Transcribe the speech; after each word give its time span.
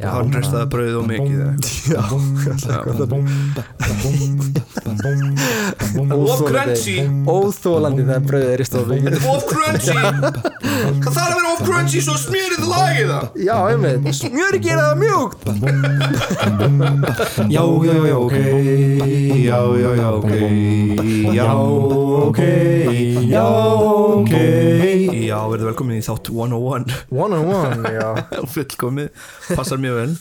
Já. 0.00 0.06
hann 0.14 0.30
restaði 0.32 0.66
brauðið 0.72 0.94
og 0.96 1.06
mikið 1.10 1.40
eða 1.40 1.50
eitthvað. 1.50 3.10
Of 6.14 6.40
crunchy 6.46 6.94
Óþólandi 7.28 8.04
þegar 8.06 8.22
brauðið 8.30 8.52
er 8.54 8.60
í 8.62 8.66
stofu 8.68 8.96
Of 9.34 9.44
crunchy 9.50 9.96
Það 9.98 11.10
þarf 11.10 11.26
að 11.26 11.34
vera 11.34 11.50
of 11.50 11.60
crunchy 11.66 12.00
svo 12.06 12.16
smjörið 12.22 12.64
lagið 12.70 13.08
það 13.10 13.24
Já, 13.44 13.56
einmitt 13.74 14.08
Smjöri 14.20 14.60
gera 14.64 14.84
það 14.88 14.96
mjúkt 15.02 15.40
Já, 17.50 17.64
já, 17.90 17.96
já, 18.08 18.16
ok 18.16 18.36
Já, 19.44 19.60
já, 19.82 19.90
já, 20.00 20.08
ok 20.16 20.32
Já, 21.34 21.50
ok 22.24 22.40
Já, 23.34 23.44
ok 24.16 24.34
Já, 25.30 25.36
verður 25.46 25.68
velkomin 25.70 26.00
í 26.00 26.02
þátt 26.02 26.28
101 26.32 26.54
One. 26.58 26.94
On 27.14 27.34
one, 27.38 27.90
já. 27.94 28.06
Fullkomið, 28.54 29.10
passar 29.54 29.78
mjög 29.78 29.98
vel. 30.00 30.14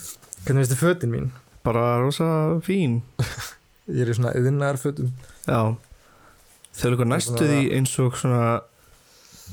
Hvernig 0.45 0.61
veistu 0.61 0.77
fötin 0.77 1.13
mín? 1.13 1.29
Bara 1.65 1.85
rosa 2.03 2.27
fín. 2.65 2.99
Ég 3.89 4.03
er 4.03 4.11
í 4.11 4.17
svona 4.19 4.35
yðinnar 4.37 4.77
fötum. 4.77 5.09
Já. 5.47 5.73
Þau 6.77 6.83
eru 6.85 6.93
eitthvað 6.93 7.09
næstu 7.09 7.47
því 7.49 7.63
eins 7.79 7.95
og 8.03 8.19
svona 8.21 8.43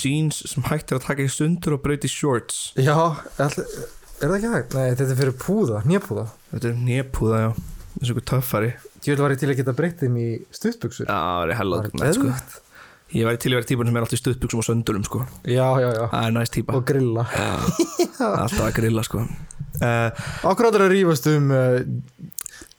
jeans 0.02 0.42
sem 0.52 0.66
hægt 0.68 0.92
er 0.92 1.00
að 1.00 1.06
taka 1.06 1.24
í 1.24 1.32
stundur 1.32 1.78
og 1.78 1.82
brauti 1.86 2.10
shorts. 2.12 2.60
Já, 2.76 2.92
all, 2.92 3.48
er 3.56 4.28
það 4.28 4.36
ekki 4.36 4.52
hægt? 4.58 4.76
Nei, 4.76 4.84
þetta 4.92 5.08
er 5.08 5.20
fyrir 5.22 5.38
púða, 5.40 5.80
nýjapúða 5.88 6.26
Þetta 6.52 6.68
er 6.74 6.78
népúða, 6.90 7.40
já. 7.46 7.50
Eins 7.96 8.12
og 8.12 8.12
eitthvað 8.12 8.28
töffari. 8.34 8.70
Ég 9.06 9.14
vil 9.14 9.24
var 9.24 9.32
ég 9.32 9.40
til 9.40 9.48
að 9.48 9.58
geta 9.62 9.76
breytt 9.80 10.04
þeim 10.04 10.20
í 10.20 10.28
stuttbuxur. 10.52 11.08
Já, 11.08 11.16
það 11.16 11.48
er 11.48 11.58
hella 11.62 11.82
nætt, 11.86 12.20
sko. 12.20 12.62
Ég 13.14 13.22
væri 13.28 13.38
til 13.38 13.52
að 13.52 13.60
vera 13.60 13.68
típan 13.70 13.86
sem 13.86 13.96
er 13.96 14.02
alltaf 14.02 14.16
í 14.18 14.22
stuðbuxum 14.22 14.60
og 14.62 14.66
söndulum 14.66 15.04
sko. 15.06 15.20
Já, 15.46 15.66
já, 15.78 15.88
já. 15.94 16.04
Það 16.10 16.24
er 16.26 16.32
næst 16.34 16.54
típa. 16.56 16.74
Og 16.74 16.82
grilla. 16.88 17.22
Alltaf 18.18 18.64
að 18.66 18.72
grilla 18.80 19.02
sko. 19.06 19.18
uh, 19.22 20.08
Akkur 20.50 20.66
áttur 20.72 20.82
að 20.88 20.90
rífast 20.96 21.28
um 21.30 21.52
uh, 21.54 21.78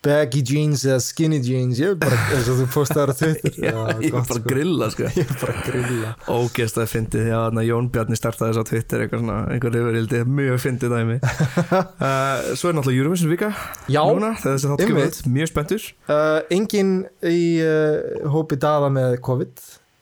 baggy 0.04 0.42
jeans 0.46 0.84
eða 0.84 1.00
skinny 1.02 1.40
jeans. 1.42 1.80
Ég 1.80 1.94
er 1.94 1.98
bara, 2.02 2.18
eins 2.36 2.46
og 2.52 2.60
þú 2.60 2.66
postaður 2.74 3.10
á 3.10 3.14
Twitter. 3.18 3.56
Já, 3.70 3.72
ég 3.72 4.12
var 4.12 4.20
gott, 4.20 4.28
bara 4.28 4.38
að 4.42 4.46
grilla 4.52 4.90
sko. 4.92 5.08
Ég 5.16 5.24
er 5.24 5.40
bara 5.40 5.56
að 5.56 5.64
grilla. 5.70 6.12
Ógeðst 6.36 6.76
að 6.84 6.92
fyndið. 6.92 7.24
Já, 7.32 7.38
þannig 7.48 7.62
að 7.64 7.68
Jón 7.72 7.88
Bjarni 7.96 8.20
startaði 8.20 8.52
þess 8.52 8.60
á 8.60 8.64
Twitter 8.68 8.98
eitthvað 9.06 9.24
svona, 9.24 9.38
einhver 9.56 9.80
yfirildi, 9.80 10.20
mjög 10.38 10.60
fyndið 10.68 10.90
dæmi. 10.98 11.16
Uh, 11.24 12.38
Svo 12.60 12.68
er 12.68 12.76
náttúrulega 12.78 13.00
Eurovision 13.00 13.32
vika 13.32 13.50
Já, 13.88 14.04
Núna, 14.04 14.34
þessi 14.44 14.68
þátt 14.70 14.84
kemur 14.84 15.02
einmitt. 15.08 15.24
út, 15.24 15.32
mjög 15.40 15.48
spenntur 15.56 15.82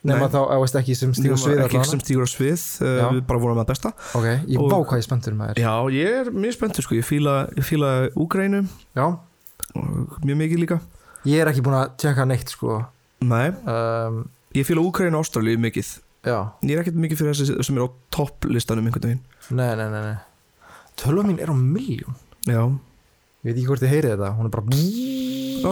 nema 0.07 0.29
þá 0.33 0.39
áast 0.57 0.79
ekki 0.81 0.97
sem 0.99 1.13
stígur 1.17 1.41
svið 1.41 1.63
Ekki 1.67 1.83
sem 1.91 2.03
stígur 2.03 2.31
svið, 2.31 2.65
uh, 2.83 2.93
Já. 3.01 3.07
við 3.17 3.23
bara 3.29 3.43
vorum 3.43 3.61
að 3.63 3.69
besta. 3.73 3.93
Ok, 4.19 4.27
ég 4.47 4.59
Og- 4.61 4.71
vá 4.71 4.79
hvað 4.81 5.01
ég 5.03 5.07
spenntur 5.09 5.37
með 5.39 5.53
þér 5.53 5.63
Já, 5.65 5.75
ég 5.97 6.19
er 6.21 6.31
mjög 6.33 6.57
spenntur 6.57 6.87
sko, 6.87 6.95
ég 6.99 7.07
fíla, 7.07 7.35
ég 7.57 7.65
Já, 8.97 9.07
og 9.77 10.19
mjög 10.25 10.41
mikið 10.43 10.63
líka. 10.65 10.81
Ég 11.27 11.43
er 11.43 11.51
ekki 11.51 11.65
búin 11.67 11.79
að 11.81 11.97
tjekka 11.99 12.27
neitt 12.27 12.49
sko. 12.55 12.85
Nei, 13.27 13.49
um, 13.67 14.29
ég 14.55 14.67
fíla 14.69 14.85
Úgrænu 14.85 15.19
og 15.19 15.25
Ástralíu 15.27 15.59
mikið. 15.59 15.99
Já, 16.27 16.39
Ég 16.63 16.75
er 16.75 16.83
ekkert 16.83 16.99
mikið 16.99 17.21
fyrir 17.21 17.35
þessi 17.35 17.65
sem 17.65 17.77
er 17.79 17.87
á 17.87 17.89
topplistanum 18.11 18.87
einhvern 18.89 19.05
veginn. 19.11 19.23
Nei, 19.51 19.75
nei, 19.79 19.89
nei, 19.91 20.03
nei. 20.03 20.17
Tölva 20.97 21.23
mín 21.27 21.39
er 21.39 21.53
á 21.53 21.55
miljón 21.55 22.17
Já, 22.47 22.63
Ég 23.45 23.53
veit 23.53 23.59
ekki 23.61 23.69
hvort 23.69 23.83
þið 23.85 23.93
heyrið 23.93 24.13
þetta. 24.17 24.31
Hún 24.35 24.49
er 24.49 24.55
bara 24.55 24.67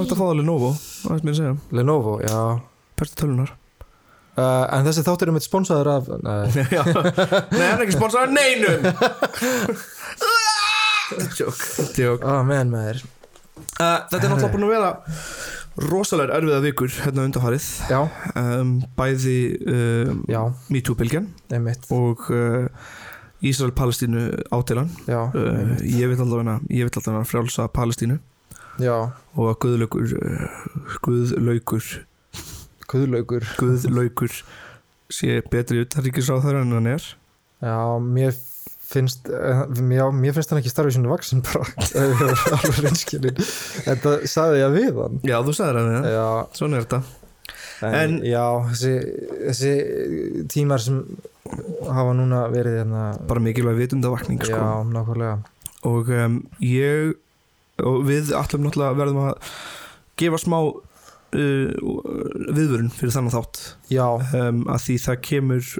ætti 0.04 0.14
að 0.14 0.20
fá 0.20 0.24
það 0.28 0.38
Lenovo 0.40 0.70
Það 0.78 1.16
er 1.16 1.24
mér 1.24 1.34
að 1.34 1.40
segja, 1.40 1.56
Lenovo, 1.80 2.14
já 2.22 3.63
uh, 4.36 4.66
En 4.74 4.84
þessi 4.86 5.02
þáttur 5.06 5.28
er 5.30 5.34
mitt 5.36 5.46
sponsaður 5.46 5.88
af 5.94 6.04
Nei, 6.14 7.64
hann 7.64 7.78
er 7.78 7.84
ekki 7.86 7.96
sponsorað 7.98 8.30
neinum. 8.34 8.80
Tjók 11.34 11.58
oh, 12.24 12.40
uh, 13.78 13.98
Þetta 14.08 14.22
er 14.22 14.30
náttúrulega 14.32 14.54
búin 14.54 14.66
að 14.68 14.74
vera 14.74 14.90
rosalega 15.74 16.36
erfiða 16.38 16.60
vikur 16.62 16.92
hérna 17.02 17.24
undarfarið 17.26 17.64
um, 18.38 18.68
Bæði 18.98 19.38
um, 19.66 20.20
einmitt. 21.50 21.82
og 21.94 22.18
uh, 22.30 22.66
Ísrael-Palestínu 23.44 24.22
uh, 24.30 24.54
einmitt 24.54 24.88
Ég 26.70 26.86
vil 26.86 26.94
allavega 27.02 27.26
frjálsa 27.28 27.66
Palestínu. 27.74 28.16
Já, 28.82 28.96
og 29.34 29.58
Guðlaugur 29.62 30.06
uh, 30.14 30.20
Guðlaugur. 32.90 33.46
Guðlaugur 33.60 34.34
sé 35.14 35.38
betri 35.52 35.82
utanríkisráðherra 35.84 36.64
en 36.64 36.74
hann 36.76 36.90
er. 36.94 37.06
Já, 37.64 37.76
mér 38.02 38.34
finnst 38.84 39.28
uh, 39.32 39.64
já, 39.94 40.04
mér 40.12 40.34
finnst 40.36 40.50
hann 40.52 40.60
ekki 40.60 40.70
starfið 40.72 40.96
sinni 40.98 41.08
vaksin 41.10 41.40
bara, 41.46 41.64
alveg 42.54 42.80
reynskilin 42.84 43.38
þetta 43.40 44.12
sagði 44.28 44.60
ég 44.60 44.74
við 44.76 44.98
hann. 45.00 45.20
Já, 45.26 45.38
þú 45.46 45.54
sagðir 45.56 45.78
að 45.80 45.88
það, 45.94 46.08
já, 46.14 46.26
svona 46.60 46.78
er 46.80 46.84
þetta. 46.86 47.00
En, 47.84 47.94
En- 48.00 48.18
já, 48.28 48.44
þessi, 48.70 48.92
þessi 49.48 49.72
tímar 50.52 50.84
sem 50.84 51.00
hafa 51.88 52.14
núna 52.16 52.44
verið 52.52 52.78
hérna, 52.82 53.02
bara 53.28 53.42
mikilvæg 53.44 53.80
vitundavakning 53.82 54.40
sko. 54.44 54.60
já, 54.60 54.92
nákvæmlega. 54.94 55.34
Og 55.88 56.08
um, 56.16 56.38
ég 56.64 57.16
og 57.84 58.04
við 58.06 58.30
allum 58.38 58.68
náttúrulega 58.68 58.98
verðum 59.00 59.22
að 59.26 59.54
gefa 60.20 60.38
smá 60.44 60.58
viðvörun 61.34 62.90
fyrir 62.94 63.14
þannig 63.14 63.34
þátt. 63.34 63.60
Já, 63.90 64.06
um, 64.38 64.60
að 64.70 64.82
því 64.84 64.96
það 65.02 65.16
kemur 65.28 65.70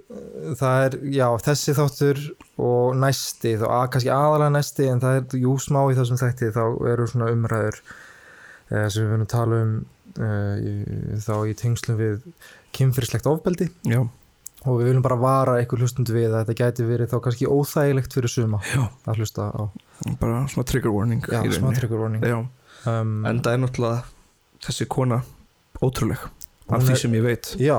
það 0.59 0.87
er, 0.87 0.97
já, 1.15 1.27
þessi 1.45 1.75
þáttur 1.79 2.23
og 2.65 2.97
næsti, 2.99 3.55
þá 3.61 3.67
að, 3.69 3.85
kannski 3.95 4.13
aðalega 4.15 4.55
næsti 4.55 4.89
en 4.91 5.05
það 5.05 5.21
er, 5.21 5.39
jú, 5.45 5.55
smá 5.63 5.81
í 5.87 5.99
þessum 5.99 6.21
þætti 6.21 6.51
þá 6.57 6.65
eru 6.95 7.07
svona 7.11 7.31
umræður 7.35 7.79
eh, 7.85 8.89
sem 8.91 9.07
við 9.07 9.15
að 9.17 9.31
tala 9.35 9.61
um 9.63 9.77
eh, 10.19 10.57
í, 10.59 10.75
þá 11.25 11.35
í 11.51 11.57
tengslum 11.63 12.01
við 12.01 12.27
kynfyrirslegt 12.75 13.31
ofbeldi. 13.31 13.71
Já, 13.91 14.03
og 14.65 14.81
við 14.81 14.91
viljum 14.91 15.05
bara 15.05 15.21
vara 15.21 15.59
eitthvað 15.61 15.85
hlustundu 15.85 16.17
við 16.17 16.33
að 16.33 16.49
þetta 16.49 16.59
gæti 16.63 16.89
verið 16.89 17.13
þá 17.13 17.17
kannski 17.27 17.51
óþægilegt 17.51 18.17
fyrir 18.17 18.33
suma 18.33 18.63
já, 18.67 18.83
að 19.05 19.23
hlusta 19.23 19.51
á. 19.53 19.63
Bara 20.21 20.43
svona 20.51 20.67
trigger 20.69 20.95
warning 20.95 21.25
já, 21.29 21.41
smá 21.55 21.71
trigger 21.77 22.01
warning. 22.01 22.25
Já, 22.25 22.39
um, 22.91 23.17
en 23.29 23.43
það 23.45 23.53
er 23.53 23.65
náttúrulega 23.67 24.03
þessi 24.65 24.89
kona 24.91 25.21
ótrúleg 25.85 26.21
af 26.25 26.75
Hún 26.79 26.85
því 26.89 26.95
er- 26.97 27.01
sem 27.05 27.17
ég 27.19 27.25
veit. 27.27 27.55
Já 27.61 27.79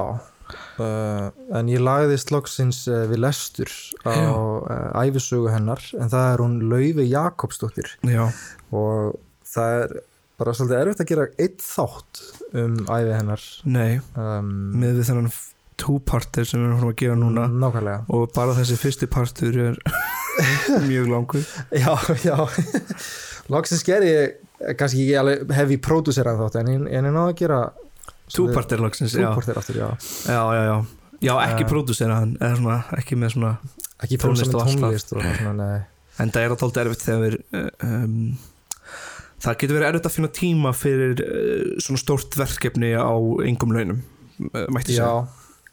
uh, 0.80 1.30
en 1.58 1.70
ég 1.72 1.82
lagðist 1.82 2.30
loksins 2.34 2.84
uh, 2.92 3.06
við 3.10 3.22
lestur 3.24 3.72
á 4.06 4.14
uh, 4.14 4.92
æfisögu 5.02 5.50
hennar 5.54 5.82
en 5.98 6.12
það 6.12 6.28
er 6.34 6.44
hún 6.46 6.60
Laufi 6.70 7.08
Jakobsdóttir. 7.10 7.96
Já, 8.06 8.28
og 8.76 9.18
það 9.50 9.80
er 9.82 9.96
bara 10.36 10.54
svolítið 10.58 10.80
erfitt 10.84 11.02
að 11.06 11.12
gera 11.14 11.26
eitt 11.40 11.62
þátt 11.64 12.24
um 12.60 12.78
æfi 12.92 13.14
hennar. 13.16 13.44
Nei, 13.72 13.92
um, 14.20 14.50
með 14.76 14.98
við 15.00 15.10
þennan 15.10 15.30
two-parter 15.80 16.48
sem 16.48 16.62
við 16.62 16.74
erum 16.74 16.92
að 16.92 16.98
gera 17.02 17.16
núna. 17.20 17.46
Nákvæmlega. 17.52 18.06
Og 18.16 18.30
bara 18.36 18.54
þessi 18.56 18.78
fyrsti 18.80 19.10
partur 19.12 19.58
er 19.72 19.80
mjög 20.90 21.10
langur. 21.12 21.48
Já, 21.76 21.96
já. 22.24 22.38
Loksins 23.52 23.84
gerði 23.88 24.12
ég 24.14 24.76
kannski 24.80 25.04
ekki 25.04 25.18
alveg 25.20 25.52
hefi 25.58 25.78
pródúserað 25.84 26.40
þátt 26.46 26.60
en 26.62 26.72
ég, 26.74 26.86
ég 26.96 27.04
náðu 27.06 27.26
að 27.28 27.36
gera 27.42 27.60
two-parter 28.34 28.80
loksins, 28.82 29.14
já, 29.14 29.28
túportir 29.30 29.58
aftur, 29.58 29.76
já. 29.78 29.90
Já, 30.26 30.42
já, 30.56 30.64
já. 30.72 30.78
Já, 31.26 31.34
ekki 31.48 31.64
Eh. 31.64 31.70
pródúsera 31.70 32.16
hann 32.20 32.34
eða 32.42 32.56
svona, 32.60 32.80
ekki 32.98 33.16
með 33.18 33.30
svona 33.38 33.52
ekki 34.04 34.18
Tónlist 34.20 34.52
og 34.52 34.56
og 34.56 34.62
allt 34.66 34.76
það. 34.76 34.82
tónlist 34.90 35.14
og 35.16 35.22
svona, 35.24 35.54
nei. 35.62 35.80
En 36.20 36.32
það 36.32 36.44
er 36.46 36.56
tólta 36.60 36.82
erfitt 36.84 37.06
þegar 37.06 37.38
uh, 37.54 37.70
um, 37.84 38.38
það 39.46 39.58
getur 39.62 39.76
verið 39.80 39.88
erfitt 39.90 40.06
að 40.10 40.16
finna 40.18 40.32
tíma 40.36 40.74
fyrir 40.76 41.24
uh, 41.24 41.80
svona 41.84 42.00
stórt 42.04 42.38
verkefni 42.40 42.92
á 42.96 43.12
engum 43.48 43.74
launum 43.76 44.00
uh, 44.54 44.66
mætti 44.72 44.96
segja. 44.96 45.10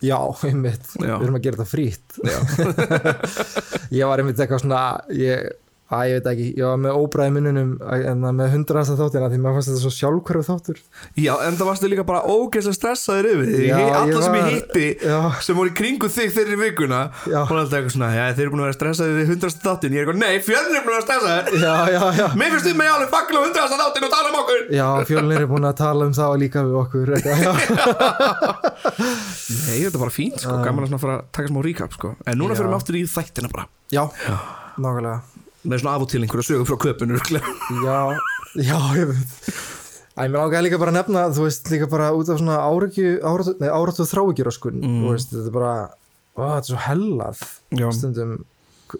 Já, 0.02 0.14
já, 0.14 0.18
einmitt. 0.48 0.86
Já. 0.98 1.14
við 1.18 1.26
erum 1.28 1.38
að 1.38 1.44
gera 1.46 1.56
þetta 1.60 1.70
frýtt 1.70 2.08
ég 3.98 4.06
var 4.08 4.22
einmitt 4.22 4.40
eitthvað 4.42 4.62
svona 4.64 4.80
ég, 5.14 5.50
að 5.92 6.04
ég 6.08 6.14
veit 6.18 6.28
ekki, 6.32 6.46
ég 6.56 6.64
var 6.66 6.78
með 6.80 6.92
óbræði 7.02 7.32
minnunum 7.36 7.72
en 7.92 8.22
með 8.38 8.48
hundraðasta 8.56 8.96
þáttina 8.98 9.28
því 9.32 9.38
maður 9.44 9.56
fannst 9.58 9.68
þetta 9.72 9.82
svo 9.82 9.92
sjálfhverfu 9.98 10.44
þáttur. 10.48 10.78
Já, 11.20 11.32
en 11.46 11.58
það 11.58 11.68
varstu 11.68 11.86
líka 11.92 12.04
bara 12.08 12.22
ógeðslega 12.32 12.76
stressaður 12.78 13.28
yfir 13.32 13.48
því. 13.52 13.66
Alla 13.72 14.22
sem 14.22 14.34
ég 14.38 14.42
var- 14.42 14.52
hitti 14.52 14.86
já, 15.04 15.18
sem 15.44 15.54
voru 15.58 15.68
í 15.72 15.76
kringu 15.76 16.06
þig 16.12 16.30
þeirri 16.36 16.56
vikuna 16.62 17.00
Já. 17.28 17.40
er 17.42 17.56
alltaf 17.60 17.76
eitthvað 17.78 17.94
svona, 17.96 18.10
já, 18.16 18.24
þeir 18.32 18.44
eru 18.46 18.52
búin 18.54 18.62
að 18.62 18.68
vera 18.70 18.78
stressaður 18.78 19.20
í 19.22 19.26
hundrasta 19.32 19.62
þáttin, 19.68 19.92
ég 19.92 20.00
er 20.00 20.04
eitthvað, 20.06 20.22
nei, 20.22 20.34
fjörnir 20.46 20.76
er 20.80 20.84
búin 20.86 20.92
að 20.92 20.98
vera 20.98 21.06
stressaður 21.08 21.42
mér 22.40 22.48
finnst 22.56 22.66
þið 22.66 22.76
með 22.80 22.88
alveg 22.96 23.10
fagla 23.12 23.38
hundrasta 23.46 23.76
þáttin 23.82 24.06
og 24.08 24.12
tala 24.16 24.28
um 24.32 24.38
okkur. 24.42 24.60
Já, 24.72 24.88
fjölnir 25.12 25.38
er 25.42 25.48
búin 25.52 25.68
að 25.68 25.76
tala 25.82 26.02
um 26.08 26.14
það 26.16 26.38
líka 26.42 26.60
við 26.66 26.74
okkur. 26.82 27.08
Nei, 29.52 29.78
þetta 29.84 29.96
er 34.72 35.31
með 35.64 35.82
svona 35.82 35.94
af 35.96 36.04
og 36.06 36.08
til 36.12 36.22
einhverja 36.24 36.48
sögum 36.50 36.66
frá 36.68 36.78
köpun 36.82 37.14
örugglega. 37.14 37.54
Já, 37.86 37.98
já, 38.68 38.78
ég 38.98 39.12
veit. 39.12 39.36
Æ, 40.12 40.26
mér 40.28 40.42
ágæði 40.44 40.64
líka 40.66 40.78
bara 40.82 40.92
að 40.92 40.98
nefna, 40.98 41.20
þú 41.32 41.46
veist, 41.46 41.70
líka 41.72 41.86
bara 41.88 42.10
út 42.12 42.28
af 42.28 42.40
svona 42.42 42.58
áratu, 42.66 44.04
þráugjur 44.10 44.50
sko, 44.52 44.70
Mm. 44.74 44.98
þú 45.04 45.12
veist, 45.14 45.30
þetta 45.32 45.46
er 45.48 45.54
bara, 45.54 45.74
ó, 46.36 46.40
þetta 46.42 46.58
er 46.58 46.68
svo 46.68 46.80
hellað 46.88 47.38
Já. 47.80 47.86
stundum 47.96 48.34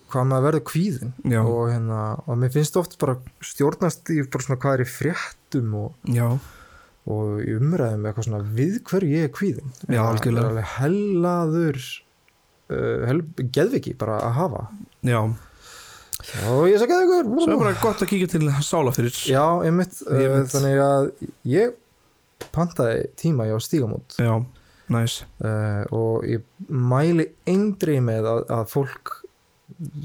hvað 0.08 0.24
maður 0.30 0.46
verður 0.46 0.64
kvíðin 0.70 1.12
Já, 1.28 1.42
og, 1.44 1.68
hérna, 1.68 1.98
og 2.26 2.38
mér 2.40 2.52
finnst 2.54 2.76
oft 2.80 2.96
bara 2.98 3.18
stjórnast 3.44 4.08
í 4.08 4.22
bara 4.24 4.42
svona 4.46 4.60
hvað 4.62 4.78
er 4.78 4.84
í 4.86 4.88
fréttum 4.88 5.74
og, 5.76 5.92
og 7.12 7.42
í 7.44 7.52
umræðum 7.58 8.06
eitthvað 8.08 8.24
svona 8.30 8.40
við 8.56 8.78
hverju 8.88 9.12
ég 9.12 9.28
er 9.28 9.34
kvíðin 9.36 9.68
Já, 9.92 10.00
Það 10.00 10.30
er 10.32 10.40
alveg 10.46 10.70
hellaður 10.78 11.80
uh, 12.72 13.06
hel, 13.10 13.20
geðviki 13.52 13.92
bara 14.00 14.16
að 14.30 14.32
hafa. 14.40 14.64
Já 15.04 15.20
og 16.50 16.64
ég 16.70 16.78
sagði 16.80 16.98
ykkur 17.06 17.30
Svo 17.44 17.52
er 17.54 17.60
bara 17.62 17.74
gott 17.82 18.02
að 18.04 18.10
kíkja 18.12 18.28
til 18.34 18.42
sála 18.64 18.92
fyrir. 18.94 19.14
Já, 19.28 19.44
Ég 19.66 19.72
uh, 19.72 19.78
veit. 19.82 20.52
þannig 20.52 20.82
að 20.84 21.08
ég 21.52 21.74
pantaði 22.52 23.08
tíma 23.20 23.46
hjá 23.50 23.56
stígamót. 23.62 24.16
Já, 24.18 24.36
næs 24.92 25.20
uh, 25.44 25.82
og 25.94 26.24
ég 26.28 26.44
mæli 26.68 27.28
eindri 27.48 27.98
með 28.04 28.30
að, 28.32 28.40
að 28.60 28.64
fólk 28.72 29.18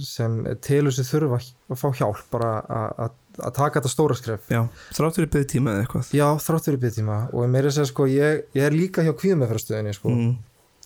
sem 0.01 0.39
telur 0.63 0.93
sér 0.95 1.05
þurfa 1.09 1.39
að 1.43 1.79
fá 1.81 1.87
hjálp 1.99 2.21
bara 2.33 2.51
að- 2.97 3.15
taka 3.53 3.77
þetta 3.81 3.91
stóra 3.91 4.15
skref. 4.17 4.47
Já, 4.49 4.63
þrátt 4.97 5.17
fyrir 5.19 5.29
byggði 5.33 5.49
tíma 5.51 5.73
eða 5.75 5.83
eitthvað. 5.85 6.07
Já, 6.17 6.27
þrátt 6.41 6.65
fyrir 6.69 6.79
byggtíma 6.81 7.17
og 7.33 7.43
ég 7.43 7.51
meira 7.53 7.69
að 7.69 7.75
segja 7.77 7.89
sko 7.91 8.07
ég, 8.09 8.39
ég 8.57 8.63
er 8.65 8.73
líka 8.73 9.03
hjá 9.05 9.11
kvíðumefrastöðinni 9.19 9.93
sko. 9.93 10.09
Mm, 10.13 10.31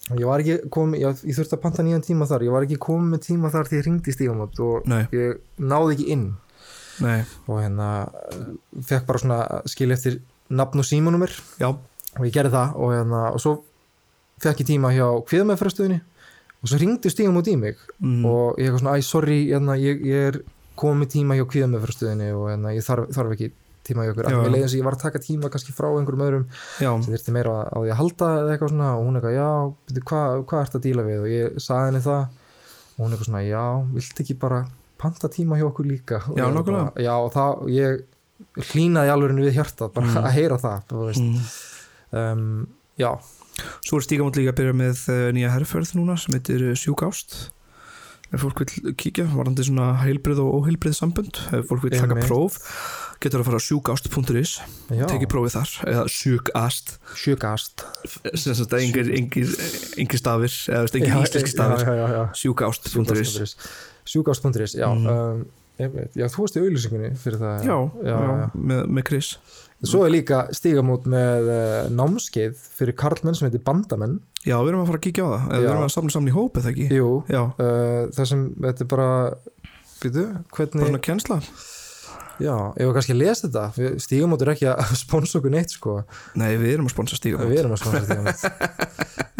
ég 0.09 0.25
var 0.27 0.41
ekki 0.41 0.69
komið, 0.73 1.03
ég, 1.03 1.23
ég 1.29 1.37
þurfti 1.37 1.57
að 1.57 1.63
panta 1.63 1.85
nýjan 1.85 2.03
tíma 2.05 2.27
þar. 2.29 2.45
Ég 2.47 2.55
var 2.55 2.65
ekki 2.65 2.79
komið 2.81 3.11
með 3.13 3.23
tíma 3.27 3.51
þar 3.53 3.69
því 3.69 3.77
ég 3.77 3.85
ringdi 3.87 4.15
stígamót 4.15 4.61
og 4.65 4.87
Nei, 4.89 5.03
ég 5.15 5.41
náði 5.61 5.95
ekki 5.95 6.07
inn. 6.15 6.27
Nei, 7.01 7.19
og 7.47 7.61
hérna 7.61 7.89
eh, 8.29 8.39
fekk 8.89 9.07
bara 9.07 9.21
svona 9.21 9.39
skil 9.69 9.93
eftir 9.93 10.19
nafn 10.51 10.81
og 10.81 10.87
símanúmer. 10.87 11.33
Já, 11.61 11.69
og 11.71 12.23
ég 12.27 12.33
gerði 12.35 12.55
það 12.57 12.73
og, 12.77 12.95
hérna, 12.95 13.21
og 13.31 13.43
svo 13.43 13.55
fekk 14.41 14.63
ég 14.63 14.71
tíma 14.73 14.91
hjá 14.95 15.05
kviðamæðfræðstöðinni 15.29 16.01
og 16.61 16.69
svo 16.69 16.81
ringdi 16.81 17.29
út 17.29 17.49
í 17.49 17.55
mig. 17.57 17.79
Mm, 18.01 18.25
og 18.25 18.59
ég 18.59 18.67
eitthvað 18.67 18.83
svona, 18.83 18.97
æ, 18.97 19.05
sorry 19.05 19.39
hérna, 19.49 19.77
ég, 19.81 20.01
ég 20.05 20.29
er 20.31 20.41
komið 20.81 21.13
tíma 21.15 21.37
hjá 21.37 21.45
kviðamæðfræðstöðinni 21.53 22.31
og 22.35 22.49
hérna, 22.51 22.73
ég 22.75 22.85
þarf, 22.85 23.09
þarf 23.15 23.37
ekki 23.37 23.53
tíma 23.87 24.05
hjá 24.05 24.13
ykkur 24.13 24.29
Já. 24.29 24.37
mér 24.37 24.51
leiði 24.53 24.65
eins 24.65 24.75
og 24.75 24.79
ég 24.81 24.87
var 24.87 24.97
að 24.97 25.03
taka 25.05 25.21
tíma 25.23 25.49
kannski 25.53 25.73
frá 25.75 25.87
einhverjum 25.89 26.25
öðrum 26.27 26.45
sem 26.77 27.07
þurfti 27.07 27.33
meira 27.35 27.55
á 27.65 27.77
því 27.79 27.89
að 27.93 27.99
halda 28.01 28.29
eða 28.41 28.53
eitthvað 28.55 28.73
svona 28.73 28.91
og 28.97 29.07
hún 29.07 29.19
eitthvað, 29.19 29.37
já, 29.37 29.49
hvað 30.11 30.43
hva 30.51 30.61
ert 30.61 30.77
að 30.77 30.85
díla 30.85 31.07
við? 31.07 31.19
Og 31.23 31.31
ég 31.31 31.59
sagði 31.65 31.89
henni 31.89 32.03
það 32.05 32.21
og 32.21 33.01
hún 33.01 33.15
eitthvað 33.15 33.29
svona, 33.31 33.43
já, 33.47 33.65
vilt 33.97 34.23
ekki 34.23 34.37
bara 34.41 34.61
panta 35.01 35.31
tíma 35.33 35.57
hjá 35.57 35.67
okkur 35.71 35.89
líka? 35.89 36.21
Og 36.29 36.37
Já, 36.37 36.45
bara, 36.61 36.83
já, 37.01 37.13
og 37.17 37.31
það, 37.33 37.63
ég 37.73 38.01
hlýnaði 38.71 39.13
alveg 39.13 39.39
við 39.41 39.57
hjartað 39.57 39.93
bara 39.95 40.11
Mm. 40.11 40.17
að 40.25 40.35
heyra 40.35 40.57
það 40.61 40.93
mm. 41.21 41.39
um, 42.21 42.67
já, 42.97 43.11
Svo 43.85 43.99
er 43.99 44.05
stígamót 44.05 44.37
líka 44.39 44.53
að 44.53 44.59
byrja 44.61 44.75
með 44.77 45.01
uh, 45.11 45.25
nýja 45.35 45.51
herrferð 45.53 45.91
núna 45.97 46.15
sem 46.17 46.33
heitir 46.37 46.63
uh, 46.71 46.77
Sjúk 46.77 47.03
Ást 47.05 47.51
ef 48.31 48.43
fólk 48.45 48.63
vil 48.63 48.95
kíkja 48.99 49.27
varandi 49.33 49.65
svona 49.67 49.91
heilbrið 50.01 50.41
og 50.43 50.61
óheilbrið 50.61 50.95
sambönd 50.97 51.39
ef 51.51 51.67
fólk 51.69 51.85
vil 51.85 51.95
taka 51.97 52.19
próf 52.23 52.59
getur 53.21 53.43
að 53.43 53.49
fara 53.49 53.59
á 53.59 53.65
sjúkást.is 53.67 54.53
já. 54.89 55.05
tekið 55.05 55.29
prófið 55.29 55.57
þar 55.57 55.73
eða 55.91 56.05
sjúkast 56.15 56.93
að 58.65 58.77
engir, 58.79 59.11
engir, 59.19 59.55
engir 60.01 60.21
stafir 60.21 60.55
eða 60.71 60.93
engir 61.01 61.17
íslenski 61.19 61.53
stafir 61.53 61.85
já, 61.85 61.93
já, 61.99 62.07
já. 62.15 62.23
Mhm. 64.95 65.09
um, 65.11 65.49
já, 65.79 66.27
þú 66.29 66.43
varst 66.43 66.57
í 66.57 66.61
auðlýsingunni 66.61 67.11
fyrir 67.21 67.41
það 67.41 67.67
já, 67.67 67.75
já, 68.05 68.15
já. 68.15 68.47
Með, 68.55 68.81
með 68.97 69.05
Chris. 69.07 69.29
Svo 69.81 70.03
er 70.05 70.13
líka 70.13 70.43
stígamót 70.53 71.07
með 71.09 71.47
uh, 71.49 71.89
námskeið 71.97 72.59
fyrir 72.77 72.97
karlmenn 72.99 73.37
sem 73.37 73.47
heitir 73.47 73.63
bandamenn. 73.65 74.19
Já, 74.45 74.59
við 74.59 74.73
erum 74.73 74.83
að 74.83 74.91
fara 74.91 74.99
að 75.01 75.05
kíkja 75.07 75.25
á 75.25 75.29
það. 75.31 75.47
Við 75.55 75.69
erum 75.71 75.85
að 75.87 75.93
samla 75.95 76.15
saman 76.15 76.29
í 76.29 76.35
hóp 76.35 76.59
eða 76.61 76.73
ekki? 76.73 76.87
Jú, 76.99 77.11
já, 77.31 77.41
uh, 77.49 78.01
það 78.13 78.29
sem, 78.33 78.43
þetta 78.67 78.85
er 78.85 78.91
bara 78.93 79.09
býtu, 80.01 80.25
bara 80.27 80.57
hvernig 80.57 80.91
svona 80.91 81.05
kennsla? 81.09 81.39
Já, 82.41 82.55
ég 82.77 82.89
var 82.89 82.95
kannski 82.97 83.13
að 83.15 83.21
lesa 83.21 83.47
þetta. 83.47 83.87
Stígamót 84.01 84.43
er 84.45 84.53
ekki 84.53 84.69
að 84.69 84.93
sponsa 85.03 85.39
okkur 85.41 85.53
neitt 85.53 85.73
sko, 85.73 85.97
nei, 86.37 86.51
við 86.61 86.75
erum 86.75 86.89
að 86.89 86.95
sponsa 86.95 87.17
stígamót. 87.17 87.49
Við 87.49 87.63
erum 87.63 87.75
að 87.77 87.83
sponsa 87.83 88.05
stígamót. 88.05 88.45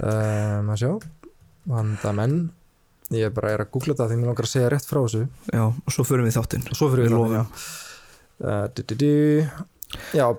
Um, 0.02 0.72
að 0.74 0.80
sjá. 0.82 0.90
Bandamenn 1.70 2.38
ég 3.18 3.34
bara 3.36 3.52
er 3.56 3.66
að 3.66 3.74
googla 3.74 3.96
þetta 3.96 4.10
því 4.12 4.20
mér 4.22 4.32
langar 4.32 4.48
að 4.48 4.54
segja 4.54 4.72
rétt 4.72 4.88
frá 4.88 5.02
þessu 5.02 5.26
já, 5.26 5.64
og 5.68 5.96
svo 5.96 6.08
förum 6.08 6.28
við 6.28 6.38
þáttinn 6.38 6.66
og 6.70 6.80
svo 6.80 6.90
fyrir 6.94 7.10
Við 7.10 7.16
þannig, 7.16 7.38
já. 7.40 7.44
Uh, 8.42 8.68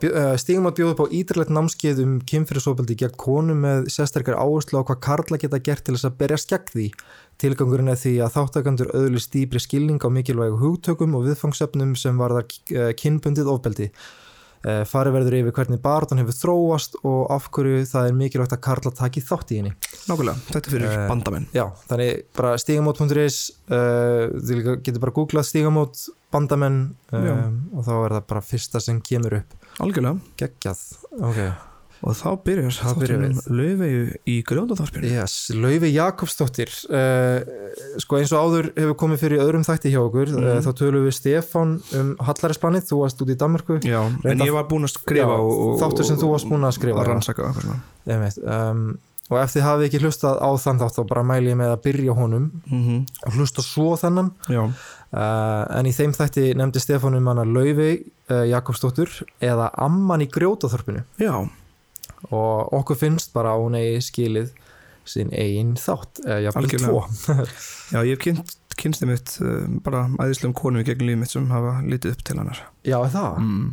uh, 0.08 0.32
stígum 0.40 0.68
að 0.70 0.78
bjóða 0.78 0.94
upp 0.94 1.02
á 1.04 1.12
ídrelegt 1.12 1.52
námskeið 1.52 2.00
um 2.06 2.14
kynfyrirsofbeldi 2.28 2.96
gegn 3.02 3.18
konum 3.20 3.60
með 3.66 3.90
sérstakar 3.92 4.38
áherslu 4.40 4.80
á 4.80 4.86
hvað 4.88 5.02
karla 5.04 5.40
geta 5.42 5.60
gert 5.60 5.84
til 5.84 5.96
þess 5.96 6.08
að 6.08 6.16
berjast 6.22 6.48
gegn 6.48 6.72
því. 6.72 6.86
Tilgangurinn 7.42 7.92
er 7.92 8.00
því 8.00 8.14
að 8.24 8.34
þáttakandur 8.38 8.92
öðlist 8.96 9.32
dýbri 9.34 9.60
skilning 9.60 10.00
á 10.00 10.08
mikilvægu 10.08 10.56
hugtökum 10.62 11.16
og 11.18 11.28
viðfangsefnum 11.28 11.92
sem 12.00 12.20
varðar 12.20 12.48
uh, 12.48 12.90
kynbundið 12.96 13.52
ofbeldi. 13.52 13.90
Uh, 14.62 14.82
farið 14.86 15.16
verður 15.16 15.36
yfir 15.40 15.54
hvernig 15.56 15.80
barðan 15.82 16.20
hefur 16.22 16.36
þróast 16.38 16.94
og 17.02 17.32
af 17.34 17.48
hverju 17.50 17.82
það 17.90 18.08
er 18.10 18.18
mikilvægt 18.20 18.54
að 18.54 18.62
karla 18.68 18.92
taki 18.94 19.24
þátt 19.26 19.50
í 19.50 19.58
henni. 19.58 19.72
nákvæmlega, 20.06 20.36
þetta 20.52 20.74
fyrir 20.74 20.86
Eh, 20.92 21.08
bandamenn. 21.10 21.48
Já, 21.56 21.64
þannig 21.90 22.22
bara 22.38 22.54
stigamót.is 22.62 23.40
uh, 23.72 24.30
þið 24.38 24.54
líka 24.60 24.76
getur 24.86 25.02
bara 25.02 25.16
googlað 25.18 25.48
stigamót 25.50 26.06
bandamenn 26.32 26.80
um, 27.10 27.58
og 27.74 27.84
þá 27.88 27.92
er 27.96 28.16
það 28.20 28.24
bara 28.30 28.46
fyrsta 28.52 28.80
sem 28.80 29.02
kemur 29.02 29.40
upp. 29.42 29.60
Algjörlega, 29.82 30.18
geggjað, 30.38 30.86
ok 31.18 31.44
og 32.02 32.16
þá 32.18 32.28
byrjar 32.46 32.72
Þá 32.74 32.94
byrjar 32.98 33.20
þáttunum 33.22 33.58
löfvegu 33.58 34.16
í 34.26 34.36
grjóndaþorpinu 34.48 35.10
yes, 35.12 35.34
Laufi 35.54 35.90
Jakobsdóttir 35.94 36.72
uh, 36.90 37.38
sko 38.02 38.18
eins 38.18 38.32
og 38.34 38.42
áður 38.48 38.68
hefur 38.74 38.96
komið 39.04 39.22
fyrir 39.22 39.44
öðrum 39.44 39.66
þætti 39.68 39.92
hjá 39.94 40.00
okkur 40.02 40.32
Mhm. 40.32 40.48
uh, 40.48 40.58
þá 40.66 40.70
tölum 40.82 41.06
við 41.06 41.14
Stefán 41.20 41.76
um 42.00 42.10
Hallarinsplanið, 42.26 42.88
þú 42.90 42.98
varst 43.04 43.22
út 43.22 43.30
í 43.30 43.38
Danmörku. 43.38 43.78
Já, 43.86 44.00
en 44.02 44.18
Reyndar- 44.24 44.46
ég 44.50 44.52
var 44.58 44.66
búinn 44.70 44.84
að 44.88 44.94
skrifa 44.98 45.30
Já, 45.30 45.40
og, 45.46 45.78
þáttur 45.80 46.04
sem 46.10 46.16
þú 46.18 46.32
varst 46.34 46.48
búinn 46.50 46.66
að 46.68 46.76
skrifa, 46.78 47.04
já. 47.04 47.08
rannsaka 47.12 47.52
um, 48.42 48.98
og 49.32 49.38
ef 49.40 49.52
þið 49.54 49.62
hafið 49.64 49.86
ekki 49.88 50.00
hlustað 50.02 50.40
á 50.44 50.50
þann 50.60 50.80
þátt 50.82 50.96
þá 50.98 51.02
bara 51.08 51.22
mæli 51.24 51.52
ég 51.54 51.56
með 51.56 51.70
að 51.72 51.82
byrja 51.86 52.16
honum 52.18 52.50
Mhm, 52.68 52.98
og 53.26 53.32
hlusta 53.38 53.62
svo 53.64 53.94
þennan. 53.96 54.32
Uh, 55.12 55.64
en 55.78 55.86
í 55.86 55.92
þeim 55.92 56.12
þætti 56.16 56.54
nefndi 56.56 56.80
Stefán 56.82 57.16
um 57.16 57.26
hana 57.30 57.44
Laufey 57.44 58.02
Jakobsdóttur 58.28 59.08
eða 59.40 59.70
Amman 59.76 60.22
í 60.24 60.28
grjótaþorpinu. 60.32 61.04
Já, 61.20 61.48
og 62.30 62.72
okkur 62.78 62.98
finnst 63.00 63.32
bara 63.34 63.56
að 63.56 63.64
hún 63.64 63.78
eigi 63.80 64.02
skilið 64.08 64.52
sinn 65.08 65.32
eigin 65.34 65.74
þátt 65.80 66.22
Algjörlega. 66.22 66.86
tvo. 66.86 67.02
Já, 67.92 67.98
ég 68.06 68.14
hef 68.14 68.22
kynnt 68.22 68.58
kynst 68.78 69.02
þið 69.02 69.10
mitt 69.10 69.34
uh, 69.42 69.66
bara 69.84 70.06
æðislegum 70.22 70.54
konum 70.56 70.82
í 70.82 70.86
gegn 70.86 71.04
líf 71.06 71.18
mitt 71.20 71.32
sem 71.32 71.50
hafa 71.52 71.74
litið 71.84 72.14
upp 72.14 72.22
til 72.24 72.38
hennar. 72.38 72.62
Já, 72.88 72.96
það, 73.12 73.36
mm, 73.42 73.66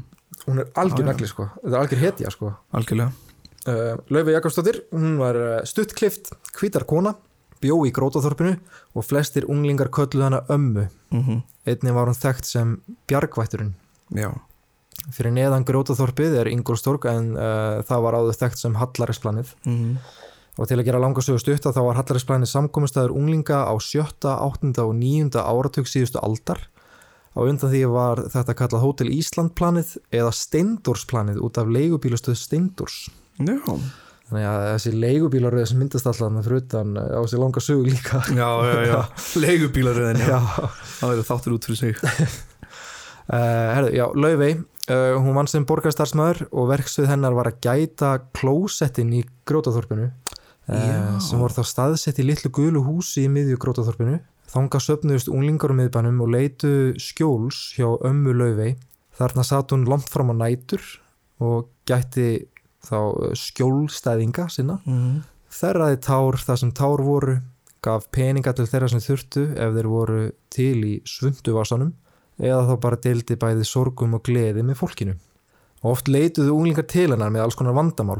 hún 0.43 0.61
er 0.63 0.71
algjör 0.81 1.05
já. 1.05 1.07
negli 1.07 1.29
sko. 1.29 1.47
Þetta 1.61 1.71
er 1.71 1.79
algjör 1.79 2.03
hetja 2.03 2.33
sko. 2.35 2.51
Algjörlega. 2.75 3.37
Uh, 3.69 3.95
Laufey 4.11 4.35
Jakobsdóttir, 4.35 4.81
hún 4.95 5.15
var 5.21 5.39
uh, 5.39 5.55
stuttklift 5.69 6.33
hvítar 6.57 6.85
kona, 6.89 7.15
bjó 7.63 7.79
í 7.87 7.93
grótaþorpinu 7.95 8.57
og 8.97 9.07
flestir 9.07 9.47
unglingar 9.51 9.91
kölluð 9.93 10.27
hana 10.27 10.43
ömmu. 10.51 10.89
Mm 11.15 11.41
einnig 11.69 11.95
var 11.95 12.09
hún 12.09 12.17
þekkt 12.17 12.47
sem 12.47 12.75
bjargvætturinn 13.09 13.73
já, 14.15 14.31
fyrir 15.15 15.33
neðan 15.35 15.65
grótaþorpið 15.67 16.39
er 16.41 16.49
Ingolstorg 16.51 17.05
en 17.11 17.31
uh, 17.35 17.79
það 17.87 18.03
var 18.05 18.17
áður 18.19 18.39
þekkt 18.43 18.63
sem 18.65 18.79
Hallarinsplanið 18.81 19.53
mm 19.65 19.93
Og 20.59 20.67
til 20.67 20.75
að 20.75 20.89
gera 20.89 20.99
langa 20.99 21.21
sögu 21.23 21.39
stutta 21.39 21.71
þá 21.71 21.79
var 21.85 21.95
Hallarinsplanið 22.01 22.49
samkomistæður 22.51 23.13
unglinga 23.15 23.61
á 23.63 23.73
sjötta, 23.79 24.33
áttunda 24.43 24.83
og 24.89 24.97
níunda 24.97 25.45
áratug 25.47 25.87
síðustu 25.87 26.19
aldar. 26.19 26.65
Á 27.31 27.39
undan 27.45 27.71
því 27.71 27.85
var 27.93 28.19
þetta 28.33 28.55
kallað 28.59 28.83
Hótel 28.83 29.07
Ísland 29.13 29.53
planið 29.55 29.93
eða 30.11 30.33
Steindors 30.35 31.05
planið 31.07 31.39
út 31.45 31.61
af 31.61 31.69
leigubílastöð 31.71 32.35
Steindors. 32.41 32.97
já, 33.39 33.55
Þannig 34.29 34.45
að 34.49 34.65
þessi 34.73 34.91
leigubílaröð 34.99 35.63
sem 35.71 35.79
myndast 35.79 36.09
alltaf 36.11 36.33
með 36.35 36.49
frutan 36.49 36.91
á 36.99 37.21
sér 37.23 37.39
langa 37.39 37.63
sögu 37.63 37.87
líka. 37.87 38.19
já, 38.27 38.49
já, 38.67 38.81
já. 38.89 38.99
leigubílaröðin, 39.45 40.19
já, 40.27 40.41
það 40.99 41.15
er 41.15 41.23
þáttur 41.31 41.55
út 41.55 41.69
fyrir 41.69 41.79
sig 41.79 41.95
Uh, 43.29 43.69
herðu, 43.77 43.89
já, 43.93 44.05
Laufey, 44.17 44.55
uh, 44.89 45.15
hún 45.21 45.37
vann 45.37 45.49
sem 45.49 45.65
borgarstarfsmæður 45.69 46.47
og 46.49 46.69
verksvið 46.71 47.09
hennar 47.11 47.37
var 47.37 47.51
að 47.51 47.61
gæta 47.65 48.11
klósettin 48.35 49.13
í 49.15 49.23
grótaþorpinu 49.49 50.09
uh, 50.09 51.15
sem 51.23 51.41
voru 51.41 51.57
þá 51.57 51.71
staðsett 51.71 52.21
í 52.21 52.27
litlu 52.27 52.51
gulu 52.53 52.83
húsi 52.85 53.25
í 53.27 53.31
miðju 53.31 53.59
grótaþorpinu. 53.61 54.19
Þanga 54.49 54.81
söpnuðust 54.81 55.29
unglingar 55.29 55.73
um 55.73 55.81
miðbænum 55.83 56.23
og 56.25 56.31
leitu 56.33 56.71
skjóls 57.01 57.75
hjá 57.77 57.87
ömmu 58.09 58.33
Laufey. 58.33 58.77
Þarna 59.19 59.45
satt 59.45 59.75
hún 59.75 59.85
langt 59.89 60.09
fram 60.09 60.31
á 60.33 60.35
nætur 60.45 60.81
og 61.43 61.69
gætti 61.89 62.47
þá 62.87 62.97
uh, 62.99 63.35
skjólstæðinga 63.37 64.49
sinna. 64.53 64.81
mm 64.85 65.19
Þerraði 65.49 65.97
tár 66.05 66.37
þar 66.37 66.59
sem 66.61 66.71
tár 66.77 67.01
voru, 67.01 67.39
gaf 67.81 68.05
peninga 68.13 68.51
til 68.53 68.67
þeirra 68.69 68.89
sem 68.91 69.01
þurftu 69.01 69.47
ef 69.57 69.71
þeir 69.73 69.87
voru 69.89 70.19
til 70.53 70.75
í 70.85 70.91
svunduvasanum 71.09 71.93
eða 72.39 72.65
þá 72.69 72.75
bara 72.81 72.99
deildi 73.03 73.37
bæði 73.39 73.67
sorgum 73.67 74.15
og 74.17 74.23
gleði 74.25 74.63
með 74.65 74.79
fólkinu. 74.79 75.15
Oft 75.87 76.09
leituðu 76.11 76.55
unglingar 76.55 76.87
til 76.91 77.09
hennar 77.11 77.31
með 77.31 77.45
alls 77.45 77.57
konar 77.59 77.77
vandamál. 77.77 78.19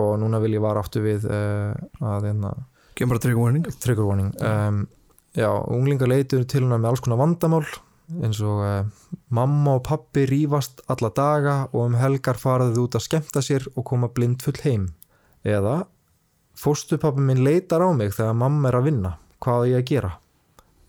Og 0.00 0.12
núna 0.20 0.40
vil 0.40 0.56
ég 0.56 0.64
vara 0.64 0.80
áttu 0.80 1.02
við 1.04 1.26
uh, 1.28 1.72
að 2.00 2.28
hérna 2.30 2.52
Gem 2.96 3.08
bara 3.08 3.22
trigger 3.24 3.40
warning. 3.40 3.64
Trigger 3.80 4.04
warning. 4.04 4.32
Um, 4.44 4.82
já, 5.36 5.48
unglingar 5.48 6.10
leitur 6.12 6.44
til 6.44 6.60
hennar 6.64 6.80
með 6.80 6.92
alls 6.92 7.04
konar 7.04 7.20
vandamál. 7.22 7.64
Eins 8.20 8.40
og 8.44 8.60
uh, 8.60 9.14
mamma 9.32 9.78
og 9.78 9.86
pappi 9.88 10.26
rífast 10.28 10.82
alla 10.92 11.08
daga 11.16 11.56
og 11.70 11.86
um 11.86 11.96
helgar 11.96 12.40
faraðu 12.40 12.84
út 12.84 12.98
að 12.98 13.06
skemmta 13.06 13.40
sér 13.44 13.64
og 13.72 13.86
koma 13.88 14.12
blind 14.12 14.44
full 14.44 14.58
heim. 14.64 14.90
Eða 15.44 15.86
fóstupappi 16.60 17.24
minn 17.24 17.40
leitar 17.44 17.80
á 17.80 17.88
mig 17.96 18.12
þegar 18.12 18.36
mamma 18.36 18.68
er 18.68 18.80
að 18.80 18.90
vinna. 18.90 19.14
Hvað 19.42 19.64
á 19.64 19.70
ég 19.72 19.80
að 19.80 19.88
gera 19.88 20.12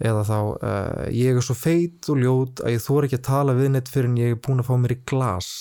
eða 0.03 0.23
þá 0.27 0.37
uh, 0.39 1.03
ég 1.15 1.37
er 1.37 1.45
svo 1.45 1.55
feit 1.57 2.09
og 2.11 2.19
ljót 2.19 2.63
að 2.63 2.75
ég 2.75 2.83
þór 2.83 3.07
ekki 3.07 3.19
að 3.21 3.27
tala 3.29 3.57
við 3.57 3.73
neitt 3.73 3.91
fyrir 3.91 4.11
en 4.11 4.19
ég 4.19 4.35
er 4.35 4.41
búin 4.43 4.63
að 4.63 4.69
fá 4.69 4.75
mér 4.79 4.95
í 4.97 5.01
glas 5.09 5.51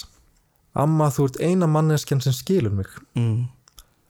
amma 0.78 1.10
þú 1.12 1.28
ert 1.28 1.42
eina 1.44 1.68
manneskjan 1.70 2.22
sem 2.24 2.34
skilur 2.34 2.74
mig 2.74 2.90
mm. 3.18 3.42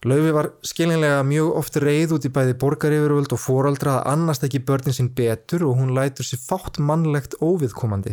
Laufi 0.03 0.33
var 0.35 0.49
skilinlega 0.67 1.21
mjög 1.23 1.53
oft 1.61 1.77
reið 1.79 2.17
út 2.17 2.25
í 2.27 2.31
bæði 2.33 2.57
borgaryfirvöld 2.59 3.31
og 3.35 3.39
fóraldra 3.39 4.01
að 4.01 4.09
annast 4.11 4.43
ekki 4.43 4.59
börnin 4.67 4.95
sín 4.95 5.13
betur 5.15 5.63
og 5.69 5.77
hún 5.79 5.93
lætur 5.95 6.27
sér 6.27 6.41
fátt 6.43 6.79
mannlegt 6.83 7.37
óviðkomandi. 7.39 8.11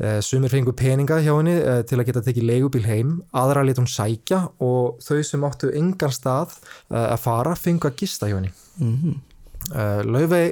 Eh, 0.00 0.22
sumir 0.24 0.48
fengur 0.54 0.72
peninga 0.72 1.18
hjá 1.20 1.34
henni 1.34 1.58
eh, 1.58 1.82
til 1.84 1.98
að 2.00 2.06
geta 2.08 2.22
tekið 2.24 2.48
leigubíl 2.48 2.86
heim, 2.88 3.12
aðra 3.36 3.60
lit 3.68 3.76
hún 3.76 3.90
sækja 3.92 4.40
og 4.64 5.04
þau 5.04 5.20
sem 5.28 5.44
áttu 5.44 5.68
engan 5.76 6.16
stað 6.16 6.56
að 6.88 7.20
fara 7.20 7.52
fengu 7.60 7.90
að 7.90 8.00
gista 8.00 8.30
hjá 8.30 8.38
henni. 8.38 8.54
Mm. 8.80 9.20
Laufi 10.08 10.44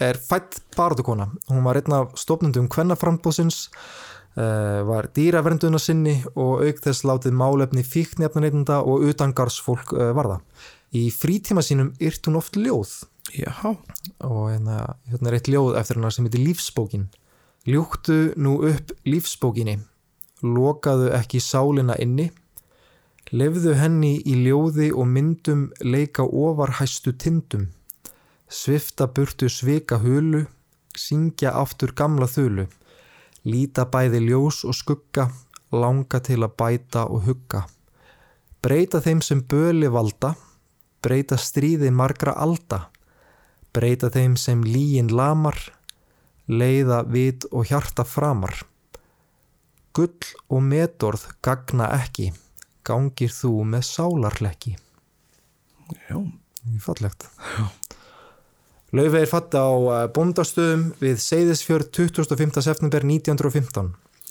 er 0.00 0.20
fætt 0.22 0.60
barátukona. 0.76 1.30
Hún 1.50 1.64
var 1.66 1.80
einn 1.80 1.96
af 2.00 2.14
stofnundum 2.18 2.70
kvennaframbóðsins 2.72 3.68
Uh, 4.38 4.84
var 4.86 5.08
dýravernduna 5.16 5.80
sinni 5.82 6.12
og 6.38 6.60
auk 6.62 6.82
þess 6.84 7.02
látið 7.08 7.32
málefni 7.34 7.82
fíknefnarneitunda 7.82 8.76
og 8.86 9.08
utangarsfólk 9.08 9.90
uh, 9.96 10.12
varða. 10.14 10.36
Í 10.94 11.08
frítíma 11.10 11.64
sínum 11.64 11.88
yrt 11.98 12.28
hún 12.28 12.38
oft 12.38 12.54
ljóð 12.54 12.92
Já, 13.34 13.52
og 14.24 14.44
hérna, 14.48 14.94
hérna 15.10 15.28
er 15.28 15.36
eitt 15.36 15.50
ljóð 15.52 15.76
eftir 15.76 15.98
hennar 15.98 16.14
sem 16.14 16.24
heitir 16.24 16.40
Lífsbókin. 16.46 17.08
Ljúktu 17.68 18.32
nú 18.40 18.54
upp 18.64 18.94
lífsbókinni, 19.04 19.74
lokaðu 20.40 21.10
ekki 21.18 21.40
sálina 21.44 21.98
inni, 22.00 22.30
lefðu 23.28 23.74
henni 23.76 24.14
í 24.24 24.38
ljóði 24.46 24.88
og 24.94 25.10
myndum 25.10 25.66
leika 25.84 26.24
ofar 26.24 26.78
hæstu 26.78 27.12
tindum, 27.12 27.66
svifta 28.48 29.06
burtu 29.06 29.48
svika 29.48 29.98
hulu, 30.00 30.46
syngja 30.96 31.52
aftur 31.60 31.92
gamla 31.96 32.26
þulu, 32.26 32.66
líta 33.44 33.84
bæði 33.88 34.22
ljós 34.24 34.64
og 34.64 34.76
skugga, 34.76 35.28
langa 35.72 36.20
til 36.24 36.40
að 36.42 36.54
bæta 36.58 37.04
og 37.06 37.26
hugga. 37.28 37.66
Breyta 38.64 39.00
þeim 39.04 39.20
sem 39.22 39.42
böli 39.44 39.90
valda, 39.92 40.34
breyta 41.04 41.38
stríði 41.38 41.92
margra 41.94 42.34
alda, 42.34 42.88
breyta 43.72 44.10
þeim 44.10 44.34
sem 44.40 44.64
líin 44.64 45.12
lamar, 45.14 45.60
leiða 46.48 47.04
vit 47.06 47.46
og 47.52 47.68
hjarta 47.68 48.04
framar. 48.08 48.56
Gull 49.94 50.34
og 50.48 50.62
metorð 50.64 51.28
gagna 51.44 51.90
ekki, 52.00 52.32
gangir 52.86 53.32
þú 53.34 53.52
með 53.64 53.86
sálarlekki. 53.92 54.76
já, 56.08 56.18
Fallegt. 56.80 57.28
Laufey 58.96 59.20
er 59.20 59.28
fatt 59.28 59.52
á 59.52 59.68
bóndastöðum 60.16 60.94
við 61.02 61.18
Seyðisfjörð 61.20 61.90
25. 61.92 62.62
september 62.64 63.04
1915. 63.04 63.90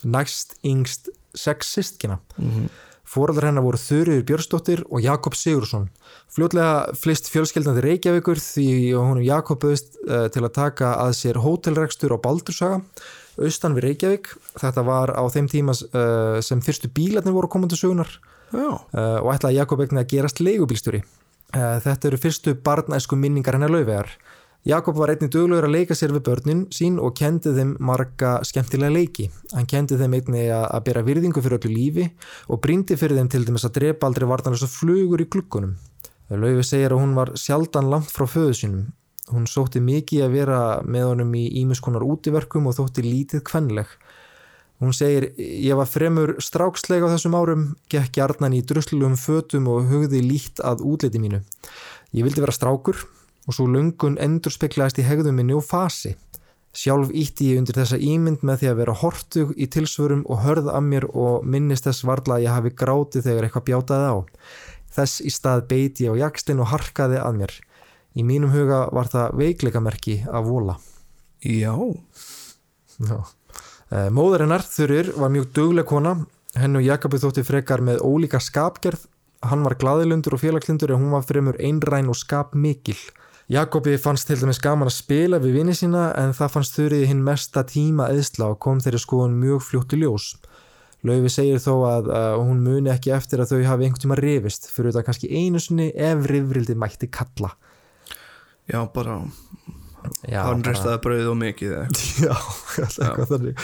Næst 0.09 0.57
yngst 0.65 1.11
sex 1.37 1.73
sistkina. 1.75 2.17
mm. 2.37 2.69
Fóraldar 3.07 3.45
hennar 3.47 3.63
voru 3.63 3.79
Þurriður 3.79 4.23
Björnsdóttir 4.27 4.81
og 4.89 4.99
Jakob 4.99 5.35
Sigursson. 5.37 5.85
Fljótlega 6.33 6.97
flist 6.99 7.29
fjölskeldandi 7.31 7.83
Reykjavíkur 7.85 8.41
því 8.41 8.67
honum 8.97 9.23
Jakob 9.23 9.63
auðst 9.63 9.95
uh, 10.09 10.25
til 10.33 10.43
að 10.43 10.55
taka 10.57 10.89
að 11.05 11.13
sér 11.21 11.39
hótelrekstur 11.39 12.11
á 12.11 12.19
Baldursaga, 12.19 12.81
austan 13.39 13.77
við 13.77 13.87
Reykjavík. 13.87 14.33
Þetta 14.59 14.83
var 14.89 15.13
á 15.15 15.23
þeim 15.31 15.47
tíma 15.53 15.77
uh, 15.77 16.41
sem 16.43 16.59
fyrstu 16.65 16.91
bílarnir 16.91 17.37
voru 17.37 17.47
komandi 17.53 17.79
sögunar 17.79 18.11
já, 18.51 18.67
og 18.75 19.31
ætlaði 19.31 19.61
Jakob 19.61 19.85
eignin 19.85 20.03
að 20.03 20.11
gerast 20.11 20.43
leigubílstjóri. 20.43 21.05
Þetta 21.55 22.09
eru 22.09 22.19
fyrstu 22.19 22.57
barnæsku 22.59 23.15
minningar 23.15 23.55
hennar 23.55 23.71
lauvegar. 23.71 24.11
Jakob 24.67 24.97
var 24.99 25.13
einnig 25.13 25.29
duglegur 25.31 25.63
að 25.63 25.71
leika 25.77 25.95
sér 25.95 26.11
við 26.11 26.25
börnin 26.27 26.61
sín 26.75 26.97
og 26.99 27.13
kendi 27.15 27.53
þeim 27.55 27.69
marga 27.87 28.33
skemmtilega 28.43 28.91
leiki. 28.91 29.29
Hann 29.53 29.69
kendi 29.69 29.95
þeim 29.95 30.17
einnig 30.17 30.49
að, 30.51 30.65
að 30.75 30.83
bera 30.89 31.03
virðingu 31.07 31.43
fyrir 31.45 31.61
öllu 31.61 31.71
lífi 31.71 32.07
og 32.51 32.59
brýndi 32.65 32.97
fyrir 32.99 33.21
þeim 33.21 33.29
til 33.31 33.45
dæmis 33.47 33.63
að 33.63 33.77
drepa 33.77 34.09
aldrei 34.09 34.27
vartanlega 34.27 34.67
flugur 34.67 35.23
í 35.23 35.29
glukkunum. 35.31 35.77
Laufi 36.35 36.67
segir 36.67 36.91
að 36.91 36.99
hún 36.99 37.15
var 37.15 37.31
sjaldan 37.39 37.87
langt 37.93 38.11
frá 38.11 38.27
föðu 38.27 38.59
sínum. 38.59 38.85
Hún 39.31 39.47
sótti 39.47 39.79
mikið 39.79 40.27
að 40.27 40.35
vera 40.35 40.61
með 40.83 41.09
honum 41.13 41.33
í 41.39 41.47
ímiskonar 41.63 42.03
útiverkum 42.03 42.67
og 42.67 42.75
þótti 42.81 43.07
lítið 43.07 43.47
kvenleg. 43.47 43.87
Hún 44.83 44.91
segir, 44.91 45.31
ég 45.39 45.79
var 45.79 45.87
fremur 45.87 46.35
strákslega 46.43 47.07
á 47.07 47.13
þessum 47.15 47.39
árum, 47.39 47.69
gekk 47.87 48.19
hjarnan 48.19 48.59
í 48.59 48.65
druslugum 48.67 49.15
fötum 49.15 49.71
og 49.71 49.87
hugði 49.87 50.19
lít 50.27 50.59
að 50.59 50.83
útliti 50.91 51.23
mínu. 51.23 51.45
Ég 52.11 52.27
vildi 52.27 52.43
vera 52.43 52.55
strákur 52.55 53.07
og 53.47 53.55
svo 53.55 53.67
lungun 53.71 54.17
endur 54.21 54.53
speklaðist 54.53 54.99
í 55.01 55.05
hegðum 55.07 55.39
minni 55.39 55.55
og 55.55 55.63
fasi. 55.65 56.15
Sjálf 56.77 57.09
ítti 57.15 57.53
ég 57.53 57.61
undir 57.61 57.77
þessa 57.79 57.97
ímynd 57.97 58.43
með 58.45 58.59
því 58.61 58.67
að 58.69 58.79
vera 58.81 58.97
hortug 59.01 59.53
í 59.57 59.65
tilsvörum 59.73 60.25
og 60.29 60.43
hörð 60.43 60.67
að 60.69 60.83
mér 60.91 61.07
og 61.09 61.47
minnist 61.47 61.87
þess 61.87 62.05
varla 62.05 62.37
að 62.37 62.43
ég 62.45 62.53
hafi 62.53 62.73
grátið 62.77 63.25
þegar 63.29 63.47
eitthvað 63.47 63.67
bjátaði 63.71 64.11
á. 64.13 64.17
Þess 64.97 65.23
í 65.25 65.31
stað 65.33 65.63
beiti 65.71 66.05
ég 66.05 66.13
á 66.13 66.21
jakstinn 66.27 66.61
og 66.61 66.69
harkaði 66.73 67.17
að 67.23 67.39
mér. 67.41 67.55
Í 68.17 68.25
mínum 68.25 68.53
huga 68.53 68.83
var 68.93 69.09
það 69.09 69.39
veikleikamerki 69.41 70.19
að 70.29 70.51
vola. 70.51 70.77
já, 71.41 71.73
Já. 72.97 73.17
Eh, 73.93 74.09
Móður 74.11 74.43
hennar, 74.43 74.65
Þurir, 74.65 75.13
var 75.15 75.29
mjög 75.31 75.51
dugleg 75.53 75.85
kona. 75.87 76.15
Henn 76.57 76.75
og 76.75 76.83
Jakobi 76.83 77.19
þótti 77.21 77.43
frekar 77.45 77.83
með 77.85 78.01
ólíka 78.03 78.41
skapgerð. 78.41 79.05
Hann 79.45 79.63
var 79.63 79.77
glaðilundur 79.77 80.33
og 80.33 80.41
félagslundur 80.41 80.91
en 80.95 81.03
hún 81.03 81.13
var 81.13 81.25
fremur 81.27 81.59
einræn 81.61 82.09
og 82.09 82.17
skapmikil. 82.17 82.97
Jakobi 83.47 83.93
fannst 84.01 84.27
til 84.27 84.35
dæmis 84.41 84.59
gaman 84.59 84.89
að 84.89 84.97
spila 84.97 85.37
við 85.39 85.53
vini 85.61 85.73
sína 85.77 86.09
en 86.19 86.33
það 86.35 86.49
fannst 86.57 86.75
Þurriði 86.75 87.05
hinn 87.13 87.21
mesta 87.23 87.63
tíma 87.67 88.09
eðsla 88.11 88.49
og 88.51 88.57
kom 88.65 88.81
þeirri 88.83 88.99
skoðun 88.99 89.37
mjög 89.39 89.61
fljótt 89.69 89.95
í 89.95 90.01
ljós. 90.01 90.25
Laufi 91.07 91.29
segir 91.31 91.61
þó 91.63 91.73
að 91.87 92.09
uh, 92.11 92.33
hún 92.41 92.59
muni 92.65 92.91
ekki 92.91 93.13
eftir 93.15 93.39
að 93.39 93.53
þau 93.53 93.61
hafi 93.69 93.87
einhvern 93.87 94.03
tíma 94.03 94.17
rifist 94.19 94.67
fyrir 94.73 94.91
þetta 94.91 95.05
kannski 95.07 95.29
einu 95.31 95.61
sinni 95.63 95.87
ef 95.95 96.25
rifrildi 96.27 96.75
mætti 96.75 97.07
kalla. 97.07 97.53
já, 98.67 98.81
bara 98.93 99.21
Já, 100.27 100.41
hann 100.47 100.61
bara- 100.63 100.71
restaði 100.73 100.99
brauðið 101.03 101.29
og 101.31 101.37
mikið. 101.39 101.71
Já, 102.25 102.33
alltaf 102.35 102.99
eitthvað 103.07 103.31
þannig 103.31 103.55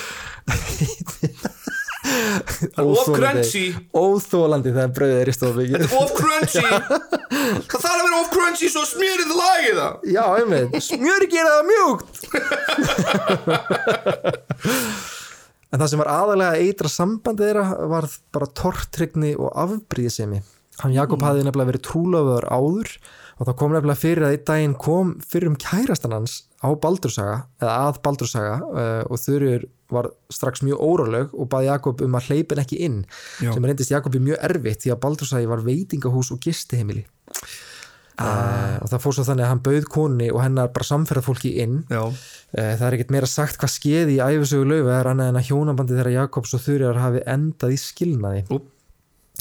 crunchy. 3.08 3.66
Óþólandi 3.96 4.74
þegar 4.76 4.94
brauðið 4.98 5.20
er 5.22 5.30
í 5.30 5.36
of 6.00 6.14
crunchy. 6.18 6.64
Það 6.64 7.80
þarf 7.80 7.94
að 7.94 8.06
vera 8.06 8.24
crunchy 8.34 8.68
svo 8.72 8.84
smjörið 8.90 9.30
lagið 9.40 9.76
það. 9.82 9.94
Já, 10.14 10.26
einmitt, 10.40 10.70
smjöri 10.88 11.28
gera 11.34 11.52
það 11.58 11.66
mjúkt. 11.72 12.08
En 15.74 15.82
það 15.82 15.90
sem 15.90 16.02
var 16.04 16.12
aðalega 16.14 16.52
að 16.54 16.64
eitra 16.68 16.90
sambandi 16.94 17.48
þeirra 17.48 17.66
var 17.90 18.06
bara 18.36 18.54
tortrygni 18.62 19.32
og 19.34 19.50
afbríðisemi 19.58 20.44
Hann 20.82 20.96
Jakob 20.96 21.22
hafði 21.22 21.46
nefnilega 21.46 21.70
verið 21.70 21.84
trúlöfur 21.86 22.48
áður 22.50 22.90
og 23.38 23.48
það 23.48 23.58
kom 23.60 23.74
nefnilega 23.76 24.02
fyrir 24.02 24.26
að 24.26 24.36
einn 24.36 24.46
daginn 24.48 24.76
kom 24.82 25.12
fyrir 25.22 25.52
um 25.52 25.58
kærastan 25.62 26.16
hans 26.16 26.38
á 26.66 26.70
Baldursaga 26.74 27.36
eða 27.62 27.76
að 27.88 28.00
Baldursaga 28.06 28.56
uh, 28.66 29.04
og 29.06 29.22
Þurriður 29.22 29.68
var 29.96 30.10
strax 30.34 30.64
mjög 30.66 30.82
óráleg 30.84 31.34
og 31.34 31.50
baði 31.54 31.70
Jakob 31.72 32.02
um 32.06 32.18
að 32.20 32.30
hleypin 32.32 32.62
ekki 32.64 32.80
inn 32.86 33.00
Já. 33.42 33.52
sem 33.54 33.66
reyndist 33.66 33.94
Jakobi 33.94 34.20
mjög 34.24 34.42
erfitt 34.50 34.84
því 34.84 34.94
að 34.96 35.02
Baldursagi 35.06 35.50
var 35.54 35.64
veitingahús 35.66 36.34
og 36.36 36.42
gistiheimili. 36.44 37.06
Uh, 38.14 38.78
og 38.84 38.92
það 38.92 39.00
fór 39.02 39.16
svo 39.18 39.24
þannig 39.26 39.42
að 39.48 39.50
hann 39.50 39.62
bauð 39.66 39.86
konni 39.90 40.28
og 40.30 40.44
hennar 40.44 40.68
bara 40.76 40.86
samferðað 40.86 41.26
fólki 41.32 41.56
inn 41.64 41.80
Eh, 42.54 42.76
Það 42.78 42.84
er 42.86 42.96
ekkert 43.00 43.10
meira 43.16 43.26
sagt 43.26 43.58
hvað 43.58 43.72
skeði 43.74 44.20
í 44.20 44.22
æfisögu 44.22 44.68
laufi 44.70 44.92
er 44.94 45.08
annað 45.10 45.32
en 45.32 45.40
að 45.40 45.48
hjónabandi 45.48 45.96
þeirra 45.98 46.12
Jakobs 46.20 46.54
og 46.54 46.62
Þurjar 46.62 47.00
hafi 47.02 47.24
endað 47.26 47.74
í 47.74 47.80
skilnaði. 47.82 48.44
Úp. 48.54 48.70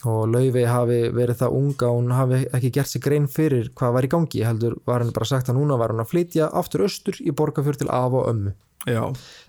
og 0.09 0.23
laufi 0.32 0.62
hafi 0.66 0.97
verið 1.14 1.37
það 1.42 1.52
unga 1.59 1.87
og 1.92 1.99
hún 2.00 2.14
hafi 2.16 2.38
ekki 2.56 2.71
gert 2.75 2.88
sig 2.90 3.02
grein 3.04 3.28
fyrir 3.30 3.68
hvað 3.76 3.92
var 3.99 4.06
í 4.09 4.09
gangi 4.11 4.40
heldur 4.42 4.78
var 4.88 5.04
henni 5.04 5.12
bara 5.14 5.28
sagt 5.28 5.50
að 5.52 5.61
núna 5.61 5.76
var 5.78 5.92
hann 5.92 6.00
að 6.02 6.09
flytja 6.11 6.49
aftur 6.59 6.87
austur 6.88 7.21
í 7.21 7.30
borgarfjör 7.30 7.76
til 7.82 7.90
af 7.92 8.16
og 8.16 8.26
ömmu 8.32 8.54
já, 8.87 9.03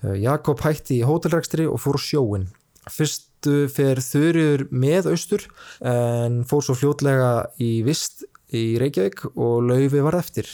Eh, 0.03 0.17
Jakob 0.21 0.59
hætti 0.61 0.99
í 1.01 1.05
hótelrekstri 1.07 1.65
og 1.69 1.79
fór 1.81 1.97
sjóin 1.97 2.47
fyrstu 2.91 3.67
fer 3.71 3.95
Þurjur 4.03 4.67
með 4.71 5.07
austur 5.13 5.45
en 5.81 6.43
fór 6.47 6.63
svo 6.65 6.75
fljótlega 6.75 7.47
í 7.63 7.83
vist 7.85 8.25
í 8.53 8.77
Reykjavík 8.81 9.25
og 9.33 9.63
laufi 9.69 10.01
var 10.03 10.17
eftir. 10.19 10.47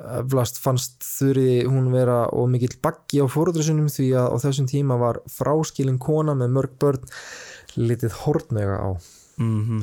Eflast 0.00 0.60
fannst 0.62 1.02
Þurri 1.04 1.64
hún 1.68 1.90
vera 1.92 2.22
og 2.32 2.48
mikill 2.52 2.76
baggi 2.80 3.20
á 3.20 3.26
fóröldri 3.28 3.64
sinum 3.66 3.88
því 3.92 4.06
að 4.16 4.30
á 4.32 4.36
þessum 4.44 4.68
tíma 4.70 4.96
var 5.00 5.18
fráskilin 5.28 5.98
kona 6.00 6.32
með 6.38 6.54
mörg 6.56 6.76
börn 6.80 7.04
litið 7.76 8.12
hortmega 8.22 8.78
á. 8.80 8.90
Mhm. 9.40 9.82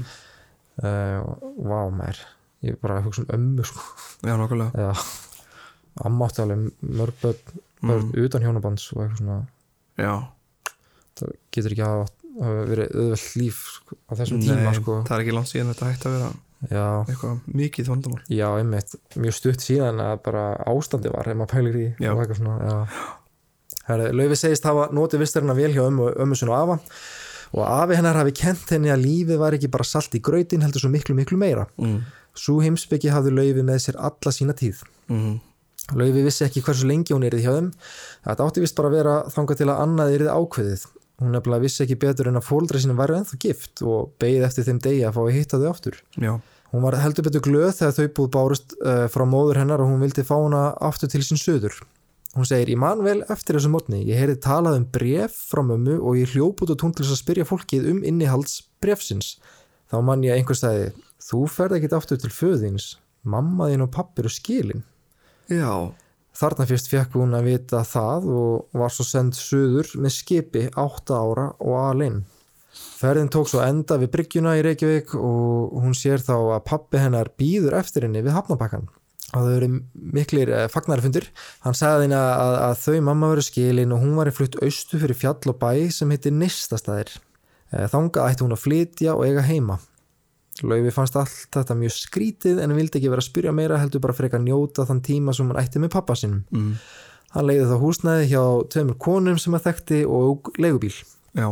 Uh, 0.78 1.22
Vá 1.66 1.90
mær 1.90 2.18
ég 2.62 2.78
bara 2.82 3.02
hugsa 3.02 3.24
um 3.26 3.32
ömmu 3.34 3.64
sko. 3.66 3.82
Já, 4.22 4.38
nokkulega 4.38 4.72
Já, 4.78 4.92
amma 6.06 6.28
átti 6.30 6.42
alveg 6.44 6.68
mörg 6.82 7.14
börn, 7.22 7.62
börn 7.84 8.10
utan 8.24 8.46
hjónabands 8.46 8.88
og 8.94 9.04
eitthvað 9.04 9.22
svona. 9.22 9.38
Já, 9.98 10.14
það 11.18 11.36
getur 11.56 11.76
ekki 11.76 11.86
hafa 11.88 12.08
verið 12.38 12.92
auðvelt 12.94 13.30
líf 13.40 13.62
sko, 13.74 13.96
á 14.06 14.12
þessum 14.20 14.42
tíma 14.44 14.58
nei, 14.62 14.76
sko. 14.78 14.98
það 15.08 15.16
er 15.16 15.24
ekki 15.24 15.34
langt 15.34 15.50
síðan 15.50 15.72
þetta 15.72 15.88
hætti 15.90 16.08
að 16.10 16.18
vera 16.18 16.28
já, 16.70 16.88
eitthvað 17.06 17.54
mikið 17.62 17.92
vandamál. 17.92 18.20
Já, 18.34 18.48
einmitt. 18.58 18.98
Mjög 19.18 19.38
stutt 19.38 19.66
síðan 19.66 20.02
að 20.04 20.20
bara 20.26 20.44
ástandi 20.70 21.14
var 21.14 21.30
ef 21.30 21.40
maður 21.40 21.54
pælir 21.54 21.80
í 21.82 21.88
og 22.10 22.22
eitthvað 22.22 22.42
svona 22.42 22.76
Laufi 23.88 24.36
segist 24.36 24.66
hafa 24.68 24.90
notið 24.92 25.22
vistarina 25.24 25.56
vel 25.56 25.72
hjá 25.72 25.86
ömmu, 25.86 26.10
ömmu 26.20 26.38
og 26.50 26.56
afa. 26.58 26.78
Og 27.56 27.64
afi 27.64 27.96
hennar 27.96 28.18
hafi 28.20 28.34
kent 28.36 28.74
henni 28.74 28.92
að 28.92 29.06
lífið 29.06 29.38
var 29.40 29.56
ekki 29.56 29.70
bara 29.72 29.86
salt 29.88 30.18
í 30.18 30.20
grautin 30.20 30.66
heldur 30.66 30.84
svo 30.84 30.92
miklu 30.92 31.16
miklu 31.16 31.40
meira. 31.40 31.68
Mm. 31.80 32.02
svo 32.38 32.60
heimsbyggi 32.62 33.10
hafði 33.10 33.32
Laufi 33.34 33.64
með 33.66 33.80
sér 33.82 33.96
alla 33.98 34.34
sína 34.36 34.54
tíð. 34.54 34.84
Mm. 35.10 35.40
Laufi 35.96 36.24
vissi 36.26 36.44
ekki 36.48 36.64
hversu 36.66 36.88
lengi 36.90 37.16
hún 37.16 37.26
erið 37.28 37.46
hjá 37.46 37.54
þeim. 37.56 37.72
Þetta 38.28 38.48
átti 38.48 38.64
vist 38.64 38.76
bara 38.76 38.92
að 38.92 38.98
vera 38.98 39.16
þangað 39.32 39.62
til 39.62 39.70
að 39.70 39.82
annað 39.86 40.16
erið 40.18 40.32
ákveðið. 40.34 40.86
Hún 41.18 41.34
nefnilega 41.34 41.64
vissi 41.64 41.84
ekki 41.86 42.00
betur 42.02 42.30
en 42.30 42.38
að 42.38 42.48
fóldra 42.50 42.82
sína 42.82 42.98
væri 42.98 43.18
ennþá 43.22 43.40
gift 43.42 43.82
og 43.82 44.12
beigð 44.22 44.46
eftir 44.50 44.68
þeim 44.68 44.82
degi 44.84 45.06
að 45.08 45.16
fá 45.16 45.22
að 45.24 45.36
hitta 45.38 45.62
þau 45.62 45.70
aftur. 45.72 46.02
Já, 46.20 46.34
hún 46.74 46.84
var 46.84 47.00
heldur 47.02 47.26
betur 47.26 47.46
glöð 47.46 47.72
þegar 47.80 47.96
þau 47.96 48.08
búð 48.20 48.32
bárust 48.36 48.76
uh, 48.82 49.06
frá 49.12 49.24
móður 49.30 49.62
hennar 49.64 49.84
og 49.84 49.90
hún 49.92 50.04
vildi 50.04 50.26
fá 50.28 50.36
hana 50.36 50.66
aftur 50.84 51.10
til 51.12 51.24
sín 51.26 51.40
söður 51.42 51.80
hún 52.38 52.46
segir, 52.46 52.70
ég 52.76 52.80
man 52.80 53.02
vel 53.06 53.22
eftir 53.34 53.58
þessu 53.58 53.72
mótni 53.74 54.04
ég 54.06 54.20
heyrði 54.20 54.38
talað 54.44 54.82
um 54.82 54.86
bref 54.94 55.38
frá 55.50 55.64
mömmu 55.66 55.98
og 55.98 56.20
ég 56.20 56.34
hljóp 56.36 56.62
út 56.64 56.74
og 56.74 56.80
tún 56.82 56.94
til 56.94 57.06
þess 57.06 57.16
að 57.16 57.22
spyrja 57.24 57.48
fólkið 57.50 57.88
um 57.94 58.04
innihalds 58.06 58.60
brefsins 58.84 59.38
þá 59.90 59.98
man 60.06 60.26
ég 60.26 60.36
að 60.36 60.42
einhver 60.42 60.60
stæði 60.60 60.92
þú 61.24 61.42
ferð 61.50 61.80
ekkit 61.80 61.96
aftur 61.98 62.22
til 62.22 62.34
föðins 62.34 62.92
mamma 63.24 63.72
þín 63.72 63.88
og 63.88 63.94
pappi 63.96 64.24
eru 64.24 64.34
skilin 64.34 64.84
já, 65.52 65.72
Þarna 66.38 66.68
fyrst 66.70 66.92
fekk 66.92 67.16
hún 67.18 67.34
að 67.34 67.48
vita 67.50 67.80
það 67.88 68.26
og 68.30 68.78
var 68.78 68.94
svo 68.94 69.06
send 69.08 69.34
suður 69.34 69.90
með 69.98 70.14
skipi 70.20 70.68
átta 70.78 71.18
ára 71.18 71.48
og 71.58 71.78
alinn. 71.82 72.20
Ferðin 73.00 73.32
tók 73.34 73.50
svo 73.50 73.64
enda 73.66 73.98
við 73.98 74.12
bryggjuna 74.14 74.54
í 74.60 74.62
Reykjavík 74.68 75.16
og 75.18 75.74
hún 75.82 75.98
sér 75.98 76.22
þá 76.22 76.36
að 76.38 76.66
pappi 76.68 77.02
hennar 77.02 77.32
býður 77.42 77.80
eftir 77.80 78.06
henni 78.06 78.22
við 78.22 78.38
hafnabakkan. 78.38 78.86
Þau 79.32 79.50
eru 79.56 79.72
miklir 79.94 80.52
eh, 80.54 80.68
fagnarfundir. 80.72 81.26
Hann 81.66 81.76
sagði 81.78 82.06
henni 82.06 82.20
að, 82.20 82.58
að 82.68 82.78
þau 82.86 83.02
mamma 83.10 83.32
veru 83.34 83.48
skilin 83.48 83.98
og 83.98 84.06
hún 84.06 84.14
var 84.20 84.30
í 84.30 84.36
flutt 84.38 84.60
austu 84.62 85.02
fyrir 85.02 85.18
fjall 85.18 85.42
og 85.50 85.58
bæ 85.58 85.90
sem 85.94 86.14
heitir 86.14 86.38
Nistastæðir. 86.38 87.18
Þanga 87.74 88.30
ætti 88.30 88.46
hún 88.46 88.56
að 88.56 88.64
flytja 88.64 89.18
og 89.18 89.26
eiga 89.26 89.42
heima. 89.44 89.82
Laufi 90.64 90.94
fannst 90.94 91.18
allt 91.20 91.52
þetta 91.54 91.76
mjög 91.78 91.94
skrítið 91.94 92.62
en 92.64 92.74
vildi 92.78 93.00
ekki 93.00 93.12
vera 93.12 93.22
að 93.22 93.30
spyrja 93.30 93.54
meira 93.56 93.82
heldur 93.82 94.02
bara 94.04 94.16
frekar 94.18 94.42
njóta 94.42 94.88
þann 94.88 95.04
tíma 95.06 95.36
sem 95.36 95.52
hann 95.52 95.60
ætti 95.62 95.82
með 95.84 95.94
pappa 95.98 96.16
sinum. 96.18 96.46
mm. 96.54 96.72
Hann 97.36 97.46
leiði 97.46 97.68
þá 97.68 97.76
húsnæði 97.82 98.30
hjá 98.32 98.42
tveimur 98.74 98.98
konum 99.04 99.38
sem 99.42 99.54
að 99.58 99.68
þekkti 99.68 100.02
og 100.08 100.50
leigubíl. 100.58 100.96
já, 101.36 101.50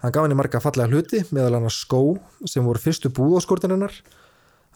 Hann 0.00 0.14
gaf 0.14 0.24
henni 0.24 0.38
marga 0.38 0.62
fallega 0.64 0.88
hluti, 0.88 1.24
meðal 1.34 1.58
hann 1.58 1.72
skó 1.74 2.00
sem 2.48 2.64
voru 2.64 2.80
fyrstu 2.80 3.10
búðáskortin 3.12 3.74
hennar. 3.74 3.92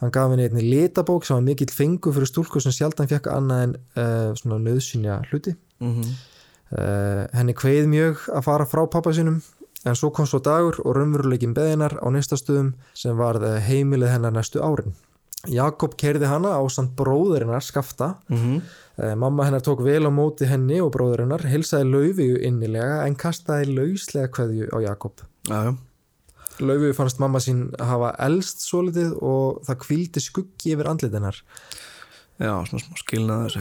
Hann 0.03 0.11
gaf 0.13 0.29
henni 0.29 0.45
einni 0.45 0.67
litabók 0.67 1.25
sem 1.25 1.39
var 1.39 1.47
mikill 1.47 1.71
fengu 1.73 2.11
fyrir 2.13 2.29
stúlku 2.29 2.61
sem 2.61 2.75
sjaldan 2.75 3.09
fekk 3.09 3.31
annað 3.31 3.63
en 3.63 3.75
uh, 3.95 4.31
svona 4.37 4.61
nöðsynja 4.61 5.21
hluti. 5.31 5.55
mm 5.79 6.15
Uh, 6.73 7.27
henni 7.37 7.53
kveið 7.53 7.85
mjög 7.85 8.23
að 8.33 8.41
fara 8.47 8.65
frá 8.65 8.79
pappa 8.89 9.11
sinum 9.13 9.35
en 9.85 9.97
svo 9.97 10.11
kom 10.13 10.27
svo 10.29 10.41
dagur 10.43 10.79
og 10.83 10.95
raunveruleikin 10.97 11.53
beðinar 11.57 11.97
á 12.01 12.07
næsta 12.13 12.37
stöðum 12.39 12.73
sem 12.97 13.17
varð 13.17 13.45
eh, 13.47 13.59
heimilið 13.61 14.15
hennar 14.15 14.33
næstu 14.35 14.63
árin. 14.65 14.95
Jakob 15.45 15.93
kerði 16.01 16.25
hana 16.25 16.55
á 16.57 16.61
samt 16.73 16.95
bróðurinnar 16.97 17.63
skafta. 17.63 18.15
mm 18.29 18.61
Uh, 18.95 19.11
mamma 19.19 19.43
hennar 19.43 19.59
tók 19.59 19.81
vel 19.83 20.07
á 20.07 20.11
móti 20.13 20.47
henni 20.47 20.77
og 20.79 20.93
bróðurinnar, 20.95 21.41
hilsaði 21.51 21.89
Laufiu 21.89 22.37
innilega 22.47 23.01
en 23.03 23.17
kastaði 23.19 23.73
lauslega 23.75 24.29
kveðju 24.31 24.69
á 24.71 24.77
Jakob. 24.85 25.19
já, 25.49 25.75
Laufiu 26.63 26.93
fannst 26.95 27.19
mamma 27.19 27.41
sín 27.43 27.65
hafa 27.75 28.13
elst 28.23 28.63
svolítið 28.63 29.17
og 29.19 29.59
það 29.67 29.79
kvíldi 29.83 30.23
skuggi 30.23 30.71
yfir 30.77 30.87
andlit 30.87 31.11
hennar. 31.11 31.41
já, 32.39 32.53
svona 32.69 32.85
smá 32.85 32.95
skilnaður 33.03 33.59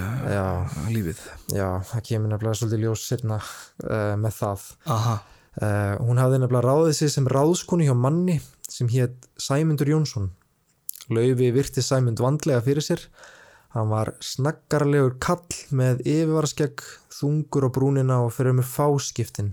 lífið 0.94 1.26
já, 1.50 1.82
það 1.90 2.06
kemur 2.06 2.30
nefnilega 2.30 2.60
svolítið 2.60 2.86
ljós 2.86 3.02
sérna 3.10 3.40
uh, 3.42 4.14
með 4.14 4.38
það. 4.38 4.70
aha, 4.86 5.16
Uh, 5.62 5.94
hún 6.02 6.18
hafði 6.18 6.40
nefnilega 6.42 6.66
ráðið 6.66 6.96
sig 6.98 7.12
sem 7.14 7.28
ráðskonu 7.30 7.86
hjá 7.86 7.94
manni 7.94 8.40
sem 8.66 8.88
hétt 8.90 9.28
Sæmundur 9.38 9.92
Jónsson. 9.92 10.32
Laufi 11.14 11.50
virti 11.54 11.84
Sæmund 11.84 12.22
vandlega 12.22 12.62
fyrir 12.64 12.82
sér. 12.82 13.04
Hann 13.74 13.90
var 13.90 14.12
snaggarlegur 14.22 15.16
kall 15.22 15.44
með 15.74 16.02
yfirvaraskegg, 16.06 16.82
þungur 17.14 17.66
á 17.66 17.70
brúnina 17.74 18.20
og 18.24 18.32
fyrir 18.34 18.56
með 18.58 18.70
fáskiptin. 18.70 19.52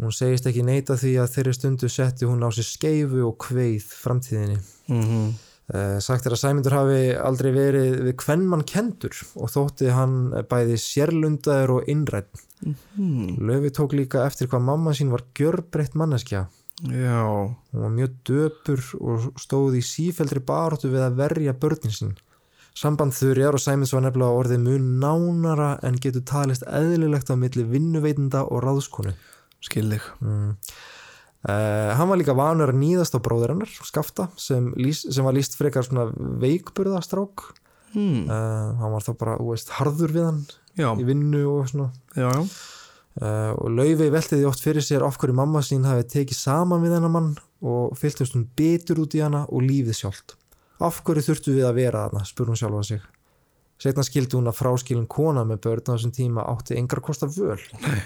Hún 0.00 0.12
segist 0.12 0.48
ekki 0.50 0.64
neita 0.66 0.96
því 0.98 1.16
að 1.22 1.32
þeirri 1.36 1.56
stundu 1.56 1.90
setti 1.92 2.28
hún 2.28 2.44
á 2.44 2.50
sig 2.52 2.66
skeifu 2.66 3.24
og 3.28 3.36
kveið 3.44 3.90
framtíðinni. 4.04 4.60
mm 4.88 5.34
Uh, 5.64 5.96
sagt 5.96 6.26
er 6.28 6.34
að 6.36 6.42
Sæmundur 6.42 6.74
hafi 6.76 6.96
aldrei 7.16 7.46
verið 7.54 7.94
við 8.04 8.16
hvern 8.20 8.42
mann 8.50 8.64
kendur 8.68 9.16
og 9.40 9.48
þótti 9.48 9.94
hann 9.96 10.18
bæði 10.50 10.76
sérlundaður 10.76 11.78
og 11.78 11.88
innrætt. 11.88 12.42
Mm. 12.72 13.38
Löfi 13.48 13.72
tók 13.76 13.94
líka 13.96 14.24
eftir 14.26 14.48
hvað 14.50 14.66
mamma 14.66 14.94
sín 14.96 15.12
var 15.12 15.24
gjörbreytt 15.36 15.94
manneskja. 15.94 16.46
já, 16.82 17.22
Hún 17.72 17.82
var 17.82 17.90
mjög 17.90 18.14
döpur 18.24 18.80
og 19.00 19.28
stóð 19.40 19.78
í 19.78 19.82
sífeldri 19.84 20.40
baróttu 20.40 20.90
við 20.90 21.04
að 21.06 21.18
verja 21.20 21.52
börnin 21.54 21.94
sín. 21.94 22.16
Samband 22.74 23.14
þurjar 23.14 23.54
og 23.54 23.62
Sæmunds 23.62 23.92
var 23.94 24.02
nefnilega 24.02 24.40
orðið 24.40 24.64
mun 24.64 24.88
nánara 24.98 25.78
en 25.86 25.94
getur 26.02 26.24
talist 26.26 26.64
eðlilegt 26.66 27.30
á 27.30 27.38
milli 27.38 27.62
vinnuveitenda 27.62 28.42
og 28.50 28.64
ráðskonu. 28.64 29.14
skilðig 29.62 30.02
Mm. 30.20 30.56
Uh, 31.44 31.92
hann 31.92 32.08
var 32.08 32.16
líka 32.16 32.32
vanur 32.32 32.70
að 32.72 32.78
nýðast 32.80 33.12
á 33.12 33.20
bróður 33.20 33.50
hennar, 33.52 33.68
Skafta, 33.68 34.30
sem, 34.40 34.70
lýs, 34.80 35.02
sem 35.12 35.26
var 35.26 35.34
líst 35.36 35.58
frekar 35.58 35.84
svona 35.84 36.06
veikburðastrák. 36.40 37.44
mm. 37.92 38.22
Uh, 38.24 38.70
hann 38.80 38.94
var 38.94 39.04
þá 39.04 39.10
bara, 39.20 39.34
þú 39.36 39.50
veist, 39.50 39.74
harður 39.76 40.14
við 40.16 40.24
hann 40.24 40.40
já, 40.78 40.88
í 40.98 41.04
vinnu 41.06 41.44
og 41.56 41.68
svona. 41.70 41.90
já, 42.16 42.30
já 42.30 42.46
Uh, 43.14 43.54
og 43.62 43.68
Laufey 43.70 44.10
velti 44.10 44.34
því 44.40 44.46
oft 44.48 44.58
fyrir 44.58 44.82
sér 44.82 45.04
af 45.06 45.14
hverju 45.22 45.36
mamma 45.38 45.60
sín 45.62 45.84
hafi 45.86 46.02
tekið 46.10 46.34
saman 46.34 46.80
við 46.82 46.96
hennar 46.96 47.12
mann 47.14 47.28
og 47.62 47.92
fylgtust 47.94 48.34
hún 48.34 48.48
betur 48.58 48.98
út 49.04 49.12
í 49.14 49.20
hana 49.22 49.44
og 49.46 49.62
lífið 49.62 49.94
sjálft. 50.00 50.32
Af 50.82 50.96
hverju 51.06 51.22
þurftu 51.22 51.52
við 51.54 51.68
að 51.68 51.76
vera 51.76 52.00
þarna, 52.08 52.24
spur 52.26 52.48
hún 52.50 52.58
sjálfa 52.58 52.80
sig. 52.88 53.04
Setna 53.78 54.02
skildi 54.02 54.34
hún 54.34 54.50
að 54.50 54.58
fráskilin 54.58 55.06
kona 55.06 55.44
með 55.46 55.60
börn 55.62 55.86
á 55.86 55.94
þessum 55.94 56.14
tíma 56.16 56.42
átti 56.56 56.74
engar 56.74 56.98
kosta 57.06 57.28
völ. 57.30 57.60
Nei. 57.84 58.00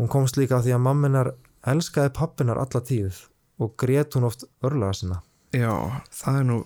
Hún 0.00 0.08
komst 0.08 0.40
líka 0.40 0.56
að 0.56 0.70
því 0.70 0.74
að 0.78 0.82
mamminar 0.86 1.30
elskaði 1.74 2.14
pappinar 2.16 2.62
alla 2.64 2.80
tíð 2.88 3.20
og 3.60 3.74
grét 3.76 4.16
hún 4.16 4.24
oft 4.30 4.46
örlaga 4.64 4.96
sinna. 4.96 5.20
já, 5.52 5.74
það 6.08 6.40
er 6.40 6.48
nú 6.48 6.56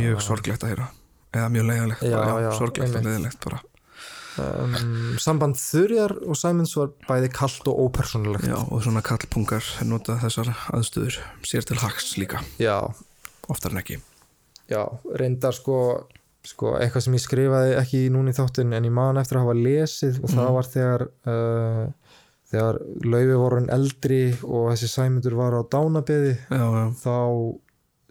mjög 0.00 0.24
sorglegt 0.24 0.64
að 0.64 0.72
heyra 0.72 0.88
eða 1.36 1.52
mjög 1.52 1.68
leiðilegt, 1.68 2.02
Já, 2.08 2.16
bara, 2.16 2.40
já, 2.40 2.50
sorglegt 2.56 2.96
og 2.96 3.04
leiðilegt 3.04 3.44
bara 3.44 3.60
Um, 4.40 5.16
samband 5.20 5.58
Þurjar 5.60 6.14
og 6.24 6.36
Sæmunds 6.40 6.72
var 6.78 6.88
bæði 7.08 7.28
kallt 7.36 7.66
og 7.68 7.80
ópersonlegt. 7.84 8.46
já, 8.48 8.56
og 8.56 8.80
svona 8.84 9.02
kallpungar 9.04 9.66
nota 9.84 10.14
þessar 10.22 10.48
aðstöður 10.72 11.18
sér 11.44 11.66
til 11.68 11.76
haks 11.82 12.14
líka, 12.16 12.40
Já, 12.58 12.78
oftar 13.52 13.72
en 13.74 13.82
ekki 13.82 13.98
Já, 14.72 14.86
reyndar 15.20 15.52
sko, 15.52 16.06
sko 16.48 16.76
eitthvað 16.78 17.04
sem 17.04 17.14
ég 17.18 17.24
skrifaði 17.26 17.74
ekki 17.82 18.00
núna 18.14 18.32
í 18.32 18.38
þáttun 18.38 18.72
en 18.72 18.84
ég 18.88 18.94
man 18.94 19.20
eftir 19.20 19.36
að 19.36 19.44
hafa 19.44 19.58
lesið 19.58 20.22
og 20.22 20.30
það 20.32 20.46
Mhm. 20.46 20.54
var 20.56 20.70
þegar 20.72 21.04
uh, 21.28 21.84
þegar 22.52 22.80
laufi 23.04 23.36
voru 23.42 23.60
en 23.60 23.68
eldri 23.76 24.22
og 24.44 24.72
þessi 24.72 24.88
sæmundur 24.94 25.36
var 25.36 25.52
á 25.56 25.62
dánabeði 25.68 26.38
já, 26.48 26.64
já, 26.72 26.84
þá 27.04 27.60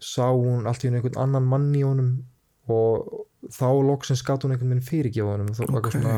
sá 0.02 0.26
hún 0.30 0.66
allt 0.70 0.84
í 0.84 0.88
henni 0.90 0.98
einhvern 1.02 1.18
annan 1.22 1.50
mann 1.50 1.68
í 1.74 1.82
honum 1.82 2.14
og 2.70 3.26
þá 3.50 3.66
loksins 3.86 4.22
gat 4.26 4.44
hún 4.44 4.54
einhvern 4.54 4.74
veginn 4.74 4.86
fyrirgefa 4.86 5.34
honum 5.34 5.50
þó, 5.56 5.64
ok 5.78 5.90
svona, 5.94 6.14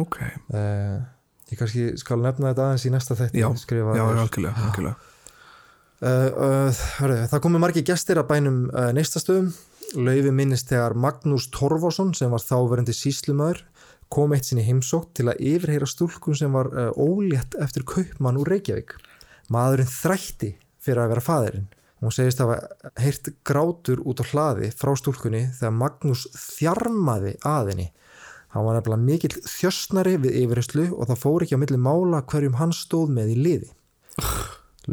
ok, 0.00 0.18
uh, 0.52 1.00
ég 1.52 1.60
kannski 1.60 1.88
skal 2.00 2.20
nefna 2.24 2.52
þetta 2.52 2.68
aðeins 2.68 2.86
í 2.88 2.92
næsta 2.92 3.16
þætti 3.18 3.42
Já, 3.42 3.48
skrifaði 3.60 4.00
já, 4.00 4.06
algjörlega, 4.24 4.68
algjörlega. 4.68 5.10
Uh, 6.02 6.70
uh, 6.74 7.26
það 7.30 7.42
komu 7.44 7.60
margir 7.62 7.86
gestir 7.86 8.18
að 8.20 8.32
bænum 8.32 8.64
neistastöðum 8.96 9.52
Laufi 9.92 10.32
minnist 10.32 10.70
þegar 10.70 10.96
Magnús 10.96 11.50
Torfásson 11.52 12.14
sem 12.16 12.32
var 12.32 12.40
þáverandi 12.40 12.94
síslumöður 12.96 13.60
kom 14.12 14.32
eitt 14.32 14.48
sinni 14.48 14.64
heimsótt 14.64 15.10
til 15.18 15.26
að 15.28 15.42
yfirheyra 15.52 15.88
stúlkun 15.88 16.36
sem 16.36 16.52
var 16.52 16.70
ólétt 16.96 17.56
eftir 17.60 17.84
kaupmann 17.88 18.38
úr 18.40 18.48
Reykjavík. 18.54 18.94
Maðurinn 19.52 19.92
þrætti 19.92 20.50
fyrir 20.80 21.02
að 21.04 21.12
vera 21.12 21.24
faðirinn 21.26 21.68
hún 22.02 22.14
segist 22.14 22.40
að 22.42 22.52
hafa 22.52 22.92
heyrt 23.02 23.28
grátur 23.46 24.00
út 24.02 24.22
á 24.22 24.24
hlaði 24.26 24.70
frá 24.74 24.92
stúlkunni 24.98 25.44
þegar 25.54 25.76
Magnús 25.78 26.24
þjarmaði 26.34 27.36
að 27.46 27.70
henni. 27.72 27.88
Hann 28.52 28.66
var 28.66 28.76
nefnilega 28.76 29.06
mikill 29.06 29.36
þjösnari 29.48 30.16
við 30.20 30.40
yfirheyslu 30.42 30.88
og 30.92 31.06
það 31.08 31.20
fór 31.22 31.44
ekki 31.46 31.56
á 31.56 31.62
milli 31.62 31.78
mála 31.80 32.24
hverjum 32.28 32.58
hann 32.58 32.74
stóð 32.76 33.14
með 33.14 33.30
í 33.32 33.36
liði. 33.46 33.70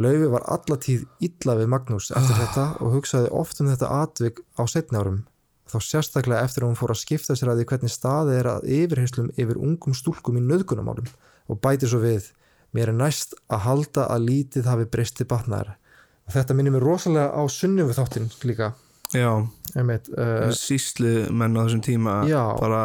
Laufi 0.00 0.28
var 0.30 0.46
allatíð 0.54 1.02
illa 1.26 1.56
við 1.58 1.72
Magnús 1.72 2.12
eftir 2.14 2.38
þetta 2.38 2.66
og 2.78 2.94
hugsaði 2.94 3.32
oft 3.34 3.60
um 3.60 3.68
þetta 3.72 3.90
atvik 4.04 4.40
á 4.54 4.62
setni 4.70 5.00
árum. 5.00 5.24
þá 5.70 5.78
sérstaklega 5.86 6.42
eftir 6.42 6.64
að 6.64 6.70
hún 6.70 6.78
fór 6.78 6.90
að 6.90 6.98
skipta 6.98 7.34
sér 7.38 7.52
að 7.52 7.60
því 7.60 7.64
hvernig 7.70 7.92
staðið 7.94 8.38
er 8.38 8.46
að 8.50 8.64
yfirheyslum 8.74 9.28
yfir 9.38 9.58
ungum 9.58 9.94
stúlkum 9.94 10.38
í 10.38 10.42
nöðgunamálum 10.42 11.06
og 11.46 11.60
bæti 11.62 11.86
svo 11.86 12.00
við 12.02 12.32
mér 12.74 12.90
er 12.90 12.96
næst 12.98 13.36
að 13.46 13.62
halda 13.66 14.08
að 14.10 14.24
lítið 14.30 14.66
hafi 14.66 14.88
breysti 14.90 15.26
batnaðar. 15.30 15.76
og 15.76 15.89
þetta 16.34 16.56
minnir 16.58 16.74
mér 16.74 16.84
rosalega 16.86 17.30
á 17.34 17.42
sunnufu 17.50 17.96
þáttinn 17.96 18.30
líka. 18.48 18.72
Já, 19.14 19.30
einmitt, 19.74 20.08
uh, 20.14 20.50
síslu 20.54 21.26
menn 21.34 21.56
á 21.58 21.66
þessum 21.66 21.82
tíma 21.82 22.20
Já. 22.30 22.42
bara, 22.60 22.82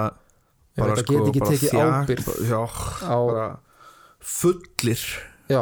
bara 0.77 0.95
að 0.97 1.03
geta 1.05 1.29
ekki 1.29 1.43
tekið 1.51 1.73
þjak- 1.75 1.93
ábyrgð 1.99 2.31
já, 2.49 2.61
á, 3.05 3.17
bara 3.29 3.47
fullir 4.25 5.03
já, 5.49 5.61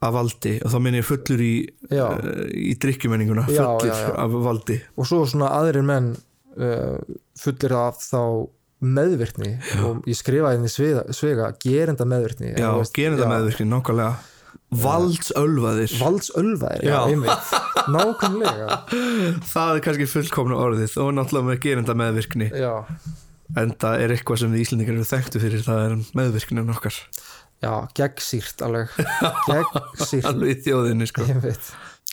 af 0.00 0.12
valdi. 0.14 0.52
Og 0.62 0.70
þá 0.70 0.78
minn 0.84 0.94
ég 1.00 1.06
fullur 1.08 1.42
í, 1.42 1.52
já. 1.90 2.04
uh, 2.06 2.46
í 2.54 2.76
drikkjumenninguna 2.78 3.48
Já, 3.50 3.64
fullir 3.66 3.90
já, 3.90 3.98
já. 4.06 4.14
af 4.22 4.38
valdi. 4.46 4.78
Og 4.96 5.08
svo 5.10 5.24
svona 5.26 5.50
aðrir 5.58 5.82
menn 5.86 6.12
uh, 6.14 6.98
fullir 7.38 7.74
af 7.74 7.98
þá 8.04 8.20
meðvirkni. 8.78 9.56
Og 9.82 10.04
ég 10.06 10.14
skrifaði 10.14 10.60
henni 10.60 10.70
svega, 10.70 11.02
svega 11.10 11.48
gerenda 11.58 12.06
meðvirkni 12.06 12.52
já, 12.54 12.68
gerir 12.94 13.18
það 13.18 13.32
meðvirkni, 13.34 13.66
nákvæmlega 13.72 14.12
valdsölvaðir. 14.82 15.94
Valdsölvaðir, 16.00 16.84
já, 16.88 16.98
einmitt. 17.08 17.52
Nákvæmlega. 17.94 18.76
Það 19.52 19.72
er 19.78 19.82
kannski 19.86 20.08
fullkomna 20.12 20.58
orðið 20.60 20.96
og 21.02 21.10
náttúrulega 21.16 21.48
með 21.50 21.60
gerenda 21.64 21.96
meðvirkni. 21.98 22.50
Já, 22.52 22.72
en 23.56 23.72
það 23.80 24.02
er 24.04 24.12
eitthvað 24.12 24.42
sem 24.42 24.56
Íslandingar 24.60 24.98
eru 24.98 25.06
þekktu 25.08 25.40
fyrir 25.40 25.62
það 25.64 25.84
er 25.86 25.94
meðvirknin 26.20 26.68
okkar. 26.74 26.98
Já, 27.64 27.72
gegnsýrt 27.96 28.60
alveg. 28.66 28.92
Gegnsýrt. 29.48 30.28
alveg 30.28 30.52
í 30.52 30.58
þjóðinni 30.66 31.08
sko. 31.10 31.24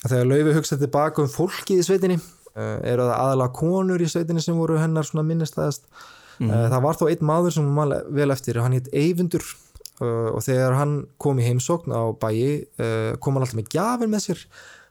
Þegar 0.05 0.29
Laufi 0.31 0.55
hugsaði 0.55 0.85
tilbaka 0.87 1.25
um 1.25 1.29
fólkið 1.33 1.81
í 1.81 1.85
sveitinni 1.85 2.15
uh, 2.21 2.79
eru 2.87 3.05
það 3.09 3.15
aðalega 3.19 3.53
konur 3.59 4.01
í 4.01 4.09
sveitinni 4.09 4.41
sem 4.45 4.57
voru 4.57 4.79
hennar 4.81 5.07
minnistæðast 5.21 5.87
Mhm. 6.35 6.49
uh, 6.51 6.65
það 6.67 6.81
var 6.83 6.97
þó 6.99 7.03
einn 7.07 7.21
maður 7.23 7.53
sem 7.55 7.67
man 7.77 7.93
vel 8.11 8.25
eftir 8.33 8.57
hann 8.59 8.73
hétt 8.75 8.89
Eyvindur 8.91 9.45
og 10.03 10.41
þegar 10.43 10.75
hann 10.75 10.95
kom 11.21 11.39
í 11.39 11.45
heimsókn 11.45 11.93
á 11.95 12.11
bæi 12.19 12.67
uh, 12.81 13.15
kom 13.23 13.37
hann 13.37 13.45
alltaf 13.45 13.59
með 13.59 13.71
gjafir 13.75 14.11
með 14.11 14.25
sér 14.25 14.43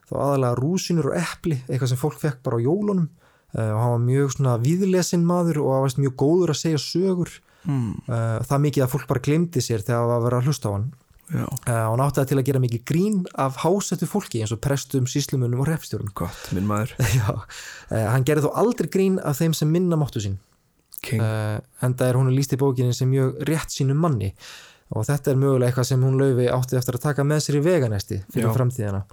þá 0.09 0.15
aðalega 0.21 0.57
rúsinur 0.59 1.11
og 1.11 1.17
epli 1.19 1.59
eitthvað 1.67 1.91
sem 1.91 2.01
fólk 2.01 2.19
fekk 2.21 2.41
bara 2.45 2.57
á 2.61 2.65
jólunum. 2.65 3.07
Uh, 3.55 3.71
og 3.71 3.79
hann 3.79 3.93
var 3.95 4.03
mjög 4.05 4.35
svona 4.35 4.57
viðlesin 4.61 5.25
maður 5.25 5.61
og 5.63 5.73
hann 5.75 5.85
var 5.85 5.97
mjög 6.03 6.15
góður 6.23 6.53
að 6.55 6.61
segja 6.63 6.81
sögur. 6.81 7.33
Mm, 7.65 7.93
það 8.45 8.59
mikið 8.61 8.83
að 8.85 8.91
fólk 8.91 9.05
bara 9.09 9.21
glemdi 9.25 9.61
sér 9.63 9.81
þegar 9.81 10.03
það 10.03 10.09
var 10.11 10.19
að 10.19 10.25
vera 10.27 10.37
að 10.37 10.49
hlusta 10.49 10.69
á 10.69 10.73
hann. 10.75 10.89
Já, 11.33 11.45
og 11.49 11.69
hann 11.71 12.03
átti 12.03 12.19
það 12.19 12.27
til 12.29 12.37
að 12.37 12.45
gera 12.45 12.59
mikið 12.61 12.83
grín 12.85 13.15
af 13.41 13.55
hásettu 13.63 14.05
fólki 14.05 14.43
eins 14.45 14.53
og 14.53 14.59
prestum, 14.61 15.07
síslumunum 15.09 15.63
og 15.63 15.71
repstjórum 15.71 16.11
gott, 16.13 16.43
minn 16.53 16.69
maður. 16.69 16.93
Hann 18.13 18.27
gerði 18.29 18.45
þó 18.45 18.59
aldrei 18.61 18.91
grín 18.93 19.17
af 19.17 19.39
þeim 19.41 19.57
sem 19.57 19.73
minna 19.73 19.97
máttu 19.97 20.21
sín. 20.21 20.37
King, 21.05 21.21
uh, 21.21 21.59
enda 21.85 22.07
er 22.09 22.17
hún 22.17 22.31
líst 22.33 22.55
í 22.55 22.59
bókinni 22.59 22.95
sem 22.95 23.09
mjög 23.11 23.41
rétt 23.49 23.73
sínum 23.73 23.99
manni 24.01 24.31
og 24.91 25.05
þetta 25.07 25.31
er 25.33 25.35
mögulega 25.41 25.71
eitthvað 25.71 25.89
sem 25.89 26.03
hún 26.05 26.19
laufi 26.21 26.45
átti 26.51 26.77
eftir 26.77 26.99
að 26.99 27.05
taka 27.09 27.23
með 27.25 27.39
sér 27.47 27.57
í 27.59 27.65
veganesti 27.65 28.21
fyrir 28.33 28.49
Já. 28.51 28.53
framtíðina. 28.59 29.03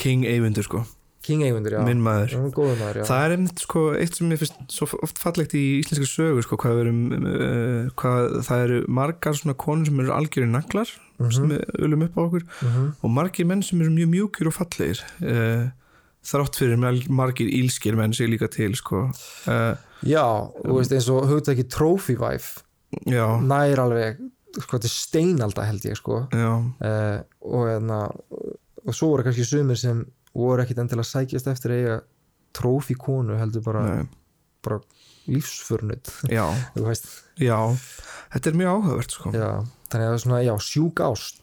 King 0.00 0.24
Eyvindur 0.24 0.64
sko. 0.64 0.84
King 1.20 1.42
Eyvindur, 1.44 1.74
já, 1.76 1.80
minn 1.84 2.00
maður. 2.00 2.32
Maður, 2.48 2.96
já. 3.02 3.04
Það 3.04 3.24
er 3.26 3.32
einmitt 3.34 3.60
sko 3.60 3.80
eitt 3.92 4.14
sem 4.16 4.30
ég 4.32 4.38
finnst 4.40 4.72
svo 4.72 4.86
oft 5.04 5.18
fallegt 5.20 5.52
í 5.58 5.64
íslenski 5.82 6.06
sögu 6.08 6.40
sko 6.46 6.56
hvað, 6.56 6.78
við 6.78 6.86
erum, 6.86 7.00
uh, 7.18 7.90
hvað 8.00 8.38
það 8.46 8.62
eru 8.64 8.78
margar 8.88 9.36
svona 9.36 9.56
konur 9.60 9.90
sem 9.90 10.00
eru 10.00 10.14
algjörir 10.16 10.48
naglar 10.48 10.88
sem 11.34 11.50
við 11.52 11.60
ölum 11.84 12.06
upp 12.06 12.16
á 12.16 12.20
okkur 12.24 12.46
Mhm. 12.62 12.86
og 13.04 13.10
margir 13.12 13.44
menn 13.46 13.62
sem 13.62 13.82
eru 13.82 13.90
mjög 13.92 14.08
mjúkir 14.14 14.46
og 14.48 14.56
fallegir. 14.56 15.02
Uh, 15.20 15.68
þrátt 16.24 16.56
fyrir 16.56 16.80
margir 17.12 17.48
ílskir 17.52 17.96
menn 17.96 18.14
sig 18.16 18.28
líka 18.28 18.48
til 18.48 18.72
sko. 18.74 19.10
Uh, 19.46 19.76
já, 20.02 20.24
þú 20.64 20.78
veist 20.80 20.92
eins 20.92 21.10
og 21.12 21.68
trophy 21.68 22.16
wife 22.16 22.62
já, 23.06 23.28
nær 23.44 23.76
alveg, 23.76 24.16
sko 24.58 24.80
steinalda 24.90 25.64
held 25.68 25.84
ég 25.86 25.96
sko. 25.98 26.24
Uh, 26.82 27.20
og, 27.46 27.66
hérna, 27.70 28.00
og 28.86 28.94
svo 28.96 29.12
voru 29.12 29.26
kannski 29.26 29.44
sumir 29.46 29.78
sem 29.78 30.04
voru 30.34 30.62
ekkit 30.64 30.78
endilega 30.82 31.06
sækjast 31.06 31.46
eftir 31.52 31.74
eiga 31.76 32.00
trófi 32.56 32.96
konu 32.98 33.36
heldur 33.38 33.62
bara, 33.62 33.84
bara 34.64 34.80
lífsförnud 35.30 36.10
já, 36.30 36.44
já. 37.38 37.58
Þetta 38.30 38.50
er 38.50 38.58
mjög 38.58 38.72
áhugavert 38.74 39.14
sko. 39.14 39.30
Já. 39.34 39.50
Þannig 39.90 40.06
að 40.06 40.10
það 40.10 40.16
er 40.16 40.22
svona, 40.24 40.42
já, 40.46 40.54
sjúk 40.62 41.00
ást 41.06 41.40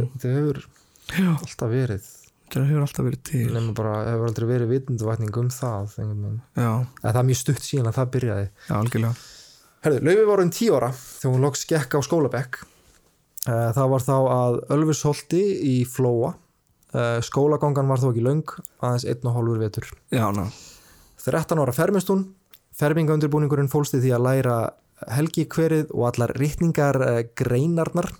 Mm. 0.00 0.12
þetta 0.14 0.34
hefur 0.36 0.60
já, 1.08 1.30
alltaf 1.36 1.72
verið, 1.72 2.06
þetta 2.48 2.62
hefur 2.68 2.84
alltaf 2.84 3.04
verið 3.08 3.22
til. 3.28 3.46
Nema 3.56 3.74
bara 3.76 3.96
hefur 4.08 4.28
aldrei 4.30 4.48
verið 4.52 4.72
vitundvætning 4.74 5.36
um 5.40 5.50
það 5.52 5.98
en 6.04 6.22
það 7.02 7.20
er 7.22 7.28
mjög 7.28 7.40
stutt 7.42 7.64
síðan 7.64 7.90
að 7.92 7.98
það 8.00 8.10
byrjaði. 8.16 8.46
Já, 8.68 8.74
algjörlega 8.82 9.14
Herðu, 9.84 10.00
Laufi 10.02 10.26
var 10.26 10.40
um 10.42 10.48
tíu 10.50 10.74
ára 10.74 10.88
þegar 10.90 11.34
hún 11.36 11.44
loks 11.46 11.60
gekk 11.70 11.94
á 11.94 12.00
skólabekk. 12.02 12.56
Eh, 13.46 13.68
það 13.76 13.92
var 13.92 14.02
þá 14.04 14.16
að 14.18 14.56
Ölfusholti 14.74 15.42
í 15.70 15.74
Flóa. 15.86 16.32
Eh, 16.90 17.20
skólagangan 17.22 17.86
var 17.86 18.02
þó 18.02 18.08
ekki 18.10 18.24
löng 18.26 18.56
aðeins 18.82 19.06
einn 19.06 19.28
og 19.30 19.36
hálfur 19.36 19.60
vetur. 19.62 19.86
Já, 20.10 20.26
ná, 20.34 20.48
13 21.22 21.62
ára 21.62 21.74
fermist 21.76 22.10
hún. 22.10 22.26
Fermingaundirbúningurinn 22.78 23.70
fólst 23.70 23.94
í 23.94 24.02
því 24.02 24.12
að 24.16 24.26
læra 24.26 24.58
helgi 25.14 25.46
hverið 25.46 25.92
og 25.94 26.08
allar 26.10 26.34
rittningar 26.34 26.98
eh, 27.06 27.22
greinarnar 27.38 28.10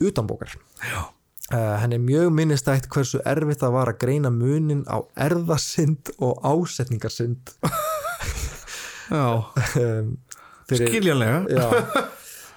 utanbókar 0.00 0.52
já. 0.84 1.08
Henni 1.52 1.98
er 1.98 2.00
mjög 2.00 2.30
minnistætt 2.32 2.86
hversu 2.88 3.18
erfitt 3.28 3.60
það 3.60 3.74
var 3.74 3.90
að 3.90 3.98
greina 4.00 4.30
munin 4.32 4.86
á 4.88 5.04
erðasind 5.20 6.08
og 6.16 6.38
ásetningarsind. 6.48 7.52
Já, 9.12 9.44
fyrir, 10.76 10.92
skiljanlega. 10.92 11.38
Já. 11.52 11.66